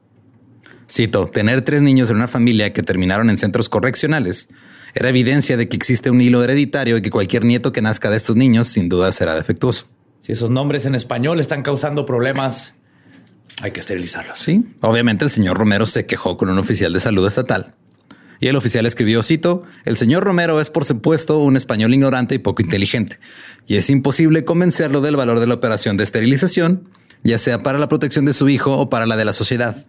Cito, 0.89 1.25
tener 1.25 1.61
tres 1.63 1.81
niños 1.81 2.09
en 2.09 2.15
una 2.15 2.29
familia 2.29 2.71
que 2.71 2.81
terminaron 2.83 3.29
en 3.29 3.37
centros 3.37 3.67
correccionales 3.67 4.47
era 4.95 5.09
evidencia 5.09 5.57
de 5.57 5.67
que 5.67 5.75
existe 5.75 6.09
un 6.09 6.21
hilo 6.21 6.41
hereditario 6.41 6.97
y 6.97 7.01
que 7.01 7.11
cualquier 7.11 7.43
nieto 7.43 7.73
que 7.73 7.81
nazca 7.81 8.09
de 8.09 8.15
estos 8.15 8.37
niños 8.37 8.69
sin 8.69 8.87
duda 8.87 9.11
será 9.11 9.35
defectuoso. 9.35 9.87
Si 10.21 10.31
esos 10.31 10.49
nombres 10.49 10.85
en 10.85 10.95
español 10.95 11.41
están 11.41 11.61
causando 11.61 12.05
problemas, 12.05 12.75
hay 13.61 13.71
que 13.71 13.81
esterilizarlos. 13.81 14.39
Sí, 14.39 14.63
obviamente 14.81 15.25
el 15.25 15.29
señor 15.29 15.57
Romero 15.57 15.85
se 15.85 16.05
quejó 16.05 16.37
con 16.37 16.49
un 16.49 16.57
oficial 16.57 16.93
de 16.93 17.01
salud 17.01 17.27
estatal. 17.27 17.75
Y 18.39 18.47
el 18.47 18.55
oficial 18.55 18.85
escribió, 18.85 19.21
cito, 19.21 19.63
el 19.83 19.97
señor 19.97 20.23
Romero 20.23 20.59
es 20.59 20.69
por 20.69 20.85
supuesto 20.85 21.39
un 21.39 21.57
español 21.57 21.93
ignorante 21.93 22.35
y 22.35 22.39
poco 22.39 22.61
inteligente, 22.61 23.19
y 23.67 23.75
es 23.75 23.89
imposible 23.89 24.45
convencerlo 24.45 25.01
del 25.01 25.15
valor 25.15 25.39
de 25.39 25.47
la 25.47 25.53
operación 25.53 25.97
de 25.97 26.03
esterilización, 26.03 26.89
ya 27.23 27.37
sea 27.37 27.63
para 27.63 27.79
la 27.79 27.89
protección 27.89 28.25
de 28.25 28.33
su 28.33 28.49
hijo 28.49 28.77
o 28.77 28.89
para 28.89 29.05
la 29.05 29.17
de 29.17 29.25
la 29.25 29.33
sociedad. 29.33 29.85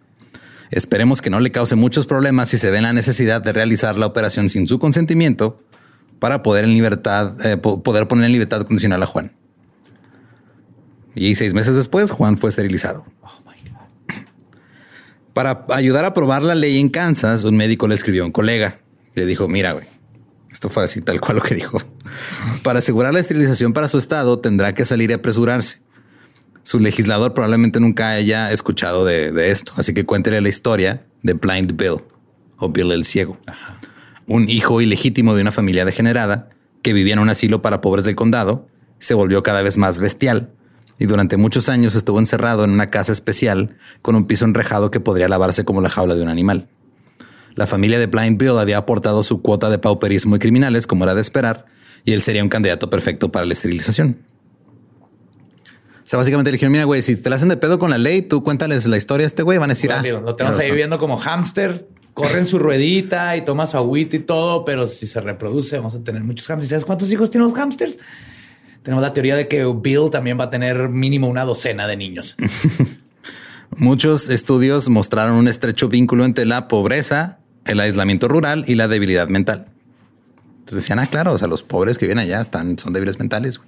Esperemos 0.71 1.23
que 1.23 1.31
no 1.31 1.41
le 1.41 1.53
cause 1.53 1.77
muchos 1.77 2.07
problemas 2.07 2.49
si 2.49 2.59
se 2.59 2.71
ve 2.71 2.81
la 2.81 2.93
necesidad 2.93 3.43
de 3.43 3.53
realizar 3.53 3.97
la 3.97 4.07
operación 4.07 4.49
sin 4.49 4.67
su 4.67 4.79
consentimiento 4.79 5.59
para 6.19 6.43
poder 6.43 6.65
en 6.65 6.75
libertad, 6.75 7.35
eh, 7.47 7.57
poder 7.57 8.09
poner 8.09 8.27
en 8.27 8.33
libertad 8.33 8.63
condicional 8.63 9.03
a 9.03 9.07
Juan. 9.07 9.33
Y 11.15 11.35
seis 11.35 11.55
meses 11.55 11.77
después, 11.77 12.11
Juan 12.11 12.37
fue 12.37 12.51
esterilizado. 12.51 13.07
Oh 13.23 13.47
para 15.37 15.67
ayudar 15.69 16.07
a 16.07 16.15
probar 16.15 16.43
la 16.43 16.55
ley 16.55 16.81
en 16.81 16.89
Kansas, 16.89 17.45
un 17.45 17.59
médico 17.59 17.87
le 17.89 17.95
escribió 17.95 18.23
a 18.23 18.27
un 18.27 18.33
colega. 18.33 18.81
Le 19.15 19.27
dijo, 19.27 19.49
mira, 19.49 19.73
güey, 19.73 19.85
esto 20.51 20.71
fue 20.71 20.83
así 20.83 21.03
tal 21.03 21.21
cual 21.21 21.37
lo 21.37 21.43
que 21.43 21.55
dijo. 21.55 21.79
Para 22.63 22.79
asegurar 22.79 23.13
la 23.13 23.21
esterilización 23.21 23.75
para 23.75 23.89
su 23.89 23.99
estado, 23.99 24.39
tendrá 24.39 24.73
que 24.73 24.87
salir 24.87 25.11
y 25.11 25.13
apresurarse. 25.13 25.83
Su 26.67 26.81
legislador 26.81 27.33
probablemente 27.33 27.79
nunca 27.79 28.11
haya 28.11 28.51
escuchado 28.51 29.05
de, 29.05 29.53
esto, 29.53 29.73
así 29.77 29.95
que 29.95 30.05
cuéntele 30.05 30.41
la 30.41 30.49
historia 30.49 31.07
de 31.23 31.35
Blind 31.35 31.77
Bill 31.77 31.99
o 32.59 32.69
Bill 32.71 32.91
el 32.91 33.05
Ciego. 33.05 33.39
Un 34.27 34.49
hijo 34.49 34.81
ilegítimo 34.81 35.37
de 35.37 35.43
una 35.43 35.53
familia 35.53 35.85
degenerada 35.85 36.49
que 36.83 36.93
vivía 36.93 37.13
en 37.13 37.21
un 37.21 37.29
asilo 37.29 37.63
para 37.63 37.81
pobres 37.81 38.05
del 38.05 38.17
condado, 38.17 38.67
se 38.99 39.15
volvió 39.15 39.45
cada 39.45 39.63
vez 39.63 39.79
más 39.79 40.01
bestial 40.01 40.51
y 40.99 41.07
durante 41.07 41.37
muchos 41.37 41.69
años 41.69 41.95
estuvo 41.95 42.19
encerrado 42.19 42.65
en 42.65 42.71
una 42.71 42.89
casa 42.89 43.13
especial 43.13 43.77
con 44.03 44.17
un 44.17 44.27
piso 44.27 44.45
enrejado 44.45 44.91
que 44.91 44.99
podría 44.99 45.29
lavarse 45.29 45.65
como 45.65 45.81
la 45.81 45.89
jaula 45.89 46.17
de 46.17 46.23
un 46.23 46.29
animal. 46.29 46.67
La 47.55 47.69
familia 47.69 48.01
de 48.01 48.09
Blind 48.09 48.39
Bill 48.39 48.59
había 48.59 48.79
aportado 48.79 49.23
su 49.23 49.41
cuota 49.41 49.71
de 49.71 49.79
pauperismo 49.79 50.35
y 50.35 50.41
criminales, 50.41 50.89
como 50.89 51.05
era 51.05 51.15
de 51.15 51.21
esperar, 51.21 51.67
y 52.05 52.13
él 52.13 52.23
sería 52.23 52.43
un 52.43 52.49
candidato 52.49 52.91
perfecto 52.91 53.31
para 53.31 53.47
la 53.47 53.53
esterilización. 53.53 54.19
O 56.07 56.09
sea, 56.09 56.19
básicamente 56.19 56.53
le 56.53 56.55
dijeron, 56.55 56.71
mira, 56.71 56.85
güey, 56.85 57.03
si 57.03 57.17
te 57.17 57.29
la 57.29 57.35
hacen 57.35 57.49
de 57.49 57.57
pedo 57.57 57.81
con 57.81 57.91
la 57.91 57.99
ley, 57.99 58.23
tú 58.23 58.45
cuéntales 58.45 58.87
la 58.87 58.97
historia 58.97 59.25
a 59.25 59.27
este 59.27 59.43
güey, 59.43 59.59
van 59.59 59.71
a 59.71 59.75
decir, 59.75 59.91
ah, 59.91 60.01
lo 60.01 60.37
tenemos 60.37 60.57
ahí 60.61 60.71
viendo 60.71 61.01
como 61.01 61.17
hámster, 61.17 61.89
corre 62.15 62.39
en 62.39 62.47
su 62.47 62.61
ruedita 62.61 63.37
y 63.37 63.41
toma 63.41 63.67
su 63.67 63.77
agüita 63.77 64.15
y 64.15 64.21
todo, 64.21 64.65
pero 64.65 64.87
si 64.87 65.09
se 65.09 65.21
reproduce, 65.21 65.77
vamos 65.79 65.97
a 65.97 66.05
tener 66.05 66.23
muchos 66.23 66.47
hámsters. 66.47 66.71
¿Sabes 66.71 66.85
cuántos 66.85 67.11
hijos 67.11 67.29
tienen 67.29 67.49
los 67.49 67.59
hámsters? 67.59 67.99
Tenemos 68.83 69.03
la 69.03 69.13
teoría 69.13 69.35
de 69.35 69.49
que 69.49 69.65
Bill 69.65 70.09
también 70.13 70.39
va 70.39 70.45
a 70.45 70.51
tener 70.51 70.89
mínimo 70.89 71.27
una 71.27 71.43
docena 71.43 71.89
de 71.89 71.97
niños. 71.97 72.37
Muchos 73.77 74.29
estudios 74.29 74.89
mostraron 74.89 75.35
un 75.35 75.49
estrecho 75.49 75.89
vínculo 75.89 76.25
entre 76.25 76.45
la 76.45 76.69
pobreza, 76.69 77.41
el 77.65 77.81
aislamiento 77.81 78.29
rural 78.29 78.65
y 78.69 78.77
la 78.77 78.87
debilidad 78.87 79.27
mental. 79.27 79.67
Entonces 80.61 80.85
decían, 80.85 81.01
ah, 81.01 81.09
claro, 81.09 81.33
o 81.33 81.39
sea, 81.39 81.49
los 81.49 81.65
pobres 81.65 81.99
que 81.99 82.07
vienen 82.07 82.27
allá 82.27 82.41
están, 82.41 82.79
son 82.79 82.93
débiles 82.93 83.19
mentales. 83.19 83.61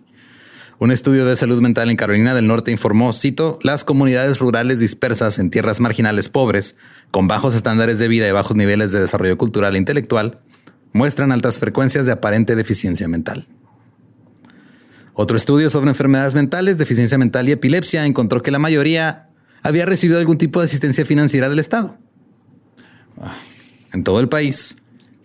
Un 0.80 0.92
estudio 0.92 1.26
de 1.26 1.36
salud 1.36 1.60
mental 1.60 1.90
en 1.90 1.96
Carolina 1.96 2.34
del 2.34 2.46
Norte 2.46 2.70
informó, 2.70 3.12
cito, 3.12 3.58
las 3.64 3.82
comunidades 3.82 4.38
rurales 4.38 4.78
dispersas 4.78 5.40
en 5.40 5.50
tierras 5.50 5.80
marginales 5.80 6.28
pobres, 6.28 6.76
con 7.10 7.26
bajos 7.26 7.56
estándares 7.56 7.98
de 7.98 8.06
vida 8.06 8.28
y 8.28 8.30
bajos 8.30 8.56
niveles 8.56 8.92
de 8.92 9.00
desarrollo 9.00 9.36
cultural 9.36 9.74
e 9.74 9.78
intelectual, 9.78 10.40
muestran 10.92 11.32
altas 11.32 11.58
frecuencias 11.58 12.06
de 12.06 12.12
aparente 12.12 12.54
deficiencia 12.54 13.08
mental. 13.08 13.48
Otro 15.14 15.36
estudio 15.36 15.68
sobre 15.68 15.88
enfermedades 15.90 16.36
mentales, 16.36 16.78
deficiencia 16.78 17.18
mental 17.18 17.48
y 17.48 17.52
epilepsia 17.52 18.06
encontró 18.06 18.40
que 18.40 18.52
la 18.52 18.60
mayoría 18.60 19.30
había 19.64 19.84
recibido 19.84 20.20
algún 20.20 20.38
tipo 20.38 20.60
de 20.60 20.66
asistencia 20.66 21.04
financiera 21.04 21.48
del 21.48 21.58
Estado. 21.58 21.98
En 23.92 24.04
todo 24.04 24.20
el 24.20 24.28
país, 24.28 24.76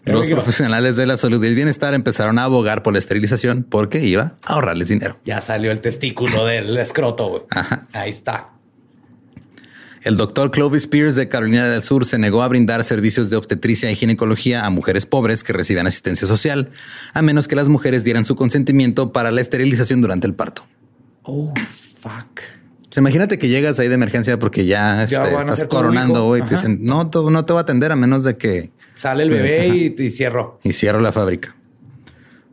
los 0.06 0.28
profesionales 0.28 0.98
de 0.98 1.06
la 1.06 1.18
salud 1.18 1.44
y 1.44 1.48
el 1.48 1.56
bienestar 1.56 1.94
empezaron 1.94 2.40
a 2.40 2.44
abogar 2.44 2.84
por 2.84 2.94
la 2.94 3.00
esterilización 3.00 3.64
porque 3.64 4.04
iba 4.04 4.36
a 4.44 4.54
ahorrarles 4.54 4.90
dinero. 4.90 5.20
Ya 5.26 5.42
salió 5.42 5.72
el 5.72 5.82
testículo 5.82 6.46
del 6.48 6.78
escroto. 6.78 7.48
Ahí 7.94 8.10
está. 8.10 8.50
El 10.04 10.18
doctor 10.18 10.52
Clovis 10.52 10.86
Pierce 10.86 11.18
de 11.18 11.30
Carolina 11.30 11.66
del 11.66 11.82
Sur 11.84 12.06
se 12.06 12.18
negó 12.18 12.44
a 12.44 12.48
brindar 12.50 12.84
servicios 12.84 13.30
de 13.30 13.38
obstetricia 13.38 13.90
y 13.90 13.96
ginecología 13.96 14.66
a 14.66 14.70
mujeres 14.70 15.06
pobres 15.06 15.46
que 15.46 15.54
recibían 15.54 15.88
asistencia 15.88 16.28
social, 16.28 16.72
a 17.14 17.22
menos 17.22 17.48
que 17.48 17.56
las 17.56 17.70
mujeres 17.70 18.04
dieran 18.04 18.26
su 18.26 18.36
consentimiento 18.36 19.14
para 19.14 19.32
la 19.32 19.40
esterilización 19.40 20.02
durante 20.02 20.28
el 20.28 20.34
parto. 20.34 20.66
Oh, 21.22 21.54
fuck. 22.02 22.42
Imagínate 23.00 23.40
que 23.40 23.48
llegas 23.48 23.80
ahí 23.80 23.88
de 23.88 23.96
emergencia 23.96 24.38
porque 24.40 24.66
ya, 24.66 25.04
este, 25.04 25.18
estás 25.18 25.64
coronando 25.66 26.38
y 26.38 26.42
te 26.44 26.56
dicen, 26.56 26.80
no, 26.82 27.04
no 27.04 27.46
te 27.46 27.54
voy 27.54 27.60
a 27.60 27.62
atender 27.62 27.92
a 27.92 27.96
menos 27.96 28.24
de 28.24 28.38
que... 28.38 28.72
Sale 28.96 29.24
el 29.24 29.30
bebé 29.30 29.68
y, 29.68 29.96
y 29.98 30.10
cierro. 30.10 30.60
Y 30.64 30.74
cierro 30.74 31.00
la 31.00 31.12
fábrica. 31.12 31.56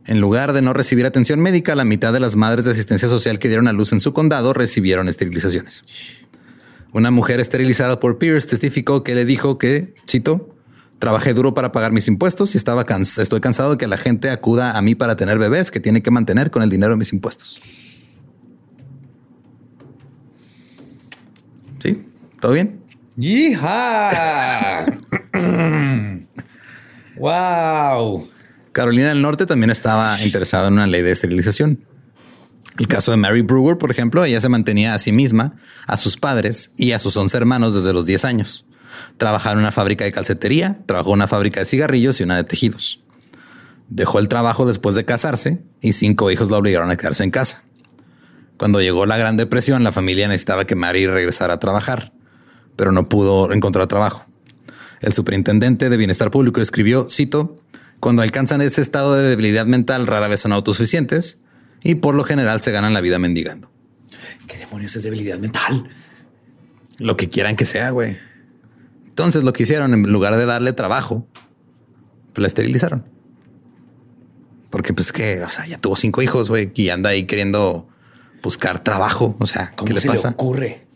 En 0.07 0.21
lugar 0.21 0.53
de 0.53 0.63
no 0.63 0.73
recibir 0.73 1.07
atención 1.07 1.41
médica, 1.41 1.75
la 1.75 1.85
mitad 1.85 2.13
de 2.13 2.21
las 2.21 2.37
madres 2.37 2.65
de 2.65 2.73
asistencia 2.73 3.09
social 3.09 3.39
que 3.39 3.49
dieron 3.49 3.69
a 3.69 3.73
luz 3.73 3.93
en 3.93 4.01
su 4.01 4.13
condado 4.13 4.53
recibieron 4.53 5.09
esterilizaciones. 5.09 5.85
Una 6.93 7.11
mujer 7.11 7.39
esterilizada 7.39 8.01
por 8.01 8.19
Pierce 8.19 8.49
testificó 8.49 9.05
que 9.05 9.15
le 9.15 9.25
dijo 9.25 9.59
que, 9.59 9.95
cito, 10.09 10.57
trabajé 10.99 11.35
duro 11.35 11.55
para 11.55 11.71
pagar 11.71 11.93
mis 11.93 12.09
impuestos 12.09 12.55
y 12.55 12.59
estaba 12.59 12.85
estoy 13.01 13.41
cansado 13.41 13.73
de 13.73 13.79
que 13.79 13.87
la 13.87 13.97
gente 13.99 14.31
acuda 14.31 14.77
a 14.77 14.83
mí 14.83 14.95
para 14.95 15.17
tener 15.17 15.39
bebés 15.39 15.71
que 15.71 15.81
tiene 15.81 16.03
que 16.03 16.11
mantener 16.11 16.51
con 16.51 16.63
el 16.63 16.71
dinero 16.71 16.93
de 16.93 16.99
mis 16.99 17.13
impuestos. 17.13 17.61
¿Sí? 21.81 22.07
¿Todo 22.41 22.53
bien? 22.53 22.81
¡Hija! 23.17 24.87
¡Wow! 27.17 28.29
Carolina 28.73 29.09
del 29.09 29.23
Norte 29.23 29.47
también 29.47 29.71
estaba 29.71 30.23
interesada 30.23 30.69
en 30.69 30.75
una 30.75 30.87
ley 30.87 31.03
de 31.03 31.11
esterilización. 31.11 31.85
El 32.79 32.87
caso 32.89 33.11
de 33.11 33.17
Mary 33.17 33.43
Brewer, 33.43 33.77
por 33.79 33.91
ejemplo, 33.91 34.25
ella 34.25 34.41
se 34.41 34.49
mantenía 34.49 34.95
a 34.95 34.99
sí 34.99 35.13
misma, 35.13 35.57
a 35.87 35.97
sus 35.97 36.17
padres 36.17 36.73
y 36.77 36.93
a 36.93 36.99
sus 36.99 37.17
once 37.17 37.37
hermanos 37.37 37.75
desde 37.75 37.93
los 37.93 38.07
10 38.07 38.25
años. 38.25 38.65
Trabajaba 39.19 39.55
en 39.55 39.59
una 39.59 39.73
fábrica 39.73 40.05
de 40.05 40.13
calcetería, 40.13 40.79
trabajó 40.87 41.11
en 41.11 41.17
una 41.17 41.29
fábrica 41.29 41.61
de 41.61 41.67
cigarrillos 41.67 42.21
y 42.21 42.23
una 42.23 42.37
de 42.37 42.45
tejidos. 42.45 43.01
Dejó 43.89 44.19
el 44.19 44.29
trabajo 44.29 44.67
después 44.67 44.95
de 44.95 45.05
casarse 45.05 45.63
y 45.81 45.93
cinco 45.93 46.31
hijos 46.31 46.51
la 46.51 46.59
obligaron 46.59 46.91
a 46.91 46.97
quedarse 46.97 47.25
en 47.25 47.31
casa. 47.31 47.65
Cuando 48.61 48.83
llegó 48.83 49.07
la 49.07 49.17
Gran 49.17 49.39
Depresión, 49.39 49.85
la 49.85 49.91
familia 49.91 50.29
necesitaba 50.29 50.67
que 50.67 50.75
Mary 50.75 51.07
regresara 51.07 51.55
a 51.55 51.59
trabajar, 51.59 52.13
pero 52.77 52.93
no 52.93 53.09
pudo 53.09 53.55
encontrar 53.55 53.87
trabajo. 53.87 54.27
El 55.01 55.15
superintendente 55.15 55.89
de 55.89 55.97
Bienestar 55.97 56.31
Público 56.31 56.61
escribió, 56.61 57.09
cito, 57.09 57.59
cuando 58.01 58.21
alcanzan 58.21 58.61
ese 58.61 58.83
estado 58.83 59.15
de 59.15 59.31
debilidad 59.31 59.65
mental 59.65 60.07
rara 60.07 60.29
vez 60.29 60.41
son 60.41 60.53
autosuficientes, 60.53 61.39
y 61.83 61.95
por 61.95 62.15
lo 62.15 62.23
general 62.23 62.61
se 62.61 62.71
ganan 62.71 62.93
la 62.93 63.01
vida 63.01 63.19
mendigando. 63.19 63.71
¿Qué 64.47 64.59
demonios 64.59 64.95
es 64.95 65.05
debilidad 65.05 65.39
mental? 65.39 65.89
Lo 66.99 67.17
que 67.17 67.31
quieran 67.31 67.57
que 67.57 67.65
sea, 67.65 67.89
güey. 67.89 68.19
Entonces 69.07 69.43
lo 69.43 69.55
que 69.55 69.63
hicieron, 69.63 69.95
en 69.95 70.03
lugar 70.03 70.37
de 70.37 70.45
darle 70.45 70.75
trabajo, 70.75 71.27
pues 72.35 72.43
la 72.43 72.47
esterilizaron. 72.47 73.09
Porque 74.69 74.93
pues 74.93 75.13
que, 75.13 75.43
o 75.45 75.49
sea, 75.49 75.67
ya 75.67 75.79
tuvo 75.79 75.97
cinco 75.97 76.21
hijos, 76.21 76.51
güey, 76.51 76.71
y 76.75 76.91
anda 76.91 77.09
ahí 77.09 77.25
queriendo 77.25 77.90
buscar 78.43 78.83
trabajo. 78.83 79.37
O 79.39 79.47
sea, 79.47 79.73
¿qué 79.85 79.95
le 79.95 80.01
pasa? 80.03 80.31
ocurre? 80.31 80.87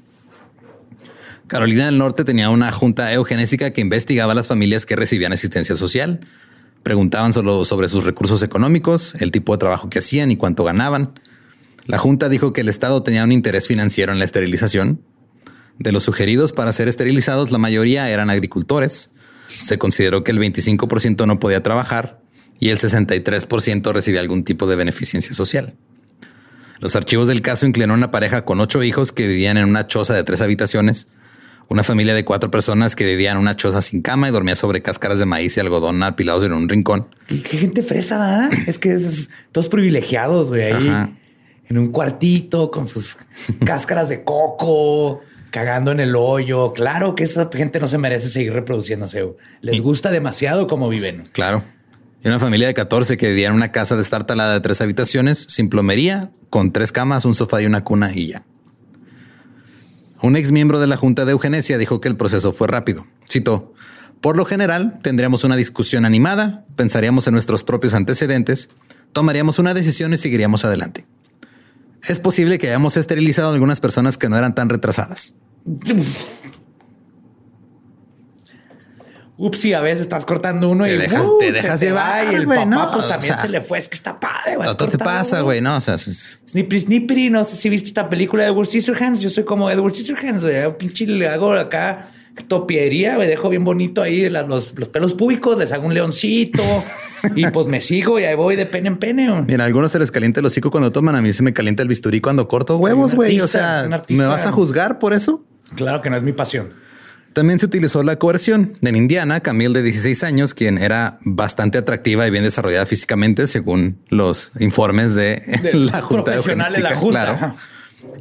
Carolina 1.47 1.87
del 1.87 1.99
Norte 1.99 2.25
tenía 2.25 2.51
una 2.51 2.73
junta 2.73 3.13
eugenésica 3.13 3.73
que 3.73 3.81
investigaba 3.81 4.33
a 4.33 4.35
las 4.35 4.49
familias 4.49 4.87
que 4.87 4.97
recibían 4.97 5.33
asistencia 5.33 5.77
social 5.77 6.21
Preguntaban 6.85 7.33
solo 7.33 7.65
sobre 7.65 7.89
sus 7.89 8.05
recursos 8.05 8.43
económicos, 8.43 9.15
el 9.21 9.33
tipo 9.33 9.53
de 9.53 9.59
trabajo 9.59 9.89
que 9.89 10.01
hacían 10.01 10.31
y 10.31 10.37
cuánto 10.37 10.65
ganaban. 10.65 11.19
La 11.87 11.97
Junta 11.97 12.29
dijo 12.29 12.53
que 12.53 12.61
el 12.61 12.69
Estado 12.69 13.03
tenía 13.03 13.25
un 13.25 13.33
interés 13.33 13.67
financiero 13.67 14.13
en 14.13 14.19
la 14.19 14.27
esterilización. 14.27 15.01
De 15.79 15.93
los 15.93 16.03
sugeridos 16.03 16.53
para 16.53 16.75
ser 16.75 16.89
esterilizados, 16.89 17.51
la 17.51 17.57
mayoría 17.57 18.11
eran 18.11 18.29
agricultores. 18.29 19.09
Se 19.59 19.79
consideró 19.79 20.25
que 20.25 20.33
el 20.33 20.39
25% 20.39 21.27
no 21.27 21.41
podía 21.41 21.63
trabajar 21.63 22.21
y 22.61 22.69
el 22.69 22.79
63% 22.79 23.93
recibía 23.95 24.21
algún 24.21 24.45
tipo 24.45 24.67
de 24.67 24.77
beneficencia 24.77 25.33
social. 25.33 25.77
Los 26.85 26.97
archivos 26.97 27.29
del 27.29 27.41
caso 27.41 27.65
incluyeron 27.65 27.97
una 27.97 28.11
pareja 28.11 28.45
con 28.45 28.61
ocho 28.61 28.83
hijos 28.83 29.11
que 29.11 29.27
vivían 29.27 29.57
en 29.57 29.65
una 29.65 29.87
choza 29.87 30.13
de 30.13 30.23
tres 30.23 30.43
habitaciones 30.43 31.09
una 31.69 31.83
familia 31.83 32.13
de 32.13 32.27
cuatro 32.27 32.51
personas 32.51 32.95
que 32.95 33.07
vivían 33.07 33.37
en 33.37 33.41
una 33.41 33.57
choza 33.57 33.81
sin 33.81 34.03
cama 34.03 34.29
y 34.29 34.33
dormía 34.33 34.55
sobre 34.55 34.83
cáscaras 34.83 35.19
de 35.19 35.25
maíz 35.25 35.57
y 35.57 35.61
algodón 35.61 36.03
apilados 36.03 36.45
en 36.45 36.53
un 36.53 36.69
rincón. 36.69 37.09
Qué, 37.27 37.37
gente 37.39 37.83
fresa, 37.83 38.19
¿verdad? 38.19 38.51
es 38.67 38.79
que 38.79 38.93
es, 38.93 39.31
todos 39.51 39.71
privilegiados, 39.71 40.49
güey, 40.49 40.61
ahí 40.61 41.17
en 41.67 41.79
un 41.79 41.89
cuartito 41.91 42.71
con 42.71 42.87
sus 42.87 43.17
cáscaras 43.65 44.11
de 44.11 44.23
coco, 44.25 45.23
cagando 45.51 45.91
en 45.91 46.01
el 46.01 46.15
hoyo. 46.15 46.75
Claro 46.75 47.15
que 47.15 47.25
esa 47.25 47.49
gente 47.51 47.81
no 47.81 47.89
se 47.89 47.97
merece 47.97 48.29
seguir 48.29 48.53
reproduciéndose. 48.53 49.27
Les 49.63 49.81
gusta 49.81 50.11
demasiado 50.11 50.67
cómo 50.67 50.91
viven. 50.91 51.25
Claro. 51.33 51.65
Y 52.25 52.29
una 52.29 52.41
familia 52.41 52.67
de 52.67 52.75
14 52.75 53.19
que 53.19 53.29
vivía 53.29 53.49
en 53.49 53.55
una 53.55 53.71
casa 53.71 53.97
de 53.97 54.03
estar 54.03 54.25
talada 54.25 54.55
de 54.55 54.61
tres 54.61 54.81
habitaciones, 54.81 55.45
sin 55.51 55.69
plomería, 55.69 56.33
con 56.49 56.73
tres 56.73 56.91
camas, 56.91 57.27
un 57.27 57.35
sofá 57.35 57.61
y 57.61 57.67
una 57.67 57.85
cuna 57.85 58.13
y 58.15 58.29
ya. 58.29 58.47
Un 60.23 60.37
ex 60.37 60.51
miembro 60.51 60.81
de 60.81 60.87
la 60.87 60.97
Junta 60.97 61.27
de 61.27 61.33
Eugenesia 61.33 61.77
dijo 61.77 62.01
que 62.01 62.09
el 62.09 62.17
proceso 62.17 62.55
fue 62.55 62.67
rápido. 62.67 63.07
Citó, 63.29 63.75
por 64.23 64.39
lo 64.39 64.47
general, 64.47 65.01
tendríamos 65.03 65.45
una 65.45 65.55
discusión 65.55 66.07
animada, 66.07 66.65
pensaríamos 66.77 67.27
en 67.27 67.35
nuestros 67.35 67.63
propios 67.63 67.93
antecedentes, 67.93 68.71
tomaríamos 69.13 69.59
una 69.59 69.75
decisión 69.75 70.15
y 70.15 70.17
seguiríamos 70.17 70.65
adelante. 70.65 71.05
Es 72.09 72.21
posible 72.21 72.57
que 72.57 72.69
hayamos 72.69 72.97
esterilizado 72.97 73.51
a 73.51 73.53
algunas 73.53 73.81
personas 73.81 74.17
que 74.17 74.31
no 74.31 74.39
eran 74.39 74.55
tan 74.55 74.71
retrasadas. 74.71 75.35
Upsi, 79.37 79.73
a 79.73 79.81
veces 79.81 80.03
estás 80.03 80.25
cortando 80.25 80.69
uno 80.69 80.85
Te 80.85 80.95
y 80.95 80.99
dejas- 80.99 81.27
¡uh! 81.27 81.39
te 81.41 81.47
se 81.47 81.53
dejas 81.53 81.81
va, 81.83 81.85
llevar, 81.87 82.33
y 82.33 82.37
el 82.37 82.47
papá 82.47 82.65
no, 82.67 82.91
pues 82.93 83.05
o 83.05 83.09
también 83.09 83.33
sea, 83.33 83.43
se 83.43 83.49
le 83.49 83.61
fue. 83.61 83.79
Es 83.79 83.89
que 83.89 83.97
está 83.97 84.21
padre. 84.21 84.57
vas 84.57 84.77
Todo 84.77 84.89
te 84.89 84.99
pasa, 84.99 85.41
güey. 85.41 85.61
No, 85.61 85.77
o 85.77 85.81
sea, 85.81 85.95
es- 85.95 86.41
Snippy, 86.49 86.81
Snippy, 86.81 87.31
no 87.31 87.43
sé 87.43 87.57
si 87.57 87.69
viste 87.69 87.89
esta 87.89 88.09
película 88.09 88.45
de 88.45 88.51
Edward 88.51 88.67
Scissorhands. 88.69 89.21
Yo 89.21 89.29
soy 89.29 89.45
como 89.45 89.69
Edward 89.71 89.93
Scissorhands, 89.93 90.45
güey. 90.45 90.79
Pinche 90.79 91.07
le 91.07 91.29
hago 91.29 91.53
acá 91.53 92.09
topiería, 92.49 93.17
me 93.19 93.27
dejo 93.27 93.49
bien 93.49 93.65
bonito 93.65 94.03
ahí 94.03 94.29
los, 94.29 94.75
los 94.77 94.89
pelos 94.89 95.15
públicos, 95.15 95.57
les 95.57 95.73
hago 95.73 95.87
un 95.87 95.95
leoncito 95.95 96.63
y 97.37 97.47
pues 97.47 97.67
me 97.67 97.81
sigo 97.81 98.19
y 98.19 98.25
ahí 98.25 98.35
voy 98.35 98.57
de 98.57 98.67
pene 98.67 98.89
en 98.89 98.97
pene. 98.99 99.43
Mira, 99.47 99.65
a 99.65 99.67
algunos 99.67 99.93
se 99.93 99.99
les 99.99 100.11
calienta 100.11 100.41
el 100.41 100.47
hocico 100.47 100.71
cuando 100.71 100.93
toman. 100.93 101.15
A 101.17 101.23
mí 101.23 101.33
se 101.33 101.43
me 101.43 101.53
calienta 101.53 101.83
el 101.83 101.89
bisturí 101.89 102.21
cuando 102.21 102.49
corto 102.49 102.77
huevos, 102.77 103.15
güey. 103.15 103.41
O 103.41 103.49
sea. 103.49 103.89
¿me 104.09 104.25
vas 104.27 104.47
a 104.47 104.53
juzgar 104.53 104.99
por 104.99 105.13
eso? 105.15 105.45
Claro 105.77 106.03
que 106.03 106.11
no 106.11 106.17
es 106.17 106.23
mi 106.23 106.33
pasión. 106.33 106.75
También 107.35 107.59
se 107.59 107.67
utilizó 107.67 108.05
la 108.05 108.17
coerción. 108.17 108.79
En 108.81 108.95
Indiana, 108.95 109.41
Camille, 109.41 109.75
de 109.75 109.83
16 109.83 110.23
años, 110.23 110.55
quien 110.55 110.79
era 110.79 111.19
bastante 111.25 111.79
atractiva 111.79 112.27
y 112.27 112.31
bien 112.31 112.45
desarrollada 112.45 112.87
físicamente, 112.87 113.49
según 113.49 113.99
los 114.09 114.53
informes 114.61 115.17
de, 115.17 115.43
la 115.75 116.01
Junta 116.01 116.31
de 116.31 116.37
profesional 116.37 116.73
de 116.73 116.81
la 116.81 116.95
Junta. 116.95 117.25
claro, 117.25 117.57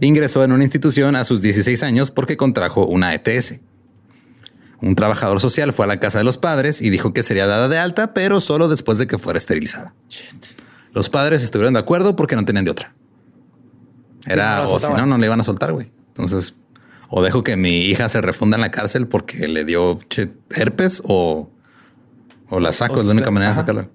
ingresó 0.02 0.44
en 0.44 0.52
una 0.52 0.64
institución 0.64 1.16
a 1.16 1.26
sus 1.26 1.44
16 1.44 1.84
años 1.84 2.10
porque 2.10 2.38
contrajo 2.38 2.88
una 2.88 3.14
ETS. 3.14 3.60
Un 4.82 4.96
trabajador 4.96 5.40
social 5.40 5.74
fue 5.74 5.86
a 5.86 5.88
la 5.88 6.00
casa 6.00 6.18
de 6.18 6.24
los 6.24 6.40
padres 6.40 6.82
y 6.82 6.90
dijo 6.90 7.14
que 7.14 7.22
sería 7.22 7.46
dada 7.46 7.70
de 7.70 7.78
alta, 7.78 8.14
pero 8.16 8.40
solo 8.40 8.68
después 8.68 8.98
de 8.98 9.06
que 9.06 9.20
fuera 9.20 9.38
esterilizada. 9.38 9.94
Los 10.92 11.10
padres 11.10 11.44
estuvieron 11.44 11.76
de 11.76 11.80
acuerdo 11.80 12.16
porque 12.16 12.36
no 12.36 12.46
tenían 12.46 12.66
de 12.66 12.72
otra. 12.72 12.96
Era, 14.26 14.64
no 14.64 14.72
o 14.72 14.80
si 14.80 14.88
no, 14.88 15.06
no 15.06 15.18
le 15.20 15.28
iban 15.28 15.40
a 15.40 15.44
soltar, 15.44 15.72
güey. 15.72 15.92
Entonces, 16.10 16.56
o 17.16 17.22
dejo 17.22 17.44
que 17.44 17.56
mi 17.58 17.86
hija 17.86 18.10
se 18.10 18.22
refunda 18.22 18.56
en 18.58 18.62
la 18.62 18.72
cárcel 18.72 19.08
porque 19.08 19.48
le 19.48 19.66
dio 19.66 20.00
herpes 20.56 21.02
o, 21.06 21.52
o 22.50 22.60
la 22.60 22.72
saco. 22.74 22.96
O 22.96 23.00
es 23.02 23.06
la 23.06 23.12
única 23.12 23.26
sea, 23.26 23.32
manera 23.32 23.52
ajá. 23.52 23.62
de 23.62 23.68
sacarla. 23.68 23.90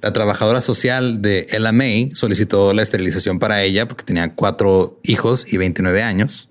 La 0.00 0.12
trabajadora 0.14 0.60
social 0.62 1.20
de 1.20 1.46
Ella 1.50 1.72
May 1.72 2.12
solicitó 2.14 2.72
la 2.72 2.80
esterilización 2.82 3.38
para 3.38 3.62
ella 3.64 3.86
porque 3.86 4.04
tenía 4.04 4.34
cuatro 4.34 4.98
hijos 5.02 5.52
y 5.52 5.58
29 5.58 6.02
años. 6.02 6.48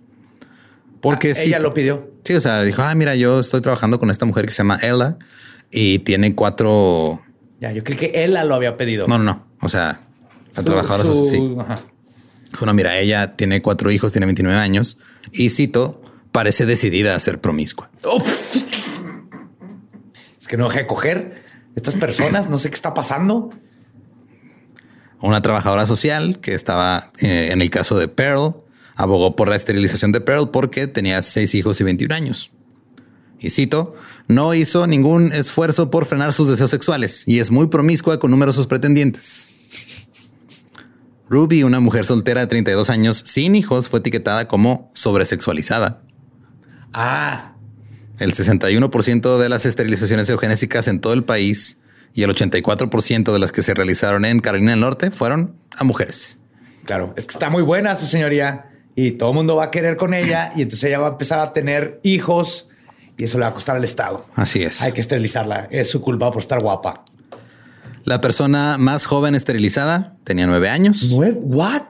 Porque 1.02 1.32
Ah, 1.32 1.36
sí- 1.36 1.48
ella 1.48 1.60
lo 1.60 1.74
pidió. 1.74 2.12
Sí, 2.26 2.34
o 2.36 2.42
sea, 2.42 2.62
dijo, 2.62 2.82
ah, 2.84 2.94
mira, 2.94 3.16
yo 3.16 3.40
estoy 3.40 3.62
trabajando 3.62 3.98
con 4.00 4.12
esta 4.12 4.26
mujer 4.26 4.46
que 4.46 4.52
se 4.52 4.58
llama 4.58 4.78
Ella 4.84 5.18
y 5.72 6.00
tiene 6.00 6.36
cuatro. 6.36 7.22
Ya, 7.60 7.72
yo 7.72 7.84
creí 7.84 7.98
que 7.98 8.12
ella 8.24 8.44
lo 8.44 8.54
había 8.54 8.78
pedido. 8.78 9.08
No, 9.08 9.18
no, 9.18 9.24
no. 9.24 9.48
O 9.62 9.70
sea, 9.70 10.02
la 10.54 10.62
Su- 10.62 10.66
trabajadora 10.66 11.04
su- 11.06 11.14
social. 11.26 11.42
Sí. 11.42 11.56
ajá. 11.60 11.80
Dijo, 12.52 12.66
no, 12.66 12.74
mira, 12.74 12.98
ella 12.98 13.36
tiene 13.36 13.62
cuatro 13.62 13.92
hijos, 13.92 14.12
tiene 14.12 14.26
29 14.26 14.58
años 14.58 14.98
y 15.32 15.50
cito, 15.50 16.02
parece 16.32 16.66
decidida 16.66 17.16
a 17.16 17.20
ser 17.20 17.40
promiscua. 17.42 17.90
Oh. 18.04 18.24
Es 20.40 20.48
que 20.48 20.58
no 20.58 20.68
deja 20.68 20.80
de 20.80 20.88
coger 20.88 21.44
estas 21.76 21.96
personas. 21.96 22.50
No 22.50 22.58
sé 22.58 22.70
qué 22.70 22.76
está 22.76 22.94
pasando. 22.94 23.50
Una 25.20 25.42
trabajadora 25.42 25.86
social 25.86 26.40
que 26.40 26.54
estaba 26.54 27.12
eh, 27.22 27.50
en 27.52 27.62
el 27.62 27.70
caso 27.70 27.98
de 27.98 28.08
Pearl 28.08 28.56
abogó 28.96 29.36
por 29.36 29.50
la 29.50 29.56
esterilización 29.56 30.12
de 30.12 30.22
Pearl 30.22 30.50
porque 30.50 30.88
tenía 30.88 31.22
seis 31.22 31.54
hijos 31.56 31.82
y 31.82 31.84
21 31.84 32.14
años. 32.16 32.52
Y 33.40 33.52
cito, 33.52 33.96
no 34.28 34.54
hizo 34.54 34.88
ningún 34.88 35.32
esfuerzo 35.32 35.92
por 35.92 36.06
frenar 36.06 36.34
sus 36.34 36.48
deseos 36.48 36.72
sexuales 36.72 37.24
y 37.28 37.40
es 37.40 37.52
muy 37.52 37.68
promiscua 37.68 38.20
con 38.20 38.32
numerosos 38.32 38.68
pretendientes. 38.68 39.57
Ruby, 41.30 41.64
una 41.64 41.80
mujer 41.80 42.06
soltera 42.06 42.42
de 42.42 42.48
32 42.48 42.90
años 42.90 43.22
sin 43.26 43.56
hijos, 43.56 43.90
fue 43.90 44.00
etiquetada 44.00 44.48
como 44.48 44.92
sobresexualizada. 44.94 46.00
Ah, 46.94 47.54
El 48.20 48.34
61% 48.34 49.38
de 49.38 49.50
las 49.50 49.66
esterilizaciones 49.66 50.30
eugenésicas 50.30 50.88
en 50.88 51.00
todo 51.02 51.14
el 51.14 51.24
país 51.24 51.80
y 52.14 52.24
el 52.24 52.32
84% 52.34 53.32
de 53.34 53.40
las 53.40 53.52
que 53.52 53.62
se 53.62 53.74
realizaron 53.74 54.26
en 54.26 54.40
Carolina 54.40 54.72
del 54.72 54.80
Norte 54.80 55.12
fueron 55.12 55.56
a 55.76 55.84
mujeres. 55.84 56.38
claro. 56.86 57.14
Es 57.18 57.28
que 57.28 57.34
está 57.34 57.50
muy 57.50 57.62
buena 57.62 57.96
su 57.96 58.08
señoría 58.08 58.72
y 58.96 59.12
todo 59.12 59.30
el 59.30 59.36
mundo 59.36 59.56
va 59.58 59.66
a 59.66 59.72
querer 59.72 59.98
con 59.98 60.14
ella 60.14 60.52
y 60.56 60.62
entonces 60.64 60.86
ella 60.86 61.00
va 61.00 61.10
a 61.10 61.12
empezar 61.12 61.40
a 61.40 61.54
tener 61.54 62.00
hijos 62.04 62.70
y 63.18 63.26
eso 63.26 63.38
le 63.38 63.44
va 63.44 63.50
a 63.50 63.54
costar 63.54 63.76
al 63.76 63.84
Estado. 63.84 64.26
Así 64.34 64.64
es. 64.64 64.82
Hay 64.82 64.94
que 64.94 65.02
esterilizarla. 65.02 65.68
Es 65.70 65.92
su 65.92 66.02
culpa 66.02 66.32
por 66.32 66.42
estar 66.42 66.60
guapa. 66.62 67.04
La 68.08 68.22
persona 68.22 68.78
más 68.78 69.06
joven 69.06 69.36
esterilizada 69.36 70.16
tenía 70.24 70.48
nueve 70.48 70.70
años. 70.70 71.12
¿What? 71.12 71.82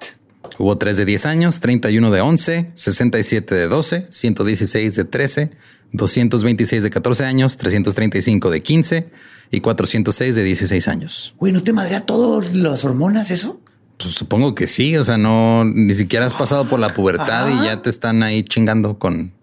Hubo 0.58 0.76
tres 0.80 0.98
de 0.98 1.06
10 1.06 1.28
años, 1.28 1.60
31 1.60 2.10
de 2.10 2.22
11, 2.22 2.72
67 2.74 3.54
de 3.54 3.68
12, 3.68 4.08
116 4.10 4.96
de 4.96 5.04
13, 5.04 5.52
226 5.92 6.82
de 6.82 6.90
14 6.90 7.24
años, 7.24 7.58
335 7.58 8.50
de 8.50 8.64
15 8.64 9.12
y 9.52 9.60
406 9.60 10.36
de 10.36 10.44
16 10.44 10.88
años. 10.88 11.36
Güey, 11.38 11.54
¿no 11.54 11.62
te 11.62 11.72
madrea 11.72 12.04
todas 12.08 12.52
las 12.56 12.84
hormonas 12.84 13.30
eso? 13.30 13.62
Pues 14.00 14.16
supongo 14.16 14.56
que 14.56 14.66
sí. 14.66 14.98
O 14.98 15.04
sea, 15.04 15.20
no 15.20 15.66
ni 15.66 15.94
siquiera 15.94 16.26
has 16.26 16.34
pasado 16.34 16.68
por 16.68 16.80
la 16.80 16.96
pubertad 16.96 17.48
y 17.48 17.66
ya 17.66 17.84
te 17.84 17.92
están 17.92 18.24
ahí 18.24 18.42
chingando 18.42 18.98
con, 18.98 19.34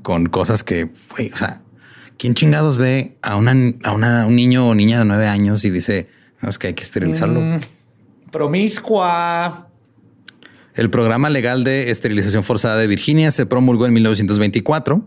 con 0.00 0.24
cosas 0.30 0.64
que, 0.64 0.90
güey, 1.10 1.30
o 1.32 1.36
sea, 1.36 1.61
¿quién 2.22 2.34
chingados 2.34 2.78
ve 2.78 3.16
a, 3.20 3.34
una, 3.34 3.52
a 3.82 3.90
una- 3.92 4.26
un 4.26 4.36
niño 4.36 4.68
o 4.68 4.76
niña 4.76 5.00
de 5.00 5.04
nueve 5.04 5.26
años 5.26 5.64
y 5.64 5.70
dice, 5.70 6.08
"No, 6.40 6.48
es 6.50 6.56
que 6.56 6.68
hay 6.68 6.74
que 6.74 6.84
esterilizarlo? 6.84 7.42
Promiscua. 8.30 9.68
El 10.76 10.88
programa 10.88 11.30
legal 11.30 11.64
de 11.64 11.90
esterilización 11.90 12.44
forzada 12.44 12.76
de 12.76 12.86
Virginia 12.86 13.32
se 13.32 13.44
promulgó 13.44 13.86
en 13.86 13.92
1924, 13.94 15.04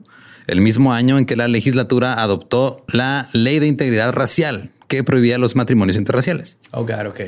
el 0.47 0.59
mismo 0.59 0.91
año 0.91 1.17
en 1.17 1.25
que 1.25 1.37
la 1.37 1.47
legislatura 1.47 2.21
adoptó 2.21 2.83
la 2.89 3.29
ley 3.31 3.59
de 3.59 3.67
integridad 3.67 4.11
racial 4.11 4.71
que 4.89 5.03
prohibía 5.05 5.37
los 5.37 5.55
matrimonios 5.55 5.95
interraciales. 5.97 6.57
Oh, 6.71 6.81
God, 6.85 7.07
ok. 7.07 7.19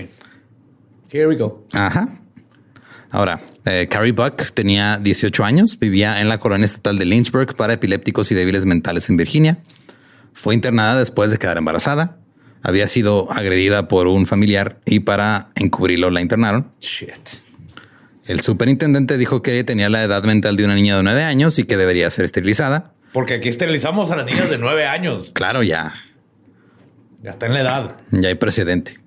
Here 1.12 1.28
we 1.28 1.36
go. 1.38 1.66
Ajá. 1.72 2.20
Ahora, 3.10 3.42
eh, 3.66 3.88
Carrie 3.90 4.12
Buck 4.12 4.52
tenía 4.54 4.98
18 5.02 5.46
años, 5.46 5.80
vivía 5.80 6.20
en 6.20 6.28
la 6.28 6.40
colonia 6.40 6.66
estatal 6.66 7.00
de 7.00 7.06
Lynchburg 7.06 7.56
para 7.56 7.72
epilépticos 7.74 8.32
y 8.32 8.36
débiles 8.36 8.66
mentales 8.66 9.10
en 9.10 9.16
Virginia. 9.16 9.60
Fue 10.38 10.54
internada 10.54 11.00
después 11.00 11.32
de 11.32 11.40
quedar 11.40 11.58
embarazada. 11.58 12.20
Había 12.62 12.88
sido 12.88 13.28
agredida 13.32 13.88
por 13.88 14.06
un 14.06 14.28
familiar 14.28 14.80
y 14.86 15.00
para 15.00 15.50
encubrirlo 15.56 16.12
la 16.12 16.22
internaron. 16.22 16.72
Shit. 16.80 17.42
El 18.26 18.42
superintendente 18.42 19.18
dijo 19.18 19.42
que 19.42 19.64
tenía 19.64 19.90
la 19.90 20.04
edad 20.04 20.24
mental 20.26 20.56
de 20.56 20.66
una 20.66 20.76
niña 20.76 20.96
de 20.96 21.02
9 21.02 21.24
años 21.24 21.58
y 21.58 21.64
que 21.64 21.76
debería 21.76 22.12
ser 22.12 22.26
esterilizada. 22.26 22.94
Porque 23.14 23.34
aquí 23.34 23.50
esterilizamos 23.50 24.12
a 24.12 24.16
las 24.18 24.28
niñas 24.28 24.48
de 24.52 24.60
nueve 24.60 24.86
años. 24.86 25.32
Claro, 25.34 25.64
ya, 25.64 25.96
Ya 27.24 27.32
está 27.32 27.48
en 27.48 27.54
la 27.56 27.62
edad. 27.62 27.96
ya 28.12 28.28
hay 28.30 28.36
precedente. 28.36 29.00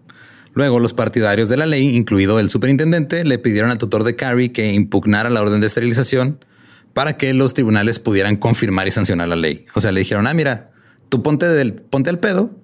Luego, 0.53 0.81
los 0.81 0.95
partidarios 0.95 1.49
de 1.49 1.57
la 1.57 1.67
ley, 1.67 1.95
incluido 1.95 2.41
el 2.41 2.51
superintendente, 2.51 3.25
le 3.25 3.39
pidieron 3.39 3.71
al 3.71 3.79
tutor 3.79 4.03
de 4.03 4.17
Carrie 4.17 4.51
que 4.51 4.73
impugnara 4.73 5.31
la 5.31 5.41
orden 5.43 5.61
de 5.61 5.69
esterilización 5.69 6.45
para 6.93 7.17
que 7.17 7.33
los 7.35 7.55
tribunales 7.55 8.01
pudieran 8.01 8.35
confirmar 8.35 8.89
y 8.89 8.91
sancionar 8.91 9.29
la 9.29 9.37
ley. 9.37 9.65
O 9.77 9.81
sea, 9.81 9.93
le 9.93 10.01
dijeron, 10.01 10.27
ah, 10.27 10.35
mira, 10.35 10.70
tú 11.11 11.23
ponte 11.23 11.47
del, 11.47 11.75
ponte 11.75 12.09
al 12.09 12.19
pedo 12.19 12.57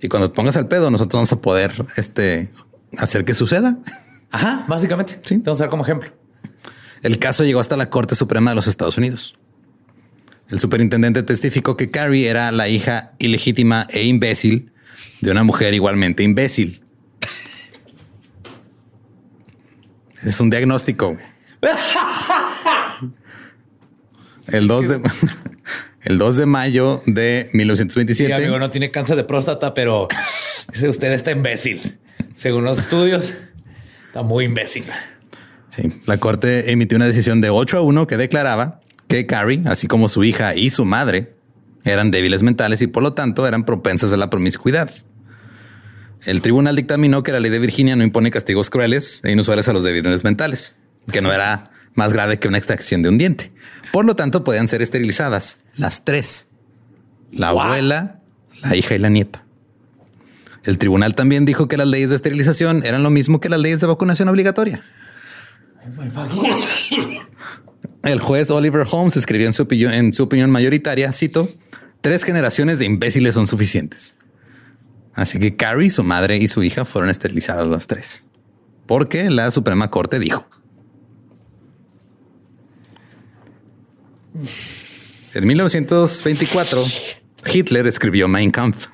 y 0.00 0.08
cuando 0.08 0.30
te 0.30 0.36
pongas 0.36 0.56
al 0.56 0.68
pedo, 0.68 0.90
nosotros 0.90 1.18
vamos 1.18 1.32
a 1.32 1.40
poder 1.40 1.84
este, 1.96 2.50
hacer 2.96 3.26
que 3.26 3.34
suceda. 3.34 3.78
Ajá, 4.30 4.64
básicamente. 4.68 5.20
Sí. 5.24 5.38
Te 5.38 5.50
Vamos 5.50 5.60
a 5.60 5.64
dar 5.64 5.70
como 5.70 5.82
ejemplo. 5.82 6.10
El 7.02 7.18
caso 7.18 7.44
llegó 7.44 7.60
hasta 7.60 7.76
la 7.76 7.90
Corte 7.90 8.14
Suprema 8.14 8.52
de 8.52 8.54
los 8.54 8.66
Estados 8.66 8.96
Unidos. 8.96 9.36
El 10.48 10.60
superintendente 10.60 11.22
testificó 11.22 11.76
que 11.76 11.90
Carrie 11.90 12.26
era 12.28 12.50
la 12.52 12.68
hija 12.68 13.12
ilegítima 13.18 13.86
e 13.90 14.04
imbécil 14.04 14.72
de 15.20 15.30
una 15.30 15.44
mujer 15.44 15.74
igualmente 15.74 16.22
imbécil. 16.22 16.82
Es 20.22 20.40
un 20.40 20.48
diagnóstico. 20.50 21.16
El 24.48 24.66
2 24.66 24.88
de, 24.88 25.00
el 26.02 26.18
2 26.18 26.36
de 26.36 26.46
mayo 26.46 27.02
de 27.06 27.48
Sí, 27.50 27.56
1927. 27.56 28.34
amigo, 28.34 28.58
no 28.58 28.70
tiene 28.70 28.90
cáncer 28.90 29.16
de 29.16 29.24
próstata, 29.24 29.74
pero 29.74 30.08
usted 30.88 31.12
está 31.12 31.30
imbécil. 31.30 31.98
Según 32.34 32.64
los 32.64 32.78
estudios, 32.78 33.36
está 34.06 34.22
muy 34.22 34.44
imbécil. 34.44 34.84
Sí, 35.70 35.92
la 36.06 36.18
corte 36.18 36.70
emitió 36.70 36.96
una 36.96 37.06
decisión 37.06 37.40
de 37.40 37.50
8 37.50 37.78
a 37.78 37.80
1 37.82 38.06
que 38.06 38.16
declaraba 38.16 38.80
que 39.08 39.26
Carrie, 39.26 39.62
así 39.66 39.86
como 39.86 40.08
su 40.08 40.24
hija 40.24 40.54
y 40.54 40.70
su 40.70 40.84
madre, 40.84 41.34
eran 41.84 42.10
débiles 42.10 42.42
mentales 42.42 42.82
y 42.82 42.86
por 42.86 43.02
lo 43.02 43.14
tanto 43.14 43.46
eran 43.46 43.64
propensas 43.64 44.12
a 44.12 44.16
la 44.16 44.30
promiscuidad. 44.30 44.90
El 46.24 46.42
tribunal 46.42 46.76
dictaminó 46.76 47.22
que 47.22 47.32
la 47.32 47.40
ley 47.40 47.50
de 47.50 47.58
Virginia 47.58 47.96
no 47.96 48.02
impone 48.02 48.30
castigos 48.30 48.70
crueles 48.70 49.20
e 49.24 49.32
inusuales 49.32 49.68
a 49.68 49.72
los 49.72 49.84
débiles 49.84 50.24
mentales, 50.24 50.74
que 51.12 51.20
no 51.20 51.32
era 51.32 51.70
más 51.98 52.14
grave 52.14 52.38
que 52.38 52.48
una 52.48 52.56
extracción 52.56 53.02
de 53.02 53.10
un 53.10 53.18
diente. 53.18 53.52
Por 53.92 54.06
lo 54.06 54.16
tanto, 54.16 54.44
podían 54.44 54.68
ser 54.68 54.80
esterilizadas 54.80 55.60
las 55.76 56.06
tres: 56.06 56.48
la 57.30 57.50
abuela, 57.50 58.20
la 58.62 58.74
hija 58.74 58.94
y 58.94 58.98
la 58.98 59.10
nieta. 59.10 59.44
El 60.64 60.78
tribunal 60.78 61.14
también 61.14 61.44
dijo 61.44 61.68
que 61.68 61.76
las 61.76 61.86
leyes 61.86 62.10
de 62.10 62.16
esterilización 62.16 62.84
eran 62.84 63.02
lo 63.02 63.10
mismo 63.10 63.40
que 63.40 63.48
las 63.48 63.60
leyes 63.60 63.80
de 63.80 63.86
vacunación 63.86 64.28
obligatoria. 64.28 64.82
El 68.02 68.20
juez 68.20 68.50
Oliver 68.50 68.86
Holmes 68.90 69.16
escribió 69.16 69.46
en 69.46 69.52
su, 69.52 69.62
opinión, 69.62 69.92
en 69.92 70.12
su 70.14 70.22
opinión 70.22 70.50
mayoritaria, 70.50 71.12
cito, 71.12 71.48
Tres 72.00 72.22
generaciones 72.22 72.78
de 72.78 72.84
imbéciles 72.84 73.34
son 73.34 73.46
suficientes. 73.46 74.14
Así 75.14 75.38
que 75.40 75.56
Carrie, 75.56 75.90
su 75.90 76.04
madre 76.04 76.36
y 76.36 76.46
su 76.46 76.62
hija 76.62 76.84
fueron 76.84 77.10
esterilizadas 77.10 77.66
las 77.66 77.88
tres. 77.88 78.24
Porque 78.86 79.30
la 79.30 79.50
Suprema 79.50 79.90
Corte 79.90 80.20
dijo. 80.20 80.48
En 85.34 85.46
1924, 85.46 86.84
Hitler 87.52 87.86
escribió 87.86 88.28
Mein 88.28 88.50
Kampf. 88.50 88.88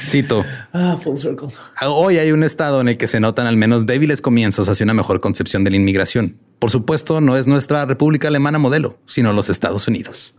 Cito. 0.00 0.44
Ah, 0.72 0.98
full 1.02 1.16
circle. 1.16 1.48
Hoy 1.82 2.18
hay 2.18 2.32
un 2.32 2.42
estado 2.42 2.80
en 2.80 2.88
el 2.88 2.96
que 2.96 3.06
se 3.06 3.20
notan 3.20 3.46
al 3.46 3.56
menos 3.56 3.86
débiles 3.86 4.20
comienzos 4.20 4.68
hacia 4.68 4.84
una 4.84 4.94
mejor 4.94 5.20
concepción 5.20 5.64
de 5.64 5.70
la 5.70 5.76
inmigración. 5.76 6.36
Por 6.58 6.70
supuesto, 6.70 7.20
no 7.20 7.36
es 7.36 7.46
nuestra 7.46 7.84
República 7.86 8.28
Alemana 8.28 8.58
modelo, 8.58 8.98
sino 9.06 9.32
los 9.32 9.50
Estados 9.50 9.86
Unidos. 9.88 10.36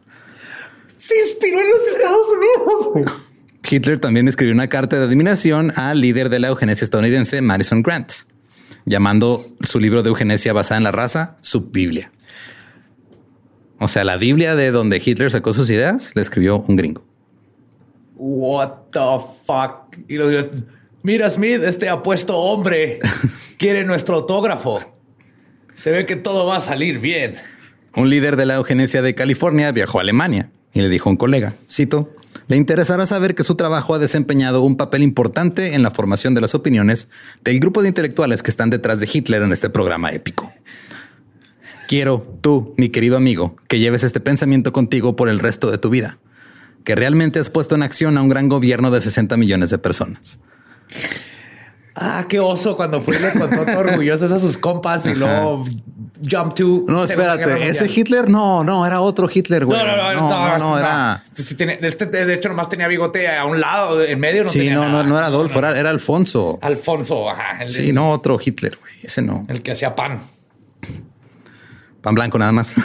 Se 0.97 1.17
inspiró 1.19 1.59
en 1.59 1.69
los 1.69 1.81
Estados 1.87 2.27
Unidos. 2.95 3.13
Hitler 3.69 3.99
también 3.99 4.27
escribió 4.27 4.53
una 4.53 4.67
carta 4.67 4.97
de 4.97 5.05
admiración 5.05 5.71
al 5.75 6.01
líder 6.01 6.29
de 6.29 6.39
la 6.39 6.47
eugenesia 6.47 6.85
estadounidense, 6.85 7.41
Madison 7.41 7.83
Grant, 7.83 8.11
llamando 8.85 9.45
su 9.61 9.79
libro 9.79 10.03
de 10.03 10.09
eugenesia 10.09 10.53
basada 10.53 10.77
en 10.77 10.83
la 10.83 10.91
raza 10.91 11.37
su 11.41 11.69
Biblia. 11.69 12.11
O 13.79 13.87
sea, 13.87 14.03
la 14.03 14.17
Biblia 14.17 14.55
de 14.55 14.71
donde 14.71 15.01
Hitler 15.03 15.31
sacó 15.31 15.53
sus 15.53 15.69
ideas, 15.69 16.11
la 16.15 16.21
escribió 16.21 16.59
un 16.59 16.75
gringo. 16.75 17.03
What 18.15 18.73
the 18.91 18.99
fuck? 19.45 19.97
Y 20.07 20.15
lo 20.15 20.29
digo, 20.29 20.49
mira, 21.03 21.29
Smith, 21.29 21.61
este 21.63 21.89
apuesto 21.89 22.35
hombre 22.37 22.99
quiere 23.57 23.83
nuestro 23.83 24.15
autógrafo. 24.15 24.79
Se 25.73 25.91
ve 25.91 26.05
que 26.07 26.15
todo 26.15 26.47
va 26.47 26.57
a 26.57 26.61
salir 26.61 26.99
bien. 26.99 27.35
Un 27.95 28.09
líder 28.09 28.35
de 28.35 28.47
la 28.47 28.55
eugenesia 28.55 29.01
de 29.01 29.13
California 29.13 29.71
viajó 29.71 29.99
a 29.99 30.01
Alemania 30.01 30.49
y 30.73 30.81
le 30.81 30.89
dijo 30.89 31.09
a 31.09 31.11
un 31.11 31.17
colega, 31.17 31.55
cito, 31.69 32.15
le 32.47 32.55
interesará 32.55 33.05
saber 33.05 33.35
que 33.35 33.43
su 33.43 33.55
trabajo 33.55 33.93
ha 33.93 33.99
desempeñado 33.99 34.61
un 34.61 34.77
papel 34.77 35.03
importante 35.03 35.75
en 35.75 35.83
la 35.83 35.91
formación 35.91 36.33
de 36.33 36.41
las 36.41 36.55
opiniones 36.55 37.09
del 37.43 37.59
grupo 37.59 37.81
de 37.81 37.89
intelectuales 37.89 38.41
que 38.41 38.51
están 38.51 38.69
detrás 38.69 38.99
de 38.99 39.09
Hitler 39.11 39.43
en 39.43 39.51
este 39.51 39.69
programa 39.69 40.11
épico. 40.11 40.51
Quiero, 41.87 42.39
tú, 42.41 42.73
mi 42.77 42.89
querido 42.89 43.17
amigo, 43.17 43.55
que 43.67 43.79
lleves 43.79 44.03
este 44.03 44.19
pensamiento 44.19 44.73
contigo 44.73 45.15
por 45.15 45.29
el 45.29 45.39
resto 45.39 45.71
de 45.71 45.77
tu 45.77 45.89
vida, 45.89 46.19
que 46.83 46.95
realmente 46.95 47.39
has 47.39 47.49
puesto 47.49 47.75
en 47.75 47.83
acción 47.83 48.17
a 48.17 48.21
un 48.21 48.29
gran 48.29 48.49
gobierno 48.49 48.91
de 48.91 49.01
60 49.01 49.37
millones 49.37 49.69
de 49.69 49.77
personas. 49.77 50.39
Ah, 51.95 52.25
qué 52.29 52.39
oso 52.39 52.75
cuando 52.75 53.01
fue 53.01 53.19
le 53.19 53.31
contó 53.31 53.65
todo 53.65 53.79
orgulloso 53.79 54.25
a 54.25 54.39
sus 54.39 54.57
compas 54.57 55.05
y 55.07 55.15
luego 55.15 55.65
jump 56.29 56.53
to. 56.53 56.83
No, 56.87 57.03
espérate, 57.03 57.67
ese. 57.67 57.89
Hitler 57.89 58.29
no, 58.29 58.63
no, 58.63 58.85
era 58.85 59.01
otro 59.01 59.27
Hitler, 59.33 59.65
güey. 59.65 59.79
No, 59.79 59.85
no, 59.85 60.13
no, 60.13 60.29
no, 60.29 60.57
no, 60.57 60.77
era. 60.77 61.23
Este, 61.35 62.05
de 62.05 62.33
hecho, 62.33 62.49
nomás 62.49 62.69
tenía 62.69 62.87
bigote 62.87 63.27
a 63.27 63.45
un 63.45 63.59
lado, 63.59 64.03
en 64.03 64.19
medio 64.19 64.43
no 64.43 64.49
Sí, 64.49 64.69
no, 64.69 64.87
no, 64.89 65.03
no 65.03 65.17
era 65.17 65.27
Adolfo, 65.27 65.57
era, 65.57 65.89
Alfonso. 65.89 66.59
Alfonso, 66.61 67.29
ajá. 67.29 67.67
Sí, 67.67 67.91
no, 67.93 68.11
otro 68.11 68.37
Hitler, 68.43 68.77
güey. 68.79 68.93
Ese 69.01 69.21
no. 69.21 69.45
El 69.49 69.61
que 69.63 69.71
hacía 69.71 69.95
pan. 69.95 70.21
Pan 72.01 72.15
blanco 72.15 72.37
nada 72.37 72.51
más. 72.51 72.75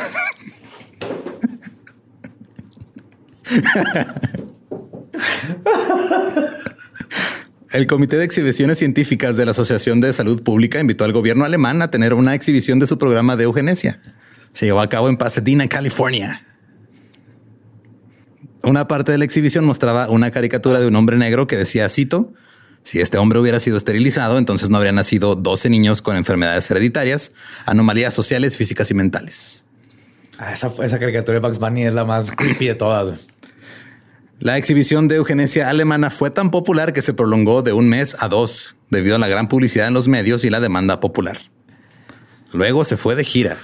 El 7.73 7.87
Comité 7.87 8.17
de 8.19 8.25
Exhibiciones 8.25 8.79
Científicas 8.79 9.37
de 9.37 9.47
la 9.47 9.53
Asociación 9.53 10.01
de 10.03 10.13
Salud 10.13 10.43
Pública 10.43 10.79
invitó 10.79 11.05
al 11.05 11.13
gobierno 11.13 11.45
alemán 11.45 11.81
a 11.81 11.91
tener 11.91 12.13
una 12.13 12.35
exhibición 12.35 12.79
de 12.79 12.87
su 12.87 12.99
programa 12.99 13.37
de 13.37 13.45
eugenesia. 13.45 14.01
Se 14.53 14.67
llevó 14.67 14.81
a 14.81 14.91
cabo 14.91 15.09
en 15.09 15.17
Pasadena, 15.17 15.67
California. 15.69 16.47
Una 18.63 18.87
parte 18.89 19.13
de 19.13 19.19
la 19.19 19.25
exhibición 19.25 19.65
mostraba 19.65 20.11
una 20.11 20.31
caricatura 20.31 20.81
de 20.81 20.87
un 20.87 20.95
hombre 20.97 21.17
negro 21.17 21.47
que 21.47 21.57
decía, 21.57 21.89
cito, 21.89 22.35
si 22.83 23.01
este 23.01 23.19
hombre 23.19 23.39
hubiera 23.39 23.61
sido 23.61 23.77
esterilizado, 23.77 24.39
entonces 24.39 24.71
no 24.71 24.77
habrían 24.77 24.97
nacido 24.97 25.35
12 25.35 25.71
niños 25.71 26.03
con 26.03 26.17
enfermedades 26.17 26.71
hereditarias, 26.71 27.33
anomalías 27.67 28.15
sociales, 28.15 28.57
físicas 28.57 28.91
y 28.91 28.95
mentales. 28.95 29.65
Ah, 30.39 30.53
esa, 30.53 30.73
esa 30.83 30.99
caricatura 30.99 31.39
de 31.39 31.47
Bugs 31.47 31.59
Bunny 31.59 31.87
es 31.87 31.95
la 31.95 32.05
más 32.05 32.31
creepy 32.37 32.67
de 32.67 32.75
todas. 32.75 33.21
La 34.41 34.57
exhibición 34.57 35.07
de 35.07 35.17
eugenesia 35.17 35.69
alemana 35.69 36.11
fue 36.11 36.31
tan 36.31 36.51
popular 36.51 36.93
que 36.93 37.03
se 37.03 37.15
prolongó 37.15 37.63
de 37.63 37.73
un 37.73 37.89
mes 37.89 38.17
a 38.19 38.29
dos 38.29 38.75
debido 38.91 39.15
a 39.15 39.19
la 39.21 39.29
gran 39.29 39.49
publicidad 39.49 39.87
en 39.87 39.95
los 39.95 40.09
medios 40.09 40.45
y 40.45 40.51
la 40.51 40.59
demanda 40.59 40.99
popular. 40.99 41.39
Luego 42.53 42.85
se 42.85 42.97
fue 42.97 43.15
de 43.15 43.23
gira. 43.23 43.59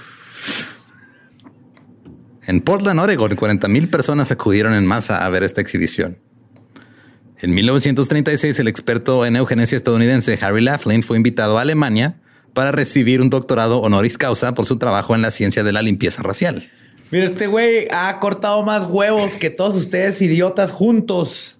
En 2.47 2.61
Portland, 2.61 2.99
Oregon, 2.99 3.35
40 3.35 3.67
mil 3.67 3.89
personas 3.89 4.31
acudieron 4.31 4.73
en 4.73 4.85
masa 4.85 5.25
a 5.25 5.29
ver 5.29 5.43
esta 5.43 5.59
exhibición. 5.59 6.17
En 7.41 7.53
1936, 7.53 8.59
el 8.59 8.67
experto 8.67 9.25
en 9.25 9.37
eugenesia 9.37 9.77
estadounidense 9.77 10.37
Harry 10.41 10.61
Laughlin 10.61 11.03
fue 11.03 11.15
invitado 11.15 11.57
a 11.57 11.61
Alemania 11.61 12.19
para 12.53 12.73
recibir 12.73 13.21
un 13.21 13.29
doctorado 13.29 13.79
honoris 13.79 14.17
causa 14.17 14.53
por 14.53 14.65
su 14.65 14.77
trabajo 14.77 15.15
en 15.15 15.21
la 15.21 15.31
ciencia 15.31 15.63
de 15.63 15.71
la 15.71 15.81
limpieza 15.81 16.21
racial. 16.21 16.69
Mira, 17.11 17.27
este 17.27 17.47
güey 17.47 17.87
ha 17.91 18.19
cortado 18.19 18.61
más 18.63 18.83
huevos 18.83 19.37
que 19.37 19.49
todos 19.49 19.75
ustedes 19.75 20.21
idiotas 20.21 20.71
juntos. 20.71 21.59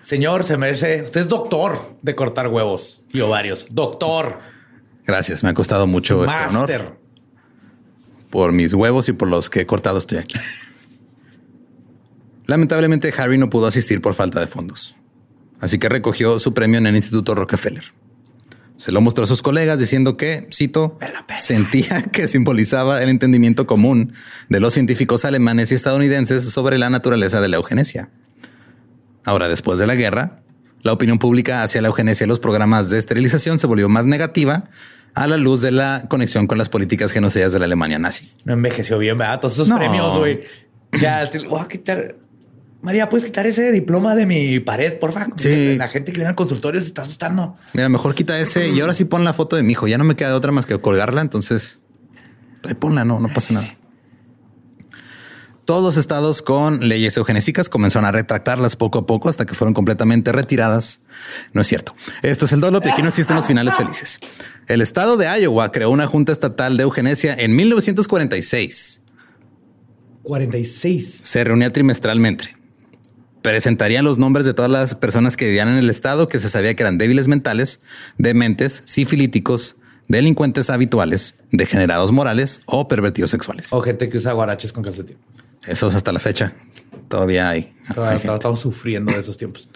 Señor, 0.00 0.42
se 0.42 0.56
merece. 0.56 1.02
Usted 1.02 1.20
es 1.20 1.28
doctor 1.28 1.96
de 2.02 2.16
cortar 2.16 2.48
huevos 2.48 3.00
y 3.12 3.20
ovarios. 3.20 3.66
Doctor. 3.70 4.40
Gracias, 5.06 5.44
me 5.44 5.50
ha 5.50 5.54
costado 5.54 5.86
mucho 5.86 6.24
este 6.24 6.36
honor. 6.48 6.98
Por 8.30 8.50
mis 8.50 8.74
huevos 8.74 9.08
y 9.08 9.12
por 9.12 9.28
los 9.28 9.50
que 9.50 9.60
he 9.60 9.66
cortado 9.66 9.98
estoy 9.98 10.18
aquí. 10.18 10.38
Lamentablemente 12.46 13.12
Harry 13.16 13.38
no 13.38 13.50
pudo 13.50 13.66
asistir 13.66 14.00
por 14.00 14.14
falta 14.14 14.40
de 14.40 14.46
fondos, 14.46 14.96
así 15.60 15.78
que 15.78 15.88
recogió 15.88 16.38
su 16.38 16.54
premio 16.54 16.78
en 16.78 16.86
el 16.86 16.96
Instituto 16.96 17.34
Rockefeller. 17.34 17.84
Se 18.76 18.92
lo 18.92 19.00
mostró 19.00 19.24
a 19.24 19.26
sus 19.26 19.40
colegas 19.40 19.80
diciendo 19.80 20.16
que, 20.18 20.48
cito, 20.52 20.98
sentía 21.34 22.02
que 22.12 22.28
simbolizaba 22.28 23.02
el 23.02 23.08
entendimiento 23.08 23.66
común 23.66 24.12
de 24.50 24.60
los 24.60 24.74
científicos 24.74 25.24
alemanes 25.24 25.72
y 25.72 25.74
estadounidenses 25.74 26.44
sobre 26.50 26.76
la 26.76 26.90
naturaleza 26.90 27.40
de 27.40 27.48
la 27.48 27.56
eugenesia. 27.56 28.10
Ahora, 29.24 29.48
después 29.48 29.78
de 29.78 29.86
la 29.86 29.94
guerra, 29.94 30.42
la 30.82 30.92
opinión 30.92 31.18
pública 31.18 31.62
hacia 31.62 31.80
la 31.82 31.88
eugenesia 31.88 32.24
y 32.24 32.28
los 32.28 32.38
programas 32.38 32.90
de 32.90 32.98
esterilización 32.98 33.58
se 33.58 33.66
volvió 33.66 33.88
más 33.88 34.04
negativa 34.04 34.68
a 35.14 35.26
la 35.26 35.38
luz 35.38 35.62
de 35.62 35.72
la 35.72 36.04
conexión 36.08 36.46
con 36.46 36.58
las 36.58 36.68
políticas 36.68 37.10
genocidas 37.12 37.52
de 37.54 37.58
la 37.58 37.64
Alemania 37.64 37.98
nazi. 37.98 38.30
No 38.44 38.52
envejeció 38.52 38.98
bien, 38.98 39.16
¿verdad? 39.16 39.40
Todos 39.40 39.54
esos 39.54 39.68
No. 39.68 39.76
premios, 39.78 40.16
güey. 40.18 40.42
Ya, 41.00 41.28
voy 41.48 41.60
a 41.60 41.66
quitar. 41.66 42.16
María, 42.82 43.08
¿puedes 43.08 43.24
quitar 43.24 43.46
ese 43.46 43.72
diploma 43.72 44.14
de 44.14 44.26
mi 44.26 44.60
pared, 44.60 44.98
por 44.98 45.12
favor? 45.12 45.34
Sí. 45.36 45.76
La 45.76 45.88
gente 45.88 46.12
que 46.12 46.18
viene 46.18 46.30
al 46.30 46.36
consultorio 46.36 46.80
se 46.80 46.86
está 46.86 47.02
asustando. 47.02 47.56
Mira, 47.72 47.88
mejor 47.88 48.14
quita 48.14 48.38
ese 48.38 48.68
y 48.68 48.80
ahora 48.80 48.94
sí 48.94 49.04
pon 49.04 49.24
la 49.24 49.32
foto 49.32 49.56
de 49.56 49.62
mi 49.62 49.72
hijo. 49.72 49.88
Ya 49.88 49.98
no 49.98 50.04
me 50.04 50.14
queda 50.14 50.28
de 50.28 50.34
otra 50.34 50.52
más 50.52 50.66
que 50.66 50.78
colgarla. 50.78 51.20
Entonces, 51.20 51.80
ponla, 52.78 53.04
no, 53.04 53.18
no 53.18 53.28
pasa 53.32 53.54
nada. 53.54 53.76
Todos 55.66 55.82
los 55.82 55.96
estados 55.96 56.42
con 56.42 56.88
leyes 56.88 57.16
eugenésicas 57.16 57.68
comenzaron 57.68 58.06
a 58.06 58.12
retractarlas 58.12 58.76
poco 58.76 59.00
a 59.00 59.06
poco 59.06 59.28
hasta 59.28 59.46
que 59.46 59.54
fueron 59.54 59.74
completamente 59.74 60.30
retiradas. 60.30 61.02
No 61.52 61.60
es 61.60 61.66
cierto. 61.66 61.96
Esto 62.22 62.44
es 62.44 62.52
el 62.52 62.60
Dolop 62.60 62.86
y 62.86 62.90
aquí 62.90 63.02
no 63.02 63.08
existen 63.08 63.34
los 63.34 63.48
finales 63.48 63.74
felices. 63.74 64.20
El 64.68 64.80
estado 64.80 65.16
de 65.16 65.26
Iowa 65.26 65.72
creó 65.72 65.90
una 65.90 66.06
junta 66.06 66.30
estatal 66.30 66.76
de 66.76 66.84
eugenesia 66.84 67.34
en 67.36 67.56
1946. 67.56 69.02
46. 70.22 71.20
Se 71.24 71.42
reunía 71.42 71.72
trimestralmente. 71.72 72.55
Presentarían 73.46 74.04
los 74.04 74.18
nombres 74.18 74.44
de 74.44 74.54
todas 74.54 74.68
las 74.68 74.96
personas 74.96 75.36
que 75.36 75.46
vivían 75.46 75.68
en 75.68 75.76
el 75.76 75.88
estado 75.88 76.26
que 76.26 76.40
se 76.40 76.48
sabía 76.48 76.74
que 76.74 76.82
eran 76.82 76.98
débiles 76.98 77.28
mentales, 77.28 77.80
dementes, 78.18 78.82
sifilíticos, 78.86 79.76
delincuentes 80.08 80.68
habituales, 80.68 81.36
degenerados 81.52 82.10
morales 82.10 82.60
o 82.66 82.88
pervertidos 82.88 83.30
sexuales. 83.30 83.72
O 83.72 83.80
gente 83.82 84.08
que 84.08 84.16
usa 84.16 84.32
guaraches 84.32 84.72
con 84.72 84.82
calcetín. 84.82 85.16
Eso 85.64 85.86
es 85.86 85.94
hasta 85.94 86.10
la 86.10 86.18
fecha. 86.18 86.54
Todavía 87.06 87.48
hay. 87.48 87.72
Todavía 87.94 88.34
estamos 88.34 88.58
sufriendo 88.58 89.12
de 89.12 89.20
esos 89.20 89.36
tiempos. 89.36 89.68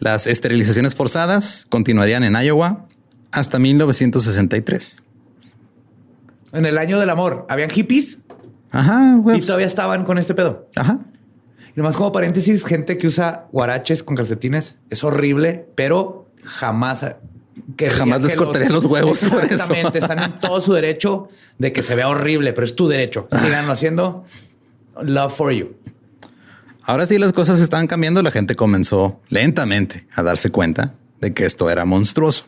Las 0.00 0.26
esterilizaciones 0.26 0.94
forzadas 0.94 1.66
continuarían 1.70 2.24
en 2.24 2.36
Iowa 2.36 2.88
hasta 3.32 3.58
1963. 3.58 4.98
En 6.52 6.66
el 6.66 6.76
año 6.76 7.00
del 7.00 7.08
amor, 7.08 7.46
¿habían 7.48 7.70
hippies? 7.70 8.18
Ajá, 8.70 9.14
güey. 9.14 9.38
Y 9.38 9.40
todavía 9.40 9.66
estaban 9.66 10.04
con 10.04 10.18
este 10.18 10.34
pedo. 10.34 10.68
Ajá. 10.76 11.00
Y 11.74 11.80
nomás 11.80 11.96
como 11.96 12.12
paréntesis, 12.12 12.64
gente 12.64 12.98
que 12.98 13.06
usa 13.06 13.46
guaraches 13.50 14.02
con 14.02 14.16
calcetines 14.16 14.76
es 14.90 15.02
horrible, 15.02 15.66
pero 15.74 16.28
jamás 16.44 17.04
querría 17.76 17.98
Jamás 17.98 18.22
les 18.22 18.32
que 18.32 18.36
cortaría 18.36 18.68
los 18.68 18.84
huevos 18.84 19.24
por 19.24 19.44
eso. 19.44 19.54
Exactamente, 19.54 19.98
están 19.98 20.18
en 20.20 20.38
todo 20.38 20.60
su 20.60 20.72
derecho 20.72 21.28
de 21.58 21.72
que 21.72 21.82
se 21.82 21.94
vea 21.94 22.08
horrible, 22.08 22.52
pero 22.52 22.64
es 22.64 22.76
tu 22.76 22.86
derecho. 22.86 23.26
Síganlo 23.30 23.72
haciendo. 23.72 24.24
Love 25.02 25.34
for 25.34 25.52
you. 25.52 25.74
Ahora 26.82 27.06
sí 27.06 27.18
las 27.18 27.32
cosas 27.32 27.60
estaban 27.60 27.86
cambiando. 27.86 28.22
La 28.22 28.30
gente 28.30 28.54
comenzó 28.56 29.20
lentamente 29.28 30.06
a 30.14 30.22
darse 30.22 30.50
cuenta 30.50 30.94
de 31.20 31.32
que 31.32 31.46
esto 31.46 31.70
era 31.70 31.84
monstruoso 31.84 32.46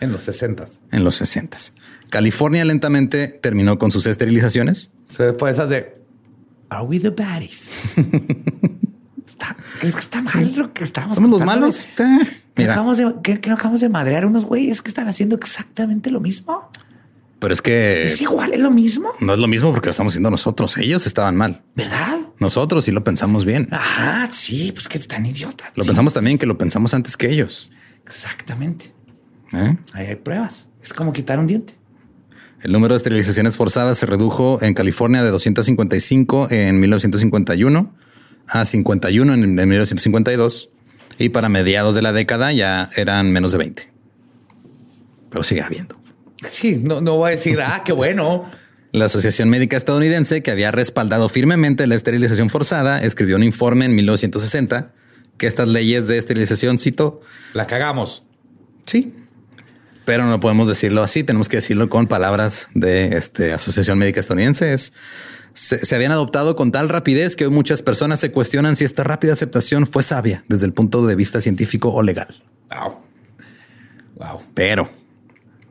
En 0.00 0.12
los 0.12 0.22
60 0.24 0.64
en 0.92 1.04
los 1.04 1.16
60. 1.16 1.56
California 2.10 2.64
lentamente 2.64 3.28
terminó 3.28 3.78
con 3.78 3.90
sus 3.90 4.06
esterilizaciones. 4.06 4.90
Se 5.08 5.32
fue 5.32 5.50
esas 5.50 5.70
de 5.70 5.99
Are 6.70 6.84
we 6.84 6.98
the 7.00 7.10
baddies? 7.10 7.70
¿Crees 9.80 9.94
que 9.94 10.00
está 10.00 10.20
mal 10.22 10.54
lo 10.56 10.72
que 10.72 10.84
estamos 10.84 11.14
Somos 11.14 11.30
los 11.30 11.44
malos. 11.44 11.86
¿Que, 11.96 12.04
Mira, 12.56 12.72
acabamos 12.74 12.98
de, 12.98 13.14
que- 13.22 13.40
que 13.40 13.48
no 13.48 13.54
acabamos 13.56 13.80
de 13.80 13.88
madrear 13.88 14.26
unos 14.26 14.44
güeyes 14.44 14.82
que 14.82 14.88
están 14.90 15.08
haciendo 15.08 15.36
exactamente 15.36 16.10
lo 16.10 16.20
mismo? 16.20 16.70
pero 17.38 17.54
es 17.54 17.62
que 17.62 18.04
Es 18.04 18.20
igual, 18.20 18.52
es 18.52 18.60
lo 18.60 18.70
mismo, 18.70 19.12
no 19.20 19.32
es 19.32 19.38
lo 19.38 19.48
mismo 19.48 19.70
porque 19.72 19.86
lo 19.86 19.92
estamos 19.92 20.12
haciendo 20.12 20.30
nosotros. 20.30 20.76
Ellos 20.76 21.06
estaban 21.06 21.36
mal. 21.36 21.62
¿verdad? 21.74 22.18
Nosotros 22.38 22.84
sí 22.84 22.90
lo 22.90 23.02
pensamos 23.02 23.46
bien. 23.46 23.66
Ajá, 23.70 24.28
sí, 24.30 24.72
pues 24.72 24.88
que 24.88 24.98
están 24.98 25.24
idiotas. 25.24 25.72
Lo 25.74 25.84
Sí, 25.84 25.88
pensamos 25.88 26.12
también 26.12 26.36
que 26.36 26.44
lo 26.44 26.58
pensamos 26.58 26.92
antes 26.92 27.16
que 27.16 27.30
ellos. 27.30 27.70
Exactamente. 28.04 28.92
¿eh? 29.54 29.74
Ahí 29.94 30.06
hay 30.08 30.16
pruebas. 30.16 30.68
Es 30.82 30.92
como 30.92 31.14
quitar 31.14 31.38
un 31.38 31.46
diente. 31.46 31.74
El 32.62 32.72
número 32.72 32.94
de 32.94 32.98
esterilizaciones 32.98 33.56
forzadas 33.56 33.98
se 33.98 34.06
redujo 34.06 34.58
en 34.62 34.74
California 34.74 35.22
de 35.22 35.30
255 35.30 36.48
en 36.50 36.78
1951 36.78 37.94
a 38.46 38.64
51 38.64 39.34
en, 39.34 39.42
en 39.58 39.68
1952 39.68 40.70
y 41.18 41.30
para 41.30 41.48
mediados 41.48 41.94
de 41.94 42.02
la 42.02 42.12
década 42.12 42.52
ya 42.52 42.90
eran 42.96 43.32
menos 43.32 43.52
de 43.52 43.58
20. 43.58 43.92
Pero 45.30 45.42
sigue 45.42 45.62
habiendo. 45.62 45.98
Sí, 46.50 46.76
no, 46.76 47.00
no 47.00 47.16
voy 47.16 47.28
a 47.28 47.30
decir, 47.32 47.60
ah, 47.60 47.82
qué 47.84 47.92
bueno. 47.92 48.50
La 48.92 49.04
Asociación 49.04 49.48
Médica 49.48 49.76
Estadounidense, 49.76 50.42
que 50.42 50.50
había 50.50 50.70
respaldado 50.72 51.28
firmemente 51.28 51.86
la 51.86 51.94
esterilización 51.94 52.50
forzada, 52.50 53.02
escribió 53.02 53.36
un 53.36 53.44
informe 53.44 53.84
en 53.84 53.94
1960 53.94 54.92
que 55.38 55.46
estas 55.46 55.68
leyes 55.68 56.08
de 56.08 56.18
esterilización, 56.18 56.78
cito, 56.78 57.20
La 57.54 57.66
cagamos. 57.66 58.24
sí, 58.84 59.14
pero 60.10 60.26
no 60.26 60.40
podemos 60.40 60.66
decirlo 60.66 61.04
así, 61.04 61.22
tenemos 61.22 61.48
que 61.48 61.58
decirlo 61.58 61.88
con 61.88 62.08
palabras 62.08 62.66
de 62.74 63.16
este, 63.16 63.52
Asociación 63.52 63.96
Médica 63.96 64.18
Estadounidense. 64.18 64.72
Es- 64.72 64.92
se, 65.54 65.78
se 65.78 65.94
habían 65.94 66.10
adoptado 66.10 66.56
con 66.56 66.72
tal 66.72 66.88
rapidez 66.88 67.36
que 67.36 67.44
hoy 67.44 67.52
muchas 67.52 67.80
personas 67.80 68.18
se 68.18 68.32
cuestionan 68.32 68.74
si 68.74 68.82
esta 68.84 69.04
rápida 69.04 69.34
aceptación 69.34 69.86
fue 69.86 70.02
sabia 70.02 70.42
desde 70.48 70.66
el 70.66 70.72
punto 70.72 71.06
de 71.06 71.14
vista 71.14 71.40
científico 71.40 71.92
o 71.92 72.02
legal. 72.02 72.42
Wow. 72.70 72.96
Wow. 74.16 74.40
Pero 74.52 74.90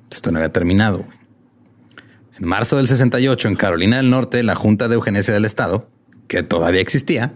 esto 0.09 0.31
no 0.31 0.37
había 0.37 0.53
terminado. 0.53 1.05
En 2.39 2.47
marzo 2.47 2.77
del 2.77 2.87
68, 2.87 3.45
en 3.49 3.55
Carolina 3.57 3.97
del 3.97 4.09
Norte, 4.09 4.41
la 4.43 4.55
Junta 4.55 4.87
de 4.87 4.95
Eugenesia 4.95 5.33
del 5.33 5.43
Estado, 5.43 5.89
que 6.29 6.43
todavía 6.43 6.79
existía, 6.79 7.33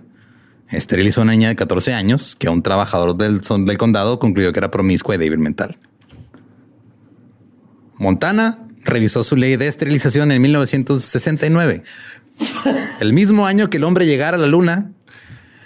esterilizó 0.70 1.20
a 1.20 1.24
una 1.26 1.34
niña 1.34 1.49
de 1.49 1.58
14 1.58 1.93
años 1.95 2.38
que 2.38 2.47
un 2.47 2.64
trabajador 2.64 3.18
del, 3.18 3.41
del 3.41 3.78
condado 3.78 4.20
concluyó 4.20 4.54
que 4.54 4.60
era 4.62 4.72
promiscua 4.72 5.16
y 5.16 5.18
débil 5.18 5.39
mental. 5.39 5.78
Montana 8.04 8.60
revisó 8.84 9.24
su 9.24 9.36
ley 9.38 9.56
de 9.56 9.68
esterilización 9.68 10.32
en 10.32 10.41
1969, 10.41 11.84
el 12.99 13.14
mismo 13.14 13.47
año 13.47 13.70
que 13.70 13.78
el 13.78 13.86
hombre 13.86 14.06
llegara 14.06 14.36
a 14.36 14.39
la 14.39 14.47
luna 14.47 14.91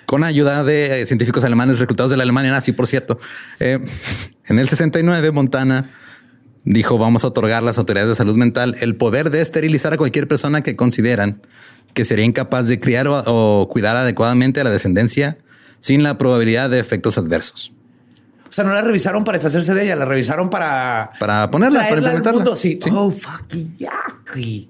con 0.06 0.24
ayuda 0.24 0.64
de 0.64 1.02
eh, 1.02 1.06
científicos 1.08 1.44
alemanes 1.44 1.80
reclutados 1.80 2.12
de 2.12 2.18
la 2.18 2.24
Alemania 2.24 2.52
nazi, 2.52 2.72
por 2.72 2.88
cierto. 2.88 3.20
Eh, 3.60 3.80
en 4.46 4.60
el 4.60 4.70
69, 4.70 5.32
Montana 5.32 5.92
dijo, 6.64 6.98
vamos 6.98 7.24
a 7.24 7.28
otorgar 7.28 7.64
a 7.64 7.66
las 7.66 7.80
autoridades 7.80 8.10
de 8.10 8.16
salud 8.16 8.38
mental 8.38 8.76
el 8.82 8.96
poder 8.96 9.32
de 9.32 9.42
esterilizar 9.42 9.94
a 9.94 9.98
cualquier 9.98 10.28
persona 10.28 10.62
que 10.62 10.76
consideran 10.76 11.42
que 11.94 12.06
sería 12.06 12.24
incapaz 12.24 12.68
de 12.68 12.80
criar 12.80 13.08
o, 13.08 13.24
o 13.26 13.68
cuidar 13.68 13.96
adecuadamente 13.96 14.62
a 14.62 14.64
la 14.64 14.70
descendencia 14.70 15.40
sin 15.80 16.04
la 16.04 16.20
probabilidad 16.20 16.70
de 16.70 16.80
efectos 16.80 17.18
adversos. 17.18 17.74
O 18.50 18.54
sea, 18.54 18.64
no 18.64 18.74
la 18.74 18.82
revisaron 18.82 19.24
para 19.24 19.38
deshacerse 19.38 19.74
de 19.74 19.84
ella, 19.84 19.96
la 19.96 20.06
revisaron 20.06 20.50
para 20.50 21.12
Para 21.20 21.50
ponerla, 21.52 21.80
para 21.80 21.92
al 21.92 21.98
implementarla. 22.00 22.40
mundo. 22.40 22.56
Sí. 22.56 22.80
Sí. 22.82 22.90
Oh, 22.94 23.12
fucking 23.12 23.78
yucky. 23.78 24.70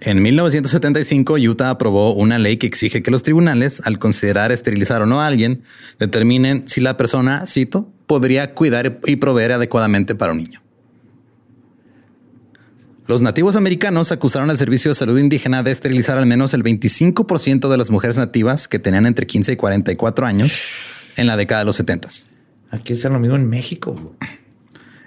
En 0.00 0.22
1975, 0.22 1.34
Utah 1.38 1.70
aprobó 1.70 2.12
una 2.12 2.38
ley 2.38 2.58
que 2.58 2.66
exige 2.66 3.02
que 3.02 3.10
los 3.10 3.22
tribunales, 3.22 3.80
al 3.86 3.98
considerar 3.98 4.52
esterilizar 4.52 5.00
o 5.00 5.06
no 5.06 5.22
a 5.22 5.26
alguien, 5.26 5.62
determinen 5.98 6.68
si 6.68 6.82
la 6.82 6.98
persona, 6.98 7.46
cito, 7.46 7.90
podría 8.06 8.52
cuidar 8.54 8.98
y 9.06 9.16
proveer 9.16 9.52
adecuadamente 9.52 10.14
para 10.14 10.32
un 10.32 10.38
niño. 10.38 10.60
Los 13.06 13.20
nativos 13.22 13.56
americanos 13.56 14.12
acusaron 14.12 14.48
al 14.50 14.58
Servicio 14.58 14.90
de 14.90 14.94
Salud 14.94 15.18
Indígena 15.18 15.62
de 15.62 15.70
esterilizar 15.70 16.16
al 16.18 16.26
menos 16.26 16.54
el 16.54 16.62
25% 16.62 17.68
de 17.70 17.76
las 17.76 17.90
mujeres 17.90 18.16
nativas 18.16 18.66
que 18.66 18.78
tenían 18.78 19.04
entre 19.06 19.26
15 19.26 19.52
y 19.52 19.56
44 19.56 20.26
años 20.26 20.58
en 21.16 21.26
la 21.26 21.36
década 21.36 21.60
de 21.60 21.64
los 21.66 21.76
70. 21.76 22.08
Aquí 22.74 22.92
es 22.92 23.04
lo 23.04 23.18
mismo 23.18 23.36
en 23.36 23.48
México. 23.48 24.16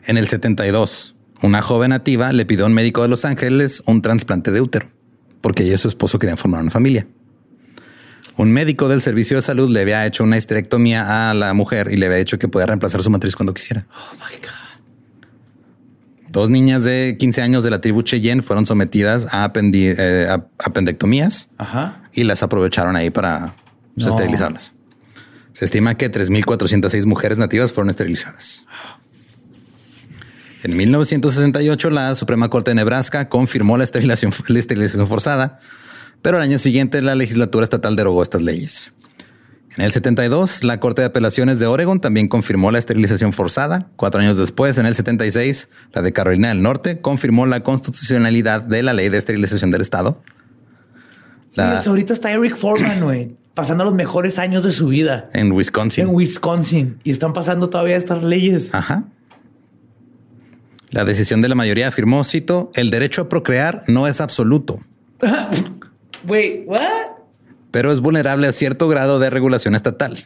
En 0.06 0.18
el 0.18 0.28
72, 0.28 1.16
una 1.44 1.62
joven 1.62 1.90
nativa 1.90 2.32
le 2.32 2.46
pidió 2.46 2.64
a 2.64 2.68
un 2.68 2.74
médico 2.74 3.02
de 3.02 3.08
Los 3.10 3.26
Ángeles 3.26 3.84
un 3.86 4.02
trasplante 4.02 4.52
de 4.52 4.62
útero, 4.62 4.88
porque 5.42 5.64
ella 5.64 5.76
y 5.76 5.78
su 5.78 5.88
esposo 5.88 6.18
querían 6.20 6.38
formar 6.38 6.62
una 6.62 6.72
familia. 6.72 7.08
Un 8.38 8.52
médico 8.52 8.88
del 8.88 9.02
servicio 9.02 9.36
de 9.38 9.42
salud 9.42 9.70
le 9.70 9.82
había 9.82 10.06
hecho 10.06 10.24
una 10.24 10.38
histerectomía 10.38 11.30
a 11.30 11.34
la 11.34 11.54
mujer 11.54 11.90
y 11.92 11.98
le 11.98 12.06
había 12.06 12.20
dicho 12.20 12.38
que 12.40 12.48
podía 12.48 12.68
reemplazar 12.68 13.02
su 13.04 13.10
matriz 13.10 13.36
cuando 13.36 13.54
quisiera. 13.54 13.86
Oh 13.92 14.14
my 14.16 14.36
God. 14.38 14.52
Dos 16.30 16.50
niñas 16.50 16.84
de 16.84 17.16
15 17.18 17.42
años 17.42 17.64
de 17.64 17.72
la 17.72 17.82
tribu 17.82 18.04
Cheyenne 18.04 18.42
fueron 18.44 18.66
sometidas 18.66 19.28
a, 19.34 19.52
apendi- 19.52 19.96
eh, 19.98 20.28
a 20.30 20.46
apendectomías 20.64 21.50
Ajá. 21.58 22.04
y 22.14 22.26
las 22.26 22.44
aprovecharon 22.44 22.96
ahí 22.96 23.10
para 23.10 23.54
pues, 23.96 24.06
No. 24.06 24.10
esterilizarlas. 24.12 24.74
Se 25.58 25.66
estima 25.66 25.98
que 25.98 26.12
3.406 26.12 27.08
mujeres 27.08 27.40
nativas 27.40 27.72
fueron 27.72 27.90
esterilizadas. 27.90 28.68
En 30.62 30.78
1968, 30.78 31.90
la 31.90 32.14
Suprema 32.14 32.48
Corte 32.52 32.70
de 32.70 32.76
Nebraska 32.76 33.28
confirmó 33.28 33.76
la 33.76 33.84
esterilización, 33.84 34.32
la 34.50 34.60
esterilización 34.60 35.08
forzada, 35.08 35.58
pero 36.22 36.38
al 36.38 36.44
año 36.44 36.60
siguiente 36.60 37.02
la 37.02 37.16
legislatura 37.16 37.64
estatal 37.64 37.96
derogó 37.96 38.22
estas 38.22 38.44
leyes. 38.44 38.94
En 39.76 39.84
el 39.84 39.92
72, 39.92 40.64
la 40.64 40.80
Corte 40.80 41.02
de 41.02 41.08
Apelaciones 41.08 41.58
de 41.58 41.66
Oregon 41.66 42.00
también 42.02 42.28
confirmó 42.28 42.70
la 42.70 42.78
esterilización 42.78 43.34
forzada. 43.34 43.90
Cuatro 43.96 44.22
años 44.22 44.38
después, 44.38 44.78
en 44.78 44.86
el 44.86 44.94
76, 44.94 45.70
la 45.92 46.04
de 46.04 46.14
Carolina 46.14 46.50
del 46.50 46.62
Norte 46.62 47.02
confirmó 47.02 47.48
la 47.48 47.64
constitucionalidad 47.64 48.62
de 48.62 48.84
la 48.84 48.94
ley 48.94 49.10
de 49.10 49.18
esterilización 49.18 49.72
del 49.72 49.82
Estado. 49.82 50.22
Ahorita 51.58 52.14
está 52.14 52.32
Eric 52.32 52.58
Foreman, 52.58 53.04
güey, 53.04 53.36
pasando 53.58 53.84
los 53.84 53.96
mejores 53.96 54.38
años 54.38 54.64
de 54.64 54.72
su 54.72 54.90
vida 54.90 55.32
en 55.34 55.52
Wisconsin. 55.52 56.04
en 56.08 56.14
Wisconsin 56.14 57.00
y 57.04 57.10
están 57.10 57.34
pasando 57.34 57.72
todavía 57.72 57.98
estas 57.98 58.24
leyes. 58.24 58.70
Ajá. 58.72 59.06
La 60.92 61.04
decisión 61.04 61.42
de 61.42 61.50
la 61.50 61.56
mayoría 61.56 61.88
afirmó, 61.88 62.24
cito, 62.24 62.72
el 62.76 62.92
derecho 62.92 63.24
a 63.24 63.30
procrear 63.30 63.82
no 63.88 64.08
es 64.08 64.22
absoluto, 64.22 64.80
Güey, 66.24 66.66
what? 66.68 66.84
pero 67.72 67.92
es 67.92 68.00
vulnerable 68.00 68.46
a 68.46 68.52
cierto 68.52 68.88
grado 68.88 69.18
de 69.18 69.32
regulación 69.32 69.74
estatal. 69.74 70.26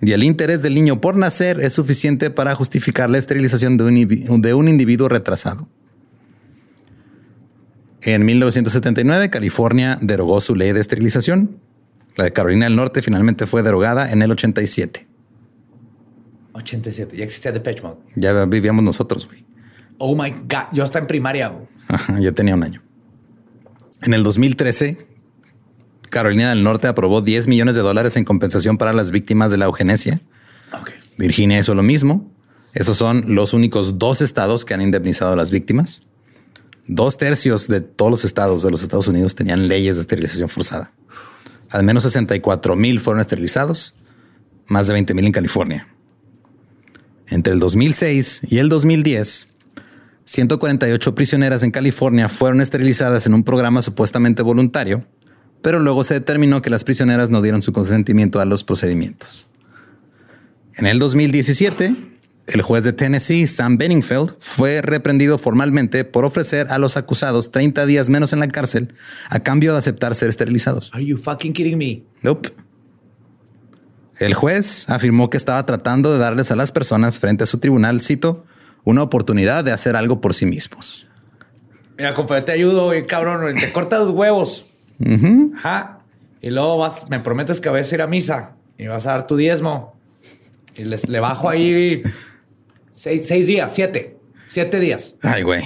Y 0.00 0.12
el 0.12 0.22
interés 0.22 0.62
del 0.62 0.76
niño 0.76 1.00
por 1.00 1.16
nacer 1.16 1.58
es 1.58 1.72
suficiente 1.72 2.30
para 2.30 2.54
justificar 2.54 3.10
la 3.10 3.18
esterilización 3.18 3.76
de 3.76 3.84
un, 3.84 4.40
de 4.40 4.54
un 4.54 4.68
individuo 4.68 5.08
retrasado. 5.08 5.68
En 8.02 8.24
1979, 8.24 9.30
California 9.30 9.98
derogó 10.00 10.40
su 10.40 10.54
ley 10.54 10.70
de 10.70 10.78
esterilización. 10.78 11.58
La 12.18 12.24
de 12.24 12.32
Carolina 12.32 12.64
del 12.64 12.74
Norte 12.74 13.00
finalmente 13.00 13.46
fue 13.46 13.62
derogada 13.62 14.10
en 14.10 14.22
el 14.22 14.32
87. 14.32 15.06
87, 16.52 17.16
ya 17.16 17.22
existía 17.22 17.52
Depeche 17.52 17.80
Mode. 17.80 17.98
Ya 18.16 18.44
vivíamos 18.44 18.82
nosotros, 18.82 19.24
güey. 19.24 19.46
Oh 19.98 20.20
my 20.20 20.30
God, 20.30 20.66
yo 20.72 20.82
hasta 20.82 20.98
en 20.98 21.06
primaria. 21.06 21.46
güey. 21.46 21.68
Ajá, 21.86 22.18
yo 22.18 22.34
tenía 22.34 22.56
un 22.56 22.64
año. 22.64 22.82
En 24.02 24.14
el 24.14 24.24
2013, 24.24 24.98
Carolina 26.10 26.50
del 26.50 26.64
Norte 26.64 26.88
aprobó 26.88 27.22
10 27.22 27.46
millones 27.46 27.76
de 27.76 27.82
dólares 27.82 28.16
en 28.16 28.24
compensación 28.24 28.78
para 28.78 28.92
las 28.92 29.12
víctimas 29.12 29.52
de 29.52 29.58
la 29.58 29.66
eugenesia. 29.66 30.20
Virginia 31.18 31.60
hizo 31.60 31.76
lo 31.76 31.84
mismo. 31.84 32.28
Esos 32.74 32.96
son 32.96 33.32
los 33.36 33.52
únicos 33.52 33.96
dos 33.96 34.22
estados 34.22 34.64
que 34.64 34.74
han 34.74 34.82
indemnizado 34.82 35.34
a 35.34 35.36
las 35.36 35.52
víctimas. 35.52 36.02
Dos 36.88 37.16
tercios 37.16 37.68
de 37.68 37.80
todos 37.80 38.10
los 38.10 38.24
estados 38.24 38.64
de 38.64 38.72
los 38.72 38.82
Estados 38.82 39.06
Unidos 39.06 39.36
tenían 39.36 39.68
leyes 39.68 39.94
de 39.94 40.00
esterilización 40.00 40.48
forzada. 40.48 40.92
Al 41.70 41.82
menos 41.82 42.02
64 42.04 42.76
mil 42.76 43.00
fueron 43.00 43.20
esterilizados, 43.20 43.94
más 44.66 44.86
de 44.86 44.94
20 44.94 45.14
mil 45.14 45.26
en 45.26 45.32
California. 45.32 45.88
Entre 47.26 47.52
el 47.52 47.60
2006 47.60 48.42
y 48.50 48.58
el 48.58 48.68
2010, 48.68 49.48
148 50.24 51.14
prisioneras 51.14 51.62
en 51.62 51.70
California 51.70 52.28
fueron 52.28 52.60
esterilizadas 52.60 53.26
en 53.26 53.34
un 53.34 53.44
programa 53.44 53.82
supuestamente 53.82 54.42
voluntario, 54.42 55.06
pero 55.62 55.78
luego 55.78 56.04
se 56.04 56.14
determinó 56.14 56.62
que 56.62 56.70
las 56.70 56.84
prisioneras 56.84 57.30
no 57.30 57.42
dieron 57.42 57.62
su 57.62 57.72
consentimiento 57.72 58.40
a 58.40 58.44
los 58.44 58.64
procedimientos. 58.64 59.48
En 60.74 60.86
el 60.86 60.98
2017, 60.98 61.94
el 62.52 62.62
juez 62.62 62.84
de 62.84 62.92
Tennessee, 62.92 63.46
Sam 63.46 63.76
Benningfield, 63.76 64.34
fue 64.40 64.80
reprendido 64.82 65.38
formalmente 65.38 66.04
por 66.04 66.24
ofrecer 66.24 66.68
a 66.70 66.78
los 66.78 66.96
acusados 66.96 67.50
30 67.50 67.86
días 67.86 68.08
menos 68.08 68.32
en 68.32 68.40
la 68.40 68.48
cárcel 68.48 68.94
a 69.28 69.40
cambio 69.40 69.72
de 69.72 69.78
aceptar 69.78 70.14
ser 70.14 70.30
esterilizados. 70.30 70.90
Are 70.94 71.04
you 71.04 71.16
fucking 71.16 71.52
kidding 71.52 71.76
me? 71.76 72.02
Nope. 72.22 72.50
El 74.18 74.34
juez 74.34 74.88
afirmó 74.88 75.30
que 75.30 75.36
estaba 75.36 75.64
tratando 75.64 76.12
de 76.12 76.18
darles 76.18 76.50
a 76.50 76.56
las 76.56 76.72
personas 76.72 77.18
frente 77.18 77.44
a 77.44 77.46
su 77.46 77.58
tribunal, 77.58 78.00
cito, 78.02 78.44
una 78.84 79.02
oportunidad 79.02 79.62
de 79.64 79.72
hacer 79.72 79.94
algo 79.94 80.20
por 80.20 80.34
sí 80.34 80.46
mismos. 80.46 81.06
Mira, 81.96 82.14
compadre, 82.14 82.42
te 82.42 82.52
ayudo, 82.52 82.86
güey, 82.86 83.06
cabrón. 83.06 83.54
Te 83.56 83.72
corta 83.72 83.98
los 83.98 84.10
huevos. 84.10 84.66
Ajá. 85.56 86.00
Y 86.40 86.50
luego 86.50 86.78
vas, 86.78 87.08
me 87.10 87.20
prometes 87.20 87.60
que 87.60 87.68
vas 87.68 87.90
a 87.90 87.94
ir 87.94 88.02
a 88.02 88.06
misa 88.06 88.52
y 88.76 88.86
vas 88.86 89.06
a 89.06 89.12
dar 89.12 89.26
tu 89.26 89.36
diezmo. 89.36 89.96
Y 90.76 90.84
les, 90.84 91.08
le 91.08 91.20
bajo 91.20 91.48
ahí 91.48 92.02
seis, 92.98 93.26
seis 93.28 93.46
días, 93.46 93.72
siete, 93.72 94.16
siete 94.48 94.80
días. 94.80 95.14
Ay, 95.22 95.42
güey. 95.42 95.62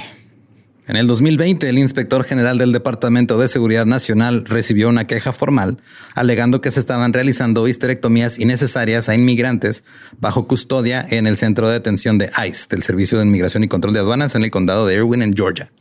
En 0.86 0.96
el 0.96 1.06
2020, 1.06 1.66
el 1.68 1.78
inspector 1.78 2.24
general 2.24 2.58
del 2.58 2.72
Departamento 2.72 3.38
de 3.38 3.48
Seguridad 3.48 3.86
Nacional 3.86 4.44
recibió 4.44 4.88
una 4.88 5.06
queja 5.06 5.32
formal 5.32 5.78
alegando 6.14 6.60
que 6.60 6.70
se 6.70 6.80
estaban 6.80 7.12
realizando 7.14 7.66
histerectomías 7.66 8.38
innecesarias 8.38 9.08
a 9.08 9.14
inmigrantes 9.14 9.84
bajo 10.18 10.46
custodia 10.46 11.06
en 11.08 11.26
el 11.26 11.38
centro 11.38 11.68
de 11.68 11.74
detención 11.74 12.18
de 12.18 12.30
ICE, 12.46 12.66
del 12.68 12.82
Servicio 12.82 13.18
de 13.18 13.24
Inmigración 13.24 13.64
y 13.64 13.68
Control 13.68 13.94
de 13.94 14.00
Aduanas 14.00 14.34
en 14.34 14.44
el 14.44 14.50
condado 14.50 14.86
de 14.86 14.96
Irwin, 14.96 15.22
en 15.22 15.34
Georgia. 15.34 15.72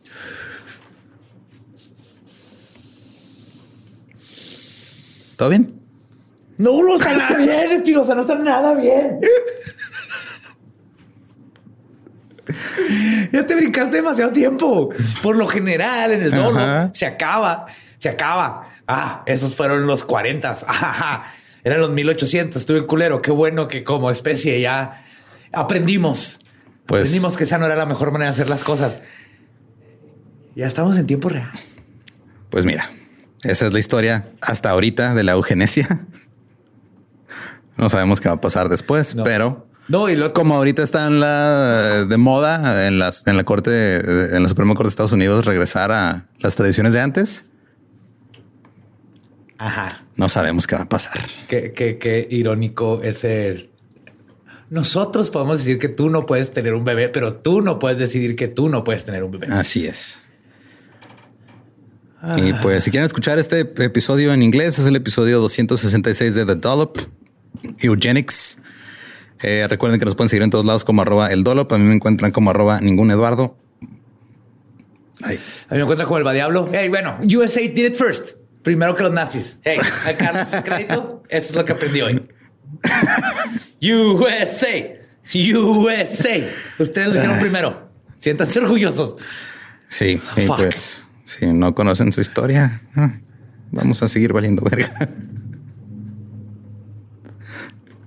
¿Todo 5.35 5.49
bien? 5.49 5.81
No, 6.57 6.81
no 6.83 6.95
está 6.95 7.17
nada 7.17 7.37
bien, 7.37 7.71
Espinosa, 7.71 8.15
no 8.15 8.21
está 8.21 8.35
nada 8.35 8.75
bien. 8.75 9.19
ya 13.31 13.45
te 13.45 13.55
brincaste 13.55 13.97
demasiado 13.97 14.31
tiempo. 14.31 14.89
Por 15.21 15.35
lo 15.35 15.47
general, 15.47 16.11
en 16.11 16.21
el 16.23 16.31
dolo 16.31 16.91
se 16.93 17.05
acaba, 17.05 17.67
se 17.97 18.09
acaba. 18.09 18.69
Ah, 18.87 19.23
esos 19.25 19.55
fueron 19.55 19.87
los 19.87 20.03
40. 20.03 20.55
eran 21.63 21.79
los 21.79 21.91
1800. 21.91 22.57
Estuve 22.57 22.79
en 22.79 22.85
culero. 22.85 23.21
Qué 23.21 23.31
bueno 23.31 23.67
que 23.67 23.83
como 23.83 24.11
especie 24.11 24.59
ya 24.59 25.05
aprendimos. 25.53 26.39
Pues 26.85 27.03
aprendimos 27.03 27.37
que 27.37 27.43
esa 27.43 27.57
no 27.57 27.65
era 27.65 27.75
la 27.75 27.85
mejor 27.85 28.11
manera 28.11 28.31
de 28.31 28.35
hacer 28.35 28.49
las 28.49 28.63
cosas. 28.63 29.01
Ya 30.55 30.67
estamos 30.67 30.97
en 30.97 31.05
tiempo 31.05 31.29
real. 31.29 31.51
Pues 32.49 32.65
mira, 32.65 32.89
esa 33.43 33.65
es 33.67 33.73
la 33.73 33.79
historia 33.79 34.27
hasta 34.41 34.69
ahorita 34.69 35.13
de 35.13 35.23
la 35.23 35.33
eugenesia. 35.33 36.05
No 37.77 37.89
sabemos 37.89 38.21
qué 38.21 38.27
va 38.27 38.35
a 38.35 38.41
pasar 38.41 38.69
después, 38.69 39.15
pero 39.23 39.65
no, 39.91 40.09
y 40.09 40.31
como 40.31 40.55
ahorita 40.55 40.81
está 40.83 41.07
en 41.07 41.19
la 41.19 42.05
de 42.05 42.17
moda 42.17 42.87
en 42.87 42.97
las 42.97 43.27
en 43.27 43.35
la 43.37 43.43
corte, 43.43 43.97
en 44.35 44.41
la 44.41 44.49
Suprema 44.49 44.73
Corte 44.73 44.87
de 44.87 44.89
Estados 44.89 45.11
Unidos, 45.11 45.45
regresar 45.45 45.91
a 45.91 46.27
las 46.39 46.55
tradiciones 46.55 46.93
de 46.93 47.01
antes. 47.01 47.45
Ajá. 49.57 50.05
No 50.15 50.29
sabemos 50.29 50.65
qué 50.65 50.75
va 50.75 50.83
a 50.83 50.89
pasar. 50.89 51.27
Qué, 51.47 51.73
qué, 51.73 51.97
qué 51.97 52.27
irónico 52.31 53.01
es 53.03 53.23
el. 53.23 53.69
Nosotros 54.69 55.29
podemos 55.29 55.57
decir 55.57 55.77
que 55.77 55.89
tú 55.89 56.09
no 56.09 56.25
puedes 56.25 56.51
tener 56.51 56.73
un 56.73 56.85
bebé, 56.85 57.09
pero 57.09 57.35
tú 57.35 57.61
no 57.61 57.77
puedes 57.77 57.99
decidir 57.99 58.37
que 58.37 58.47
tú 58.47 58.69
no 58.69 58.85
puedes 58.85 59.03
tener 59.03 59.23
un 59.23 59.31
bebé. 59.31 59.47
Así 59.47 59.85
es. 59.85 60.23
Y 62.37 62.53
pues 62.53 62.83
si 62.83 62.91
quieren 62.91 63.05
escuchar 63.05 63.39
este 63.39 63.59
episodio 63.59 64.31
en 64.31 64.43
inglés, 64.43 64.77
es 64.79 64.85
el 64.85 64.95
episodio 64.95 65.39
266 65.39 66.35
de 66.35 66.45
The 66.45 66.55
Dollop, 66.55 66.97
Eugenics. 67.79 68.57
Eh, 69.43 69.65
recuerden 69.69 69.99
que 69.99 70.05
nos 70.05 70.15
pueden 70.15 70.29
seguir 70.29 70.43
en 70.43 70.49
todos 70.49 70.65
lados 70.65 70.83
como 70.83 71.01
arroba 71.01 71.27
el 71.31 71.43
Dolop. 71.43 71.71
A 71.73 71.77
mí 71.77 71.83
me 71.83 71.95
encuentran 71.95 72.31
como 72.31 72.51
arroba 72.51 72.79
ningún 72.79 73.11
Eduardo. 73.11 73.57
A 75.23 75.29
mí 75.29 75.37
me 75.69 75.81
encuentran 75.81 76.07
como 76.07 76.17
el 76.17 76.23
Badiablo. 76.23 76.69
Hey, 76.71 76.89
bueno, 76.89 77.17
USA 77.23 77.61
did 77.61 77.85
it 77.85 77.95
first. 77.95 78.37
Primero 78.63 78.95
que 78.95 79.03
los 79.03 79.11
nazis. 79.11 79.59
Hey, 79.63 79.79
Carlos 80.17 80.47
crédito. 80.63 81.23
Eso 81.29 81.49
es 81.49 81.55
lo 81.55 81.65
que 81.65 81.71
aprendí 81.71 82.01
hoy. 82.01 82.21
USA. 83.81 85.01
USA. 85.33 86.47
Ustedes 86.79 87.07
lo 87.07 87.15
hicieron 87.15 87.39
primero. 87.39 87.89
Siéntanse 88.17 88.59
orgullosos. 88.59 89.15
Sí, 89.89 90.21
y 90.37 90.47
pues 90.47 91.07
si 91.23 91.47
no 91.47 91.73
conocen 91.73 92.11
su 92.13 92.21
historia, 92.21 92.83
ah, 92.95 93.19
vamos 93.71 94.03
a 94.03 94.07
seguir 94.07 94.31
valiendo 94.31 94.63
verga. 94.63 94.91